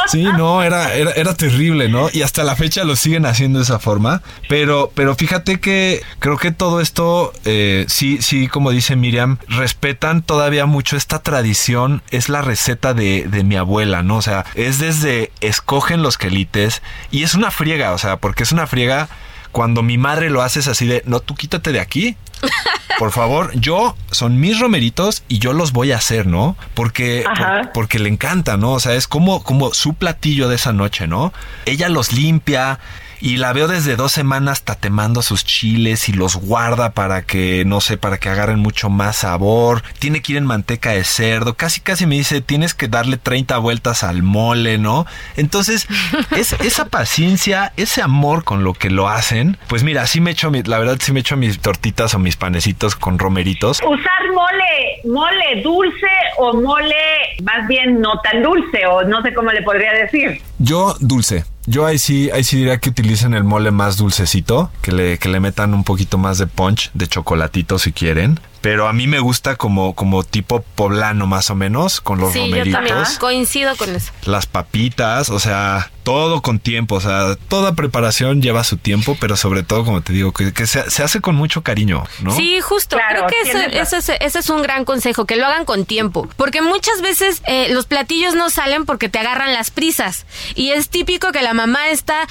Sí, 0.08 0.22
no, 0.22 0.62
era, 0.62 0.94
era, 0.94 1.10
era 1.12 1.34
terrible, 1.34 1.88
¿no? 1.88 2.08
Y 2.12 2.22
hasta 2.22 2.44
la 2.44 2.56
fecha 2.56 2.84
lo 2.84 2.94
siguen 2.96 3.26
haciendo 3.26 3.58
de 3.58 3.64
esa 3.64 3.78
forma. 3.78 4.22
Pero, 4.48 4.92
pero 4.94 5.14
fíjate 5.14 5.60
que 5.60 6.02
creo 6.18 6.36
que 6.36 6.52
todo 6.52 6.80
esto, 6.80 7.32
eh, 7.44 7.84
sí, 7.88 8.18
sí, 8.20 8.48
como 8.48 8.70
dice 8.70 8.96
Miriam, 8.96 9.38
respetan 9.48 10.22
todavía 10.22 10.66
mucho 10.66 10.96
esta 10.96 11.20
tradición. 11.20 12.02
Es 12.10 12.28
la 12.28 12.42
receta 12.42 12.94
de, 12.94 13.26
de 13.28 13.44
mi 13.44 13.56
abuela, 13.56 14.02
¿no? 14.02 14.16
O 14.16 14.22
sea, 14.22 14.44
es 14.54 14.78
desde 14.78 15.32
escogen 15.40 16.02
los 16.02 16.18
quelites 16.18 16.82
y 17.10 17.22
es 17.22 17.34
una 17.34 17.50
friega, 17.50 17.92
o 17.92 17.98
sea, 17.98 18.18
porque 18.18 18.42
es 18.42 18.52
una 18.52 18.66
friega 18.66 19.08
cuando 19.54 19.84
mi 19.84 19.98
madre 19.98 20.30
lo 20.30 20.42
hace 20.42 20.68
así 20.68 20.84
de, 20.84 21.04
no, 21.06 21.20
tú 21.20 21.36
quítate 21.36 21.70
de 21.70 21.78
aquí. 21.78 22.16
Por 22.98 23.10
favor, 23.10 23.50
yo 23.58 23.96
son 24.12 24.38
mis 24.38 24.60
romeritos 24.60 25.24
y 25.28 25.38
yo 25.40 25.52
los 25.52 25.72
voy 25.72 25.90
a 25.92 25.96
hacer, 25.96 26.26
¿no? 26.26 26.56
Porque 26.74 27.24
por- 27.62 27.72
porque 27.72 27.98
le 27.98 28.08
encanta, 28.08 28.56
¿no? 28.56 28.72
O 28.72 28.80
sea, 28.80 28.94
es 28.94 29.08
como 29.08 29.42
como 29.42 29.74
su 29.74 29.94
platillo 29.94 30.48
de 30.48 30.54
esa 30.56 30.72
noche, 30.72 31.08
¿no? 31.08 31.32
Ella 31.66 31.88
los 31.88 32.12
limpia 32.12 32.78
y 33.26 33.38
la 33.38 33.54
veo 33.54 33.68
desde 33.68 33.96
dos 33.96 34.12
semanas 34.12 34.64
tatemando 34.64 35.22
sus 35.22 35.46
chiles 35.46 36.10
y 36.10 36.12
los 36.12 36.36
guarda 36.36 36.92
para 36.92 37.22
que, 37.22 37.64
no 37.64 37.80
sé, 37.80 37.96
para 37.96 38.18
que 38.18 38.28
agarren 38.28 38.58
mucho 38.58 38.90
más 38.90 39.16
sabor. 39.16 39.82
Tiene 39.98 40.20
que 40.20 40.32
ir 40.32 40.38
en 40.38 40.44
manteca 40.44 40.90
de 40.90 41.04
cerdo. 41.04 41.54
Casi, 41.54 41.80
casi 41.80 42.04
me 42.04 42.16
dice, 42.16 42.42
tienes 42.42 42.74
que 42.74 42.86
darle 42.86 43.16
30 43.16 43.56
vueltas 43.56 44.04
al 44.04 44.22
mole, 44.22 44.76
¿no? 44.76 45.06
Entonces, 45.38 45.86
es, 46.36 46.52
esa 46.60 46.84
paciencia, 46.84 47.72
ese 47.78 48.02
amor 48.02 48.44
con 48.44 48.62
lo 48.62 48.74
que 48.74 48.90
lo 48.90 49.08
hacen, 49.08 49.56
pues 49.68 49.84
mira, 49.84 50.06
sí 50.06 50.20
me 50.20 50.32
echo, 50.32 50.50
mi- 50.50 50.62
la 50.62 50.78
verdad, 50.78 50.98
sí 51.00 51.12
me 51.12 51.20
echo 51.20 51.38
mis 51.38 51.58
tortitas 51.60 52.14
o 52.14 52.18
mis 52.18 52.36
panecitos 52.36 52.94
con 52.94 53.18
romeritos. 53.18 53.80
Usar 53.88 54.32
mole, 54.34 55.00
mole 55.10 55.62
dulce 55.62 56.06
o 56.36 56.52
mole 56.60 56.94
más 57.42 57.66
bien 57.68 58.02
no 58.02 58.20
tan 58.22 58.42
dulce 58.42 58.84
o 58.86 59.02
no 59.04 59.22
sé 59.22 59.32
cómo 59.32 59.50
le 59.50 59.62
podría 59.62 59.92
decir. 59.94 60.42
Yo 60.58 60.94
dulce. 61.00 61.46
Yo 61.66 61.86
ahí 61.86 61.98
sí, 61.98 62.30
ahí 62.30 62.44
sí 62.44 62.58
diría 62.58 62.78
que 62.78 62.90
utilicen 62.90 63.32
el 63.34 63.44
mole 63.44 63.70
más 63.70 63.96
dulcecito, 63.96 64.70
que 64.82 64.92
le, 64.92 65.18
que 65.18 65.28
le 65.28 65.40
metan 65.40 65.72
un 65.72 65.84
poquito 65.84 66.18
más 66.18 66.38
de 66.38 66.46
punch, 66.46 66.90
de 66.92 67.08
chocolatito 67.08 67.78
si 67.78 67.92
quieren. 67.92 68.38
Pero 68.64 68.88
a 68.88 68.94
mí 68.94 69.06
me 69.06 69.20
gusta 69.20 69.56
como, 69.56 69.94
como 69.94 70.24
tipo 70.24 70.62
poblano 70.74 71.26
más 71.26 71.50
o 71.50 71.54
menos, 71.54 72.00
con 72.00 72.18
los 72.18 72.32
sí, 72.32 72.38
yo 72.38 72.44
romeritos. 72.46 72.72
también 72.72 73.18
coincido 73.20 73.76
con 73.76 73.94
eso. 73.94 74.10
Las 74.24 74.46
papitas, 74.46 75.28
o 75.28 75.38
sea, 75.38 75.90
todo 76.02 76.40
con 76.40 76.58
tiempo, 76.60 76.94
o 76.94 77.00
sea, 77.02 77.36
toda 77.48 77.74
preparación 77.74 78.40
lleva 78.40 78.64
su 78.64 78.78
tiempo, 78.78 79.18
pero 79.20 79.36
sobre 79.36 79.64
todo, 79.64 79.84
como 79.84 80.00
te 80.00 80.14
digo, 80.14 80.32
que, 80.32 80.54
que 80.54 80.66
se, 80.66 80.90
se 80.90 81.02
hace 81.02 81.20
con 81.20 81.34
mucho 81.34 81.62
cariño, 81.62 82.04
¿no? 82.22 82.34
Sí, 82.34 82.58
justo. 82.62 82.96
Claro, 82.96 83.26
Creo 83.26 83.42
que 83.42 83.50
ese, 83.50 83.68
tienes 83.68 83.92
ese 83.92 84.14
es, 84.14 84.20
ese 84.22 84.38
es 84.38 84.48
un 84.48 84.62
gran 84.62 84.86
consejo, 84.86 85.26
que 85.26 85.36
lo 85.36 85.44
hagan 85.44 85.66
con 85.66 85.84
tiempo. 85.84 86.26
Porque 86.38 86.62
muchas 86.62 87.02
veces 87.02 87.42
eh, 87.46 87.68
los 87.68 87.84
platillos 87.84 88.34
no 88.34 88.48
salen 88.48 88.86
porque 88.86 89.10
te 89.10 89.18
agarran 89.18 89.52
las 89.52 89.70
prisas. 89.70 90.24
Y 90.54 90.70
es 90.70 90.88
típico 90.88 91.32
que 91.32 91.42
la 91.42 91.52
mamá 91.52 91.88
está 91.88 92.26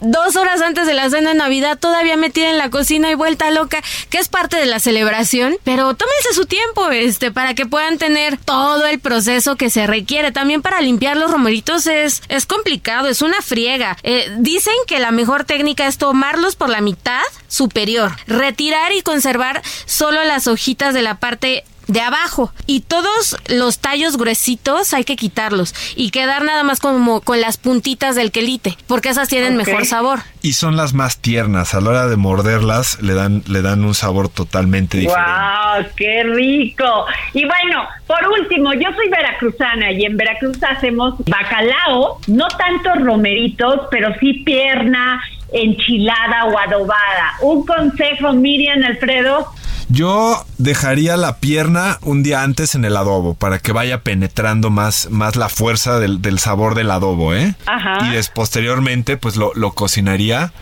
dos 0.00 0.36
horas 0.36 0.60
antes 0.62 0.86
de 0.86 0.94
la 0.94 1.10
cena 1.10 1.30
de 1.30 1.36
Navidad 1.36 1.78
todavía 1.78 2.16
metida 2.16 2.50
en 2.50 2.58
la 2.58 2.70
cocina 2.70 3.10
y 3.10 3.14
vuelta 3.14 3.50
loca, 3.50 3.82
que 4.10 4.18
es 4.18 4.28
parte 4.28 4.56
de 4.56 4.66
la 4.66 4.80
celebración. 4.80 5.56
Pero 5.64 5.94
tómense 5.94 6.34
su 6.34 6.46
tiempo, 6.46 6.90
este, 6.90 7.30
para 7.30 7.54
que 7.54 7.66
puedan 7.66 7.98
tener 7.98 8.38
todo 8.38 8.86
el 8.86 9.00
proceso 9.00 9.56
que 9.56 9.70
se 9.70 9.86
requiere. 9.86 10.32
También 10.32 10.62
para 10.62 10.80
limpiar 10.80 11.16
los 11.16 11.30
romeritos 11.30 11.86
es, 11.86 12.22
es 12.28 12.46
complicado, 12.46 13.08
es 13.08 13.22
una 13.22 13.40
friega. 13.42 13.96
Eh, 14.02 14.30
dicen 14.38 14.74
que 14.86 14.98
la 14.98 15.10
mejor 15.10 15.44
técnica 15.44 15.86
es 15.86 15.98
tomarlos 15.98 16.56
por 16.56 16.68
la 16.68 16.80
mitad 16.80 17.22
superior, 17.48 18.12
retirar 18.26 18.92
y 18.92 19.02
conservar 19.02 19.62
solo 19.86 20.22
las 20.24 20.46
hojitas 20.46 20.94
de 20.94 21.02
la 21.02 21.16
parte 21.16 21.64
de 21.88 22.00
abajo 22.00 22.52
y 22.66 22.80
todos 22.80 23.36
los 23.48 23.80
tallos 23.80 24.16
gruesitos 24.16 24.94
hay 24.94 25.04
que 25.04 25.16
quitarlos 25.16 25.74
y 25.96 26.10
quedar 26.10 26.44
nada 26.44 26.62
más 26.62 26.80
como 26.80 27.20
con 27.22 27.40
las 27.40 27.56
puntitas 27.56 28.14
del 28.14 28.30
quelite 28.30 28.76
porque 28.86 29.08
esas 29.08 29.28
tienen 29.28 29.56
mejor 29.56 29.86
sabor. 29.86 30.20
Y 30.42 30.52
son 30.52 30.76
las 30.76 30.94
más 30.94 31.18
tiernas, 31.18 31.74
a 31.74 31.80
la 31.80 31.90
hora 31.90 32.06
de 32.06 32.16
morderlas 32.16 33.02
le 33.02 33.14
dan, 33.14 33.42
le 33.48 33.62
dan 33.62 33.84
un 33.84 33.94
sabor 33.94 34.28
totalmente 34.28 34.98
diferente. 34.98 35.30
¡Wow! 35.30 35.86
¡Qué 35.96 36.22
rico! 36.22 37.06
Y 37.34 37.44
bueno, 37.44 37.88
por 38.06 38.26
último, 38.40 38.72
yo 38.74 38.90
soy 38.94 39.08
veracruzana 39.08 39.92
y 39.92 40.04
en 40.04 40.16
Veracruz 40.16 40.58
hacemos 40.62 41.14
bacalao, 41.26 42.20
no 42.26 42.48
tanto 42.48 42.94
romeritos, 43.04 43.80
pero 43.90 44.14
sí 44.20 44.34
pierna, 44.44 45.22
enchilada 45.52 46.44
o 46.46 46.58
adobada. 46.58 47.34
Un 47.40 47.66
consejo, 47.66 48.32
Miriam 48.32 48.82
Alfredo. 48.84 49.52
Yo 49.88 50.44
dejaría 50.58 51.16
la 51.16 51.36
pierna 51.38 51.98
un 52.02 52.22
día 52.22 52.42
antes 52.42 52.74
en 52.74 52.84
el 52.84 52.96
adobo 52.96 53.34
para 53.34 53.58
que 53.58 53.72
vaya 53.72 54.02
penetrando 54.02 54.68
más, 54.70 55.08
más 55.10 55.36
la 55.36 55.48
fuerza 55.48 55.98
del, 55.98 56.20
del 56.20 56.38
sabor 56.38 56.74
del 56.74 56.90
adobo, 56.90 57.34
¿eh? 57.34 57.54
Ajá. 57.66 58.06
Y 58.06 58.10
des, 58.10 58.28
posteriormente, 58.28 59.16
pues 59.16 59.36
lo, 59.36 59.52
lo 59.54 59.72
cocinaría. 59.72 60.52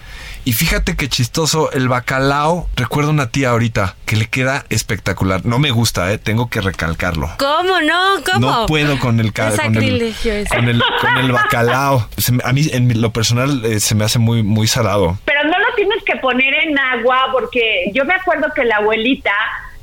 Y 0.45 0.53
fíjate 0.53 0.95
qué 0.95 1.09
chistoso, 1.09 1.72
el 1.72 1.89
bacalao, 1.89 2.68
recuerdo 2.77 3.11
una 3.11 3.27
tía 3.31 3.51
ahorita 3.51 3.97
que 4.05 4.14
le 4.14 4.29
queda 4.29 4.64
espectacular. 4.68 5.45
No 5.45 5.59
me 5.59 5.72
gusta, 5.72 6.12
¿eh? 6.12 6.18
Tengo 6.18 6.49
que 6.49 6.61
recalcarlo. 6.61 7.29
¿Cómo 7.37 7.81
no? 7.81 8.22
¿Cómo? 8.24 8.39
No 8.53 8.66
puedo 8.66 8.97
con 9.01 9.18
el, 9.18 9.33
con 9.33 9.45
el, 9.77 10.14
con 10.49 10.68
el, 10.68 10.83
con 11.01 11.18
el 11.18 11.33
bacalao. 11.33 12.09
Se 12.16 12.33
a 12.45 12.53
mí, 12.53 12.68
en 12.72 13.01
lo 13.01 13.12
personal, 13.12 13.64
eh, 13.64 13.81
se 13.81 13.97
me 13.97 14.05
hace 14.05 14.20
muy, 14.20 14.45
muy 14.45 14.68
salado. 14.68 15.18
Pero 15.24 15.43
no 15.43 15.56
poner 16.27 16.55
en 16.55 16.77
agua 16.77 17.29
porque 17.31 17.93
yo 17.95 18.05
me 18.05 18.14
acuerdo 18.14 18.49
que 18.53 18.64
la 18.64 18.79
abuelita 18.79 19.31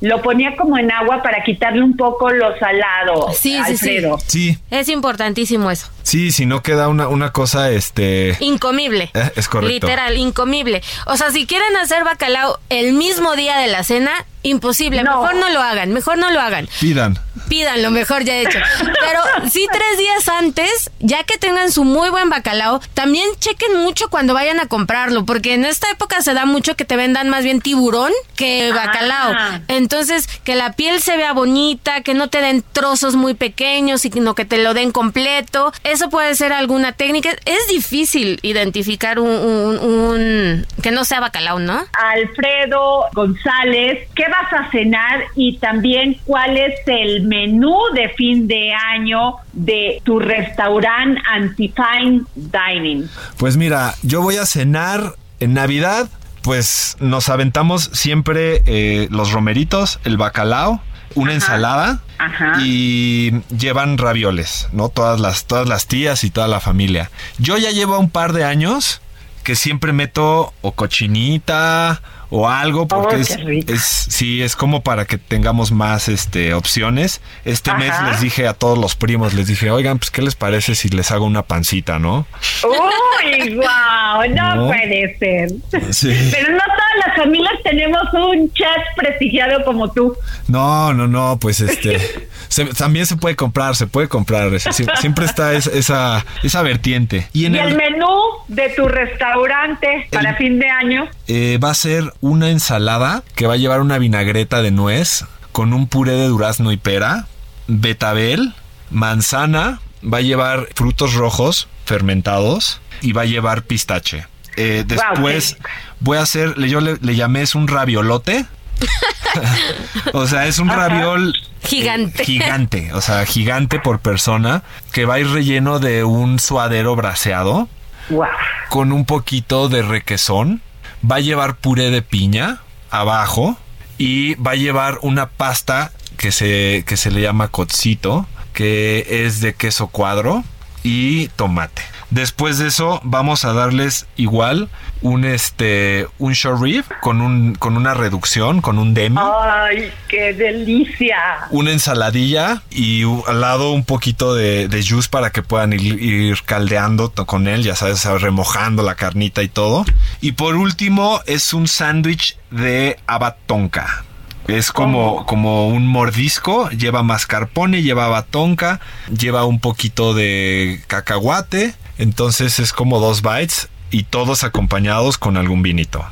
lo 0.01 0.21
ponía 0.21 0.57
como 0.57 0.77
en 0.77 0.91
agua 0.91 1.23
para 1.23 1.41
quitarle 1.41 1.81
un 1.81 1.95
poco 1.95 2.29
lo 2.31 2.59
salado. 2.59 3.29
Sí, 3.31 3.57
sí, 3.65 3.77
sí. 3.77 3.89
Alfredo. 3.95 4.17
Sí, 4.27 4.57
Es 4.69 4.89
importantísimo 4.89 5.71
eso. 5.71 5.87
Sí, 6.03 6.31
si 6.31 6.45
no 6.45 6.61
queda 6.61 6.87
una, 6.87 7.07
una 7.07 7.31
cosa, 7.31 7.71
este... 7.71 8.37
Incomible. 8.39 9.09
Eh, 9.13 9.31
es 9.35 9.47
correcto. 9.47 9.87
Literal, 9.87 10.17
incomible. 10.17 10.81
O 11.05 11.17
sea, 11.17 11.31
si 11.31 11.47
quieren 11.47 11.75
hacer 11.77 12.03
bacalao 12.03 12.59
el 12.69 12.93
mismo 12.93 13.35
día 13.35 13.57
de 13.57 13.67
la 13.67 13.83
cena, 13.83 14.25
imposible. 14.43 15.03
No. 15.03 15.21
Mejor 15.21 15.35
no 15.35 15.49
lo 15.49 15.61
hagan, 15.61 15.91
mejor 15.91 16.17
no 16.17 16.29
lo 16.29 16.39
hagan. 16.39 16.69
Pidan. 16.79 17.17
Pídanlo, 17.49 17.91
mejor 17.91 18.23
ya 18.23 18.37
hecho. 18.37 18.59
Pero 18.79 19.49
sí 19.49 19.65
tres 19.71 19.97
días 19.97 20.27
antes, 20.29 20.91
ya 20.99 21.23
que 21.23 21.37
tengan 21.37 21.71
su 21.71 21.83
muy 21.83 22.09
buen 22.09 22.29
bacalao, 22.29 22.79
también 22.93 23.27
chequen 23.39 23.81
mucho 23.81 24.09
cuando 24.09 24.33
vayan 24.33 24.59
a 24.59 24.67
comprarlo, 24.67 25.25
porque 25.25 25.53
en 25.53 25.65
esta 25.65 25.89
época 25.89 26.21
se 26.21 26.33
da 26.33 26.45
mucho 26.45 26.75
que 26.75 26.85
te 26.85 26.95
vendan 26.95 27.29
más 27.29 27.43
bien 27.43 27.61
tiburón 27.61 28.11
que 28.35 28.71
bacalao. 28.71 29.33
Ah. 29.35 29.61
Entonces, 29.67 30.27
que 30.43 30.55
la 30.55 30.73
piel 30.73 31.01
se 31.01 31.17
vea 31.17 31.33
bonita, 31.33 32.01
que 32.01 32.13
no 32.13 32.29
te 32.29 32.41
den 32.41 32.63
trozos 32.73 33.15
muy 33.15 33.33
pequeños, 33.33 34.01
sino 34.01 34.35
que 34.35 34.45
te 34.45 34.57
lo 34.57 34.73
den 34.73 34.91
completo. 34.91 35.73
Eso 35.93 36.09
puede 36.09 36.33
ser 36.33 36.51
alguna 36.53 36.91
técnica. 36.93 37.29
Es 37.45 37.67
difícil 37.69 38.39
identificar 38.41 39.19
un, 39.19 39.29
un- 39.29 39.77
un- 39.79 40.65
que 40.81 40.89
no 40.89 41.05
sea 41.05 41.19
bacalao, 41.19 41.59
¿no? 41.59 41.83
Alfredo 41.93 43.05
González, 43.13 44.09
¿qué 44.15 44.23
vas 44.27 44.51
a 44.51 44.71
cenar? 44.71 45.23
Y 45.35 45.57
también, 45.59 46.17
¿cuál 46.25 46.57
es 46.57 46.73
el 46.87 47.23
menú 47.27 47.75
de 47.93 48.09
fin 48.09 48.47
de 48.47 48.73
año 48.73 49.35
de 49.53 50.01
tu 50.03 50.17
restaurante 50.19 51.21
Antifine 51.29 52.23
Dining? 52.35 53.07
Pues 53.37 53.55
mira, 53.57 53.93
yo 54.01 54.21
voy 54.23 54.37
a 54.37 54.45
cenar 54.47 55.13
en 55.39 55.53
Navidad. 55.53 56.09
Pues 56.41 56.97
nos 56.99 57.29
aventamos 57.29 57.83
siempre 57.93 58.63
eh, 58.65 59.07
los 59.11 59.31
romeritos, 59.31 59.99
el 60.03 60.17
bacalao. 60.17 60.81
Una 61.15 61.33
ensalada 61.33 62.01
Ajá. 62.17 62.53
y 62.61 63.31
llevan 63.57 63.97
ravioles, 63.97 64.67
¿no? 64.71 64.89
Todas 64.89 65.19
las, 65.19 65.45
todas 65.45 65.67
las 65.67 65.87
tías 65.87 66.23
y 66.23 66.29
toda 66.31 66.47
la 66.47 66.59
familia. 66.59 67.11
Yo 67.37 67.57
ya 67.57 67.71
llevo 67.71 67.97
un 67.99 68.09
par 68.09 68.33
de 68.33 68.43
años 68.45 69.01
que 69.43 69.55
siempre 69.55 69.91
meto 69.93 70.53
o 70.61 70.71
cochinita 70.71 72.01
o 72.29 72.49
algo 72.49 72.87
porque 72.87 73.15
Oh, 73.15 73.19
es, 73.19 73.37
es 73.67 73.81
sí 73.83 74.41
es 74.41 74.55
como 74.55 74.81
para 74.81 75.05
que 75.05 75.17
tengamos 75.19 75.71
más 75.71 76.07
este 76.07 76.53
opciones 76.55 77.21
este 77.45 77.69
Ajá. 77.69 77.79
mes 77.79 77.93
les 78.09 78.21
dije 78.21 78.47
a 78.47 78.53
todos 78.53 78.77
los 78.77 78.95
primos 78.95 79.33
les 79.33 79.45
dije 79.47 79.69
oigan 79.69 79.99
pues 79.99 80.09
qué 80.09 80.21
les 80.23 80.33
parece 80.35 80.73
si 80.75 80.87
les 80.89 81.11
hago 81.11 81.25
una 81.25 81.43
pancita 81.43 81.99
no 81.99 82.25
Uy, 82.63 83.55
wow, 83.55 84.33
no, 84.33 84.55
No. 84.55 84.67
puede 84.67 85.15
ser. 85.19 85.49
Sí. 85.93 86.29
Pero 86.31 86.53
no 86.53 86.59
todas 86.93 87.07
las 87.07 87.17
familias 87.17 87.53
tenemos 87.63 88.01
un 88.13 88.51
chef 88.53 88.67
prestigiado 88.95 89.63
como 89.65 89.91
tú. 89.91 90.15
no 90.47 90.93
no 90.93 91.07
no 91.07 91.37
pues 91.39 91.59
este 91.61 91.99
se- 92.49 92.65
también 92.65 93.05
se 93.05 93.15
puede 93.17 93.35
comprar 93.35 93.75
se 93.75 93.87
puede 93.87 94.07
comprar 94.07 94.49
Sie- 94.51 94.87
siempre 94.99 95.25
está 95.25 95.53
es- 95.53 95.67
esa 95.67 96.25
esa 96.43 96.61
vertiente 96.61 97.27
y 97.33 97.43
Y, 97.43 97.45
en 97.47 97.55
el 97.55 97.69
el, 97.69 97.75
menú 97.77 98.07
de 98.47 98.69
tu 98.69 98.87
restaurante 98.87 100.07
para 100.11 100.31
El- 100.31 100.35
fin 100.37 100.59
de 100.59 100.69
año. 100.69 101.07
eh, 101.27 101.59
va 101.63 101.71
a 101.71 101.73
ser 101.75 102.13
una 102.21 102.49
ensalada 102.49 103.23
que 103.35 103.47
va 103.47 103.53
a 103.53 103.57
llevar 103.57 103.81
una 103.81 103.97
vinagreta 103.97 104.61
de 104.61 104.71
nuez 104.71 105.25
con 105.51 105.73
un 105.73 105.87
puré 105.87 106.13
de 106.13 106.27
durazno 106.27 106.71
y 106.71 106.77
pera, 106.77 107.27
betabel, 107.67 108.53
manzana, 108.89 109.81
va 110.03 110.17
a 110.17 110.21
llevar 110.21 110.67
frutos 110.75 111.13
rojos 111.13 111.67
fermentados 111.85 112.79
y 113.01 113.11
va 113.13 113.23
a 113.23 113.25
llevar 113.25 113.63
pistache. 113.63 114.25
Eh, 114.55 114.83
después 114.85 115.57
voy 116.03 116.17
a 116.17 116.21
hacer, 116.21 116.55
yo 116.67 116.79
le, 116.79 116.97
le 117.01 117.15
llamé 117.15 117.41
es 117.41 117.55
un 117.55 117.67
raviolote. 117.67 118.45
o 120.13 120.27
sea, 120.27 120.45
es 120.47 120.59
un 120.59 120.69
raviol 120.69 121.33
Gigante. 121.63 122.23
eh, 122.23 122.25
gigante, 122.25 122.93
o 122.93 123.01
sea, 123.01 123.25
gigante 123.25 123.79
por 123.79 123.99
persona, 123.99 124.63
que 124.91 125.05
va 125.05 125.15
a 125.15 125.19
ir 125.19 125.29
relleno 125.29 125.79
de 125.79 126.03
un 126.03 126.39
suadero 126.39 126.95
braseado 126.95 127.67
Wow. 128.09 128.27
con 128.69 128.91
un 128.91 129.05
poquito 129.05 129.69
de 129.69 129.81
requesón. 129.81 130.61
Va 131.09 131.17
a 131.17 131.21
llevar 131.21 131.55
puré 131.55 131.89
de 131.89 132.01
piña 132.01 132.59
abajo 132.91 133.57
y 133.97 134.35
va 134.35 134.51
a 134.51 134.55
llevar 134.55 134.99
una 135.01 135.27
pasta 135.29 135.91
que 136.17 136.31
se, 136.33 136.83
que 136.85 136.97
se 136.97 137.09
le 137.11 137.21
llama 137.21 137.47
cocito, 137.47 138.27
que 138.53 139.05
es 139.25 139.39
de 139.39 139.53
queso 139.53 139.87
cuadro 139.87 140.43
y 140.83 141.27
tomate. 141.29 141.81
Después 142.13 142.59
de 142.59 142.67
eso 142.67 143.01
vamos 143.03 143.43
a 143.43 143.53
darles 143.53 144.05
igual 144.17 144.69
un 145.01 145.25
este 145.25 146.07
un 146.19 146.33
short 146.33 146.61
rib 146.61 146.85
con 147.01 147.21
un 147.21 147.55
con 147.55 147.75
una 147.75 147.95
reducción, 147.95 148.61
con 148.61 148.77
un 148.77 148.93
demi 148.93 149.17
Ay, 149.19 149.91
qué 150.07 150.31
delicia. 150.33 151.17
una 151.49 151.71
ensaladilla 151.71 152.61
y 152.69 153.01
al 153.27 153.41
lado 153.41 153.71
un 153.71 153.83
poquito 153.83 154.35
de, 154.35 154.67
de 154.67 154.85
juice 154.85 155.09
para 155.09 155.31
que 155.31 155.41
puedan 155.41 155.73
ir, 155.73 155.99
ir 155.99 156.43
caldeando 156.43 157.11
con 157.25 157.47
él, 157.47 157.63
ya 157.63 157.75
sabes, 157.75 158.05
remojando 158.05 158.83
la 158.83 158.93
carnita 158.93 159.41
y 159.41 159.47
todo. 159.47 159.83
Y 160.21 160.33
por 160.33 160.53
último 160.55 161.19
es 161.25 161.51
un 161.51 161.67
sándwich 161.67 162.37
de 162.51 162.99
abatonca. 163.07 164.03
Es 164.47 164.71
como, 164.71 165.25
como 165.25 165.69
un 165.69 165.87
mordisco, 165.87 166.69
lleva 166.69 167.01
mascarpone, 167.01 167.81
lleva 167.81 168.07
batonca, 168.09 168.81
lleva 169.09 169.45
un 169.45 169.59
poquito 169.59 170.13
de 170.13 170.81
cacahuate, 170.87 171.73
entonces 172.03 172.59
es 172.59 172.73
como 172.73 172.99
dos 172.99 173.21
bites 173.21 173.69
y 173.89 174.03
todos 174.03 174.43
acompañados 174.43 175.17
con 175.17 175.37
algún 175.37 175.63
vinito. 175.63 176.05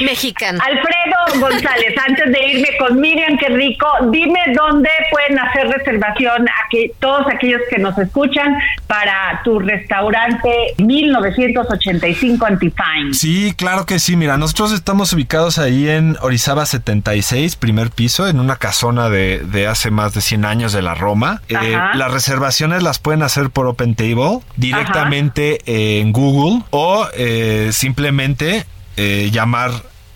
Mexicano. 0.00 0.58
Alfredo 0.64 1.48
González, 1.48 1.94
antes 2.06 2.32
de 2.32 2.48
irme 2.52 2.68
con 2.78 3.00
Miriam, 3.00 3.36
qué 3.38 3.48
rico, 3.48 3.86
dime 4.10 4.40
dónde 4.54 4.90
pueden 5.10 5.38
hacer 5.38 5.68
reservación 5.68 6.48
a 6.48 6.68
que 6.70 6.92
todos 6.98 7.26
aquellos 7.32 7.60
que 7.70 7.78
nos 7.78 7.96
escuchan 7.98 8.56
para 8.86 9.40
tu 9.44 9.58
restaurante 9.58 10.50
1985 10.78 12.46
Antifine. 12.46 13.12
Sí, 13.12 13.54
claro 13.56 13.86
que 13.86 13.98
sí. 13.98 14.16
Mira, 14.16 14.36
nosotros 14.36 14.72
estamos 14.72 15.12
ubicados 15.12 15.58
ahí 15.58 15.88
en 15.88 16.16
Orizaba 16.20 16.66
76, 16.66 17.56
primer 17.56 17.90
piso, 17.90 18.28
en 18.28 18.40
una 18.40 18.56
casona 18.56 19.08
de, 19.08 19.40
de 19.40 19.66
hace 19.66 19.90
más 19.90 20.14
de 20.14 20.20
100 20.20 20.44
años 20.44 20.72
de 20.72 20.82
la 20.82 20.94
Roma. 20.94 21.42
Eh, 21.48 21.78
las 21.94 22.12
reservaciones 22.12 22.82
las 22.82 22.98
pueden 22.98 23.22
hacer 23.22 23.50
por 23.50 23.66
Open 23.66 23.94
Table, 23.94 24.40
directamente 24.56 25.58
en 25.66 26.12
Google 26.12 26.62
o 26.70 27.06
eh, 27.16 27.70
simplemente 27.72 28.66
eh, 28.96 29.30
llamar 29.32 29.70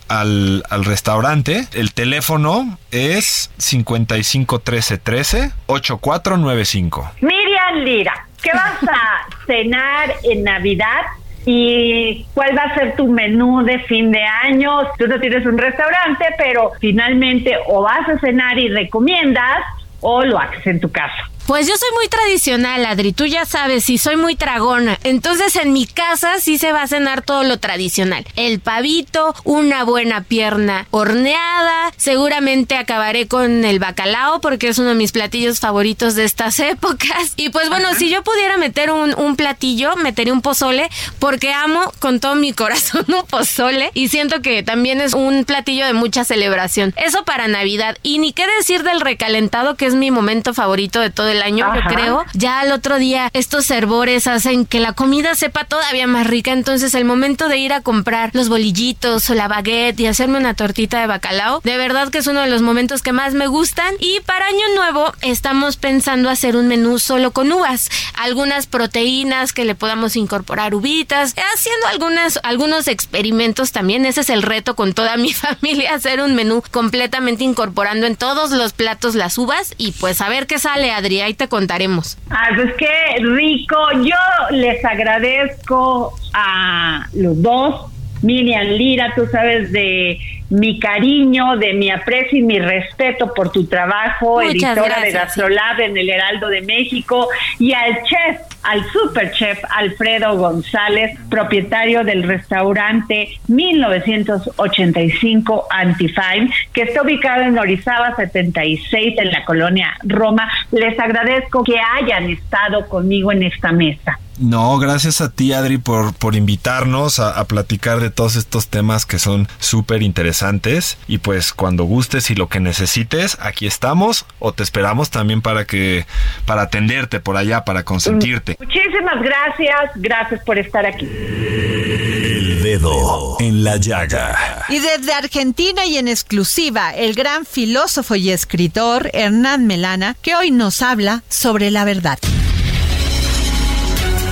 al, 0.09 0.63
al 0.71 0.85
restaurante. 0.85 1.67
El 1.75 1.93
teléfono 1.93 2.79
es 2.91 3.51
55 3.59 4.59
13 4.61 4.99
13 4.99 5.53
8495. 5.67 7.13
Miriam 7.21 7.85
Lira, 7.85 8.27
¿qué 8.43 8.51
vas 8.53 8.83
a 8.83 9.27
cenar 9.47 10.15
en 10.25 10.45
Navidad? 10.45 11.03
¿Y 11.51 12.27
cuál 12.35 12.57
va 12.57 12.63
a 12.65 12.75
ser 12.75 12.95
tu 12.97 13.07
menú 13.09 13.65
de 13.65 13.79
fin 13.81 14.11
de 14.11 14.23
año? 14.23 14.81
Tú 14.99 15.07
no 15.07 15.19
tienes 15.19 15.47
un 15.47 15.57
restaurante, 15.57 16.27
pero 16.37 16.73
finalmente 16.79 17.57
o 17.69 17.83
vas 17.83 18.07
a 18.09 18.19
cenar 18.19 18.59
y 18.59 18.69
recomiendas 18.69 19.61
o 20.01 20.25
lo 20.25 20.39
haces 20.39 20.67
en 20.67 20.81
tu 20.81 20.91
casa. 20.91 21.31
Pues 21.49 21.67
yo 21.67 21.75
soy 21.79 21.89
muy 21.97 22.09
tradicional, 22.09 22.85
Adri. 22.85 23.15
Tú 23.15 23.25
ya 23.25 23.47
sabes, 23.47 23.89
y 23.89 23.97
soy 23.97 24.17
muy 24.17 24.37
tragona. 24.37 24.99
Entonces 25.03 25.57
en 25.57 25.73
mi 25.73 25.87
casa 25.87 26.41
sí 26.41 26.59
se 26.59 26.73
va 26.73 26.83
a 26.83 26.87
cenar 26.87 27.23
todo 27.23 27.43
lo 27.43 27.59
tradicional. 27.59 28.27
El 28.37 28.61
pavito, 28.61 29.35
una 29.45 29.83
buena 29.85 30.25
pierna 30.25 30.87
horneada. 30.91 31.91
Seguramente 31.97 32.77
acabaré 32.77 33.29
con 33.29 33.65
el 33.65 33.79
bacalao 33.79 34.43
porque 34.43 34.69
es 34.69 34.79
uno 34.79 34.91
de 34.91 34.97
mis 34.97 35.13
platillos 35.13 35.59
favoritos 35.59 36.15
de 36.17 36.25
estas 36.25 36.61
épocas. 36.61 37.33
Y 37.37 37.49
pues 37.49 37.71
bueno, 37.71 37.95
si 37.95 38.11
yo 38.11 38.23
pudiera 38.23 38.59
meter 38.59 38.91
un, 38.91 39.15
un 39.17 39.35
platillo, 39.35 39.97
metería 39.97 40.35
un 40.35 40.43
pozole 40.43 40.91
porque 41.19 41.55
amo 41.55 41.95
con 41.99 42.21
todo 42.21 42.35
mi 42.35 42.53
corazón 42.59 43.07
un 43.09 43.25
pozole 43.25 43.91
y 43.95 44.09
siento 44.09 44.43
que 44.43 44.63
también 44.63 45.01
es 45.01 45.15
un 45.15 45.47
platillo 45.47 45.87
de 45.87 45.95
mucha 45.95 46.25
celebración. 46.25 46.93
Eso 46.99 47.25
para 47.25 47.49
Navidad. 47.49 47.97
Y 48.03 48.19
ni 48.19 48.35
qué 48.35 48.47
decir 48.59 48.83
del 48.83 49.01
recalentado 49.01 49.77
que 49.77 49.87
es 49.87 49.95
mi 49.95 50.11
momento 50.11 50.53
favorito 50.53 51.01
de 51.01 51.09
todo 51.09 51.29
el 51.29 51.38
año, 51.43 51.67
Ajá. 51.67 51.77
yo 51.77 51.95
creo. 51.95 52.25
Ya 52.35 52.61
al 52.61 52.73
otro 52.73 52.99
día 52.99 53.31
estos 53.33 53.71
hervores 53.71 54.27
hacen 54.27 54.67
que 54.67 54.81
la 54.81 54.93
comida 54.93 55.35
sepa 55.35 55.65
todavía 55.65 56.07
más 56.07 56.27
rica. 56.27 56.53
Entonces 56.53 56.95
el 56.95 57.05
momento 57.05 57.49
de 57.49 57.59
ir 57.59 57.73
a 57.73 57.81
comprar 57.81 58.31
los 58.33 58.49
bolillitos 58.49 59.29
o 59.31 59.35
la 59.35 59.49
baguette 59.49 60.01
y 60.01 60.07
hacerme 60.07 60.39
una 60.39 60.55
tortita 60.55 61.01
de 61.01 61.07
bacalao, 61.07 61.61
de 61.65 61.77
verdad 61.77 62.09
que 62.11 62.19
es 62.19 62.27
uno 62.27 62.41
de 62.41 62.49
los 62.51 62.63
momentos 62.63 63.03
que 63.03 63.13
más 63.13 63.35
me 63.35 63.47
gustan. 63.47 63.95
Y 64.01 64.21
para 64.21 64.47
Año 64.47 64.67
Nuevo 64.75 65.13
estamos 65.21 65.77
pensando 65.77 66.31
hacer 66.31 66.57
un 66.57 66.69
menú 66.69 66.99
solo 66.99 67.33
con 67.33 67.53
uvas. 67.53 67.91
Algunas 68.15 68.67
proteínas 68.67 69.53
que 69.53 69.65
le 69.65 69.75
podamos 69.75 70.17
incorporar 70.17 70.75
uvitas, 70.75 71.35
haciendo 71.55 71.87
algunas, 71.89 72.41
algunos 72.43 72.89
experimentos 72.89 73.73
también. 73.73 74.07
Ese 74.07 74.23
es 74.23 74.31
el 74.31 74.43
reto 74.43 74.75
con 74.75 74.93
toda 74.95 75.17
mi 75.17 75.33
familia, 75.35 75.95
hacer 75.95 76.21
un 76.21 76.35
menú 76.35 76.63
completamente 76.71 77.45
incorporando 77.45 78.07
en 78.07 78.17
todos 78.17 78.51
los 78.51 78.73
platos 78.73 79.15
las 79.15 79.39
uvas 79.39 79.75
y 79.79 79.93
pues 79.93 80.21
a 80.21 80.29
ver 80.29 80.47
qué 80.47 80.59
sale, 80.59 80.91
Adri, 80.91 81.21
ahí 81.29 81.35
te 81.35 81.49
contaremos. 81.49 82.19
Ah, 82.31 82.51
pues 82.57 82.75
qué 82.77 83.19
rico. 83.21 83.77
Yo 84.03 84.57
les 84.57 84.85
agradezco 84.85 86.15
a 86.33 87.07
los 87.13 87.41
dos. 87.41 87.87
Miriam 88.23 88.67
Lira, 88.67 89.13
tú 89.15 89.27
sabes 89.31 89.71
de 89.71 90.19
mi 90.51 90.81
cariño, 90.81 91.57
de 91.57 91.75
mi 91.75 91.91
aprecio 91.91 92.39
y 92.39 92.43
mi 92.43 92.59
respeto 92.59 93.33
por 93.33 93.53
tu 93.53 93.67
trabajo, 93.67 94.41
Muchas 94.43 94.77
editora 94.77 95.01
de 95.01 95.13
Gastrolab 95.13 95.79
en 95.79 95.97
el 95.97 96.11
Heraldo 96.11 96.49
de 96.49 96.63
México, 96.63 97.29
y 97.61 97.75
al 97.75 98.03
chef, 98.03 98.41
al 98.69 98.85
super 98.91 99.33
chef 99.33 99.59
Alfredo 99.71 100.37
González, 100.37 101.19
propietario 101.31 102.05
del 102.05 102.25
restaurante 102.25 103.31
1985 103.47 105.69
Antifine, 105.71 106.53
que 106.75 106.83
está 106.83 107.01
ubicado 107.03 107.45
en 107.45 107.59
Orizaba 107.59 108.15
76 108.15 109.15
en 109.17 109.31
la 109.31 109.47
colonia 109.47 109.95
Roma. 110.05 110.51
Les 110.71 111.01
agradezco 111.01 111.65
que 111.65 111.79
hayan 111.79 112.29
estado 112.29 112.87
conmigo 112.91 113.33
en 113.33 113.45
esta 113.45 113.73
mesa. 113.73 114.19
No, 114.39 114.79
gracias 114.79 115.21
a 115.21 115.31
ti, 115.31 115.53
Adri, 115.53 115.79
por, 115.79 116.15
por 116.15 116.37
invitarnos 116.37 117.19
a, 117.19 117.39
a 117.39 117.45
platicar 117.47 118.01
de 118.01 118.11
todos 118.11 118.37
estos 118.37 118.69
temas 118.69 119.05
que 119.05 119.19
son 119.19 119.49
súper 119.59 120.03
interesantes. 120.03 120.99
Y 121.09 121.19
pues 121.19 121.53
cuando 121.53 121.85
gustes 121.85 122.31
y 122.31 122.35
lo 122.35 122.49
que 122.49 122.61
necesites, 122.61 123.37
aquí 123.41 123.67
estamos 123.67 124.27
o 124.39 124.53
te 124.53 124.63
esperamos 124.63 125.11
también 125.11 125.43
para 125.43 125.65
que, 125.65 126.07
para 126.47 126.63
atenderte 126.63 127.21
por 127.21 127.37
allá, 127.37 127.65
para 127.65 127.83
consentirte. 127.83 128.57
Muchísimas 128.61 129.21
gracias, 129.23 129.91
gracias 129.97 130.43
por 130.45 130.59
estar 130.59 130.87
aquí. 130.87 131.07
El 131.07 132.63
dedo 132.63 133.37
en 133.41 133.65
la 133.65 133.77
llaga. 133.77 134.65
Y 134.69 134.79
desde 134.79 135.13
Argentina 135.13 135.85
y 135.87 135.97
en 135.97 136.09
exclusiva, 136.09 136.95
el 136.95 137.15
gran 137.15 137.45
filósofo 137.45 138.15
y 138.15 138.31
escritor 138.31 139.11
Hernán 139.13 139.67
Melana, 139.67 140.17
que 140.23 140.35
hoy 140.35 140.51
nos 140.51 140.83
habla 140.83 141.23
sobre 141.29 141.71
la 141.71 141.85
verdad. 141.85 142.19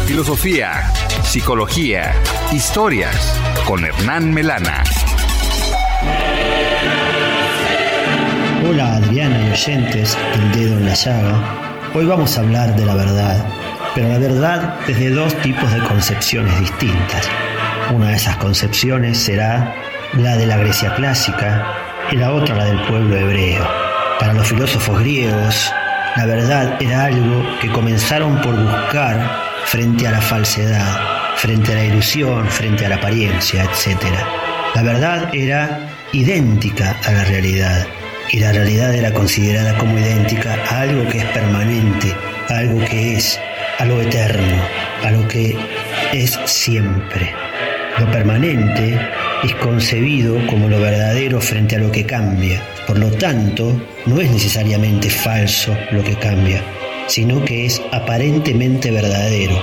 Filosofía, 0.07 0.93
psicología, 1.25 2.15
historias 2.53 3.35
con 3.67 3.85
Hernán 3.85 4.33
Melana. 4.33 4.85
Hola 8.69 8.95
Adriana 8.95 9.49
y 9.49 9.51
oyentes 9.51 10.17
del 10.33 10.53
dedo 10.53 10.79
en 10.79 10.87
la 10.87 10.95
llaga, 10.95 11.91
hoy 11.93 12.05
vamos 12.05 12.39
a 12.39 12.43
hablar 12.43 12.77
de 12.77 12.87
la 12.87 12.95
verdad, 12.95 13.45
pero 13.97 14.09
la 14.09 14.19
verdad 14.19 14.77
desde 14.87 15.11
dos 15.11 15.35
tipos 15.43 15.73
de 15.73 15.81
concepciones 15.81 16.57
distintas. 16.61 17.29
Una 17.93 18.11
de 18.11 18.15
esas 18.15 18.37
concepciones 18.37 19.19
será 19.19 19.75
la 20.15 20.37
de 20.37 20.47
la 20.47 20.57
Grecia 20.59 20.95
clásica 20.95 21.67
y 22.13 22.17
la 22.17 22.33
otra 22.33 22.55
la 22.55 22.65
del 22.67 22.81
pueblo 22.83 23.17
hebreo. 23.17 23.69
Para 24.21 24.35
los 24.35 24.47
filósofos 24.47 25.01
griegos, 25.01 25.73
la 26.15 26.27
verdad 26.27 26.81
era 26.81 27.07
algo 27.07 27.45
que 27.61 27.73
comenzaron 27.73 28.41
por 28.41 28.55
buscar 28.55 29.47
frente 29.67 30.07
a 30.07 30.13
la 30.13 30.21
falsedad, 30.21 31.35
frente 31.37 31.73
a 31.73 31.77
la 31.77 31.85
ilusión, 31.85 32.47
frente 32.49 32.87
a 32.87 32.89
la 32.89 32.97
apariencia, 32.97 33.65
etc. 33.65 34.01
La 34.75 34.83
verdad 34.83 35.29
era 35.35 35.91
idéntica 36.13 36.97
a 37.05 37.13
la 37.13 37.25
realidad 37.25 37.87
y 38.31 38.39
la 38.39 38.53
realidad 38.53 38.95
era 38.95 39.13
considerada 39.13 39.77
como 39.77 39.99
idéntica 39.99 40.57
a 40.71 40.81
algo 40.83 41.09
que 41.09 41.19
es 41.19 41.25
permanente, 41.27 42.15
a 42.49 42.59
algo 42.59 42.85
que 42.85 43.17
es, 43.17 43.41
a 43.79 43.85
lo 43.85 44.01
eterno, 44.01 44.63
a 45.05 45.11
lo 45.11 45.27
que 45.29 45.57
es 46.13 46.39
siempre. 46.45 47.33
Lo 47.99 48.11
permanente 48.11 48.99
es 49.43 49.55
concebido 49.57 50.37
como 50.47 50.69
lo 50.69 50.81
verdadero 50.81 51.41
frente 51.41 51.77
a 51.77 51.79
lo 51.79 51.91
que 51.91 52.07
cambia. 52.07 52.63
Por 52.87 52.99
lo 52.99 53.11
tanto, 53.11 53.81
no 54.07 54.21
es 54.21 54.31
necesariamente 54.31 55.11
falso 55.11 55.77
lo 55.91 56.05
que 56.05 56.15
cambia, 56.15 56.63
sino 57.07 57.45
que 57.45 57.67
es 57.67 57.83
aparentemente 57.93 58.91
verdadero, 58.91 59.59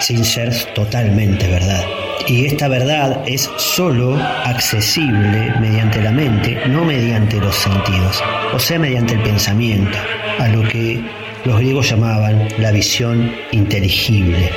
sin 0.00 0.24
ser 0.24 0.54
totalmente 0.74 1.46
verdad. 1.48 1.84
Y 2.26 2.44
esta 2.44 2.68
verdad 2.68 3.22
es 3.26 3.50
sólo 3.56 4.16
accesible 4.44 5.52
mediante 5.60 6.02
la 6.02 6.12
mente, 6.12 6.58
no 6.68 6.84
mediante 6.84 7.36
los 7.36 7.54
sentidos, 7.54 8.22
o 8.52 8.58
sea, 8.58 8.78
mediante 8.78 9.14
el 9.14 9.22
pensamiento, 9.22 9.96
a 10.38 10.48
lo 10.48 10.62
que 10.68 11.00
los 11.44 11.58
griegos 11.58 11.88
llamaban 11.88 12.48
la 12.58 12.70
visión 12.70 13.32
inteligible. 13.52 14.50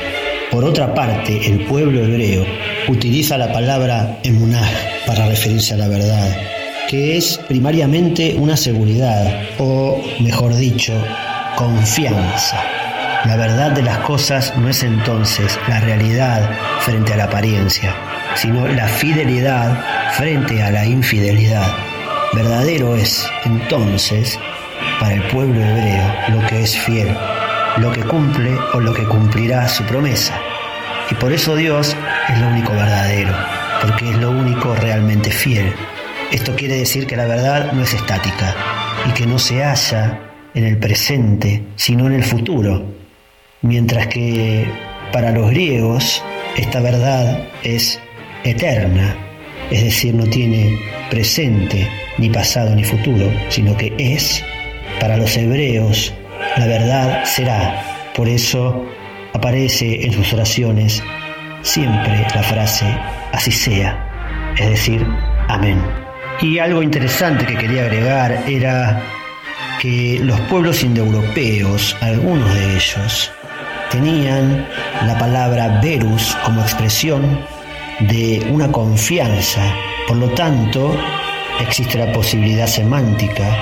Por 0.51 0.65
otra 0.65 0.93
parte, 0.93 1.47
el 1.47 1.63
pueblo 1.65 2.03
hebreo 2.03 2.45
utiliza 2.89 3.37
la 3.37 3.53
palabra 3.53 4.19
emunah 4.23 4.69
para 5.07 5.27
referirse 5.27 5.75
a 5.75 5.77
la 5.77 5.87
verdad, 5.87 6.37
que 6.89 7.15
es 7.15 7.39
primariamente 7.47 8.35
una 8.37 8.57
seguridad, 8.57 9.43
o 9.59 10.03
mejor 10.19 10.53
dicho, 10.55 10.93
confianza. 11.61 12.57
La 13.25 13.35
verdad 13.35 13.69
de 13.69 13.83
las 13.83 13.99
cosas 13.99 14.51
no 14.57 14.67
es 14.67 14.81
entonces 14.81 15.59
la 15.67 15.79
realidad 15.79 16.49
frente 16.79 17.13
a 17.13 17.17
la 17.17 17.25
apariencia, 17.25 17.93
sino 18.33 18.67
la 18.67 18.87
fidelidad 18.87 19.79
frente 20.13 20.63
a 20.63 20.71
la 20.71 20.87
infidelidad. 20.87 21.67
Verdadero 22.33 22.95
es 22.95 23.29
entonces 23.45 24.39
para 24.99 25.13
el 25.13 25.21
pueblo 25.27 25.61
hebreo 25.61 26.03
lo 26.29 26.47
que 26.47 26.63
es 26.63 26.75
fiel, 26.75 27.15
lo 27.77 27.91
que 27.91 28.01
cumple 28.01 28.57
o 28.73 28.79
lo 28.79 28.91
que 28.91 29.03
cumplirá 29.03 29.67
su 29.67 29.83
promesa. 29.83 30.33
Y 31.11 31.13
por 31.13 31.31
eso 31.31 31.55
Dios 31.55 31.95
es 32.27 32.39
lo 32.39 32.47
único 32.47 32.73
verdadero, 32.73 33.35
porque 33.83 34.09
es 34.09 34.17
lo 34.17 34.31
único 34.31 34.73
realmente 34.73 35.29
fiel. 35.29 35.75
Esto 36.31 36.55
quiere 36.55 36.77
decir 36.77 37.05
que 37.05 37.17
la 37.17 37.25
verdad 37.25 37.71
no 37.71 37.83
es 37.83 37.93
estática 37.93 38.55
y 39.07 39.11
que 39.11 39.27
no 39.27 39.37
se 39.37 39.63
halla 39.63 40.30
en 40.53 40.65
el 40.65 40.77
presente, 40.77 41.63
sino 41.75 42.07
en 42.07 42.13
el 42.13 42.23
futuro. 42.23 42.83
Mientras 43.61 44.07
que 44.07 44.65
para 45.11 45.31
los 45.31 45.49
griegos 45.51 46.23
esta 46.57 46.79
verdad 46.79 47.47
es 47.63 47.99
eterna, 48.43 49.15
es 49.69 49.83
decir, 49.83 50.13
no 50.13 50.25
tiene 50.25 50.77
presente, 51.09 51.87
ni 52.17 52.29
pasado, 52.29 52.75
ni 52.75 52.83
futuro, 52.83 53.31
sino 53.49 53.75
que 53.77 53.93
es. 53.97 54.43
Para 54.99 55.17
los 55.17 55.35
hebreos 55.37 56.13
la 56.57 56.67
verdad 56.67 57.25
será. 57.25 58.11
Por 58.15 58.27
eso 58.27 58.85
aparece 59.33 60.05
en 60.05 60.11
sus 60.11 60.33
oraciones 60.33 61.01
siempre 61.61 62.25
la 62.35 62.43
frase 62.43 62.85
así 63.31 63.51
sea, 63.51 64.53
es 64.57 64.69
decir, 64.69 65.05
amén. 65.47 65.81
Y 66.41 66.59
algo 66.59 66.81
interesante 66.81 67.45
que 67.45 67.55
quería 67.55 67.83
agregar 67.83 68.43
era 68.47 69.01
que 69.81 70.19
los 70.21 70.39
pueblos 70.41 70.83
indoeuropeos, 70.83 71.97
algunos 72.01 72.53
de 72.53 72.75
ellos, 72.75 73.31
tenían 73.89 74.67
la 75.07 75.17
palabra 75.17 75.79
verus 75.81 76.37
como 76.45 76.61
expresión 76.61 77.43
de 78.01 78.45
una 78.51 78.71
confianza. 78.71 79.75
Por 80.07 80.17
lo 80.17 80.29
tanto, 80.29 80.95
existe 81.59 81.97
la 81.97 82.13
posibilidad 82.13 82.67
semántica, 82.67 83.57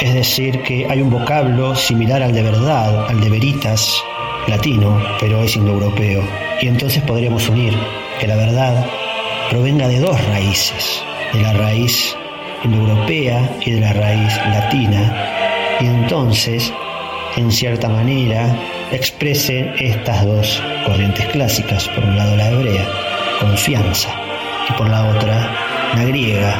es 0.00 0.14
decir, 0.14 0.62
que 0.62 0.86
hay 0.88 1.02
un 1.02 1.10
vocablo 1.10 1.76
similar 1.76 2.22
al 2.22 2.32
de 2.32 2.42
verdad, 2.44 3.08
al 3.08 3.20
de 3.20 3.28
veritas, 3.28 4.02
latino, 4.48 5.02
pero 5.20 5.42
es 5.42 5.54
indoeuropeo. 5.54 6.22
Y 6.62 6.68
entonces 6.68 7.02
podríamos 7.02 7.46
unir 7.50 7.74
que 8.18 8.26
la 8.26 8.36
verdad 8.36 8.86
provenga 9.50 9.86
de 9.86 10.00
dos 10.00 10.18
raíces, 10.28 11.04
de 11.34 11.42
la 11.42 11.52
raíz 11.52 12.16
indoeuropea 12.64 13.50
y 13.60 13.72
de 13.72 13.80
la 13.80 13.92
raíz 13.92 14.36
latina, 14.50 15.12
y 15.80 15.86
entonces, 15.86 16.72
en 17.36 17.50
cierta 17.50 17.88
manera, 17.88 18.54
exprese 18.90 19.72
estas 19.78 20.24
dos 20.24 20.62
corrientes 20.86 21.26
clásicas, 21.26 21.88
por 21.88 22.04
un 22.04 22.16
lado 22.16 22.36
la 22.36 22.50
hebrea, 22.50 22.84
confianza, 23.40 24.08
y 24.68 24.72
por 24.74 24.88
la 24.88 25.04
otra 25.06 25.50
la 25.94 26.04
griega, 26.04 26.54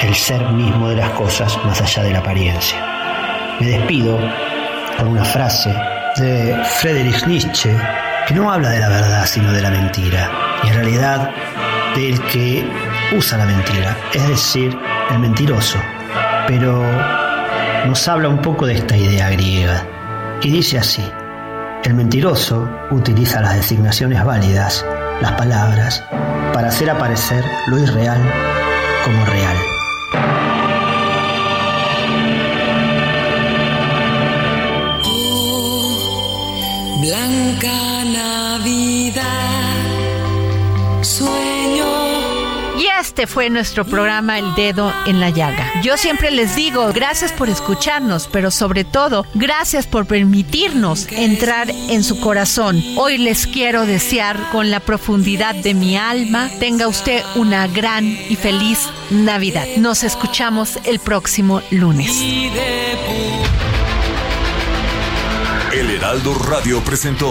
el 0.00 0.14
ser 0.14 0.42
mismo 0.50 0.88
de 0.88 0.96
las 0.96 1.10
cosas 1.10 1.56
más 1.64 1.80
allá 1.80 2.02
de 2.02 2.12
la 2.12 2.18
apariencia. 2.18 2.78
Me 3.60 3.66
despido 3.66 4.18
con 4.98 5.08
una 5.08 5.24
frase 5.24 5.74
de 6.16 6.56
Friedrich 6.80 7.26
Nietzsche, 7.26 7.76
que 8.26 8.34
no 8.34 8.50
habla 8.50 8.70
de 8.70 8.80
la 8.80 8.88
verdad, 8.88 9.26
sino 9.26 9.52
de 9.52 9.62
la 9.62 9.70
mentira, 9.70 10.30
y 10.64 10.68
en 10.68 10.74
realidad 10.74 11.30
del 11.94 12.20
que 12.22 12.64
usa 13.16 13.38
la 13.38 13.46
mentira, 13.46 13.96
es 14.12 14.28
decir, 14.28 14.76
el 15.10 15.18
mentiroso. 15.18 15.78
Pero 16.46 16.82
nos 17.86 18.08
habla 18.08 18.28
un 18.28 18.40
poco 18.40 18.66
de 18.66 18.74
esta 18.74 18.96
idea 18.96 19.30
griega, 19.30 19.86
y 20.42 20.50
dice 20.50 20.78
así, 20.78 21.04
el 21.84 21.94
mentiroso 21.94 22.68
utiliza 22.90 23.40
las 23.40 23.56
designaciones 23.56 24.24
válidas, 24.24 24.84
las 25.20 25.32
palabras, 25.32 26.02
para 26.52 26.68
hacer 26.68 26.88
aparecer 26.88 27.44
lo 27.66 27.78
irreal 27.78 28.20
como 29.04 29.24
real. 29.26 29.56
Blanca 37.02 38.04
Navidad, 38.06 39.43
este 43.14 43.28
fue 43.28 43.48
nuestro 43.48 43.84
programa 43.84 44.40
El 44.40 44.56
Dedo 44.56 44.92
en 45.06 45.20
la 45.20 45.30
Llaga. 45.30 45.70
Yo 45.82 45.96
siempre 45.96 46.32
les 46.32 46.56
digo, 46.56 46.92
gracias 46.92 47.30
por 47.30 47.48
escucharnos, 47.48 48.26
pero 48.26 48.50
sobre 48.50 48.82
todo, 48.82 49.24
gracias 49.34 49.86
por 49.86 50.04
permitirnos 50.04 51.06
entrar 51.12 51.70
en 51.70 52.02
su 52.02 52.18
corazón. 52.18 52.82
Hoy 52.96 53.18
les 53.18 53.46
quiero 53.46 53.86
desear 53.86 54.50
con 54.50 54.68
la 54.72 54.80
profundidad 54.80 55.54
de 55.54 55.74
mi 55.74 55.96
alma, 55.96 56.50
tenga 56.58 56.88
usted 56.88 57.22
una 57.36 57.68
gran 57.68 58.04
y 58.04 58.34
feliz 58.34 58.80
Navidad. 59.10 59.68
Nos 59.76 60.02
escuchamos 60.02 60.80
el 60.82 60.98
próximo 60.98 61.62
lunes. 61.70 62.20
El 65.72 65.88
Heraldo 65.88 66.34
Radio 66.34 66.82
presentó 66.82 67.30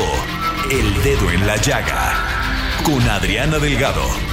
El 0.72 1.04
Dedo 1.04 1.30
en 1.30 1.46
la 1.46 1.58
Llaga 1.58 2.44
con 2.86 3.02
Adriana 3.10 3.60
Delgado. 3.60 4.33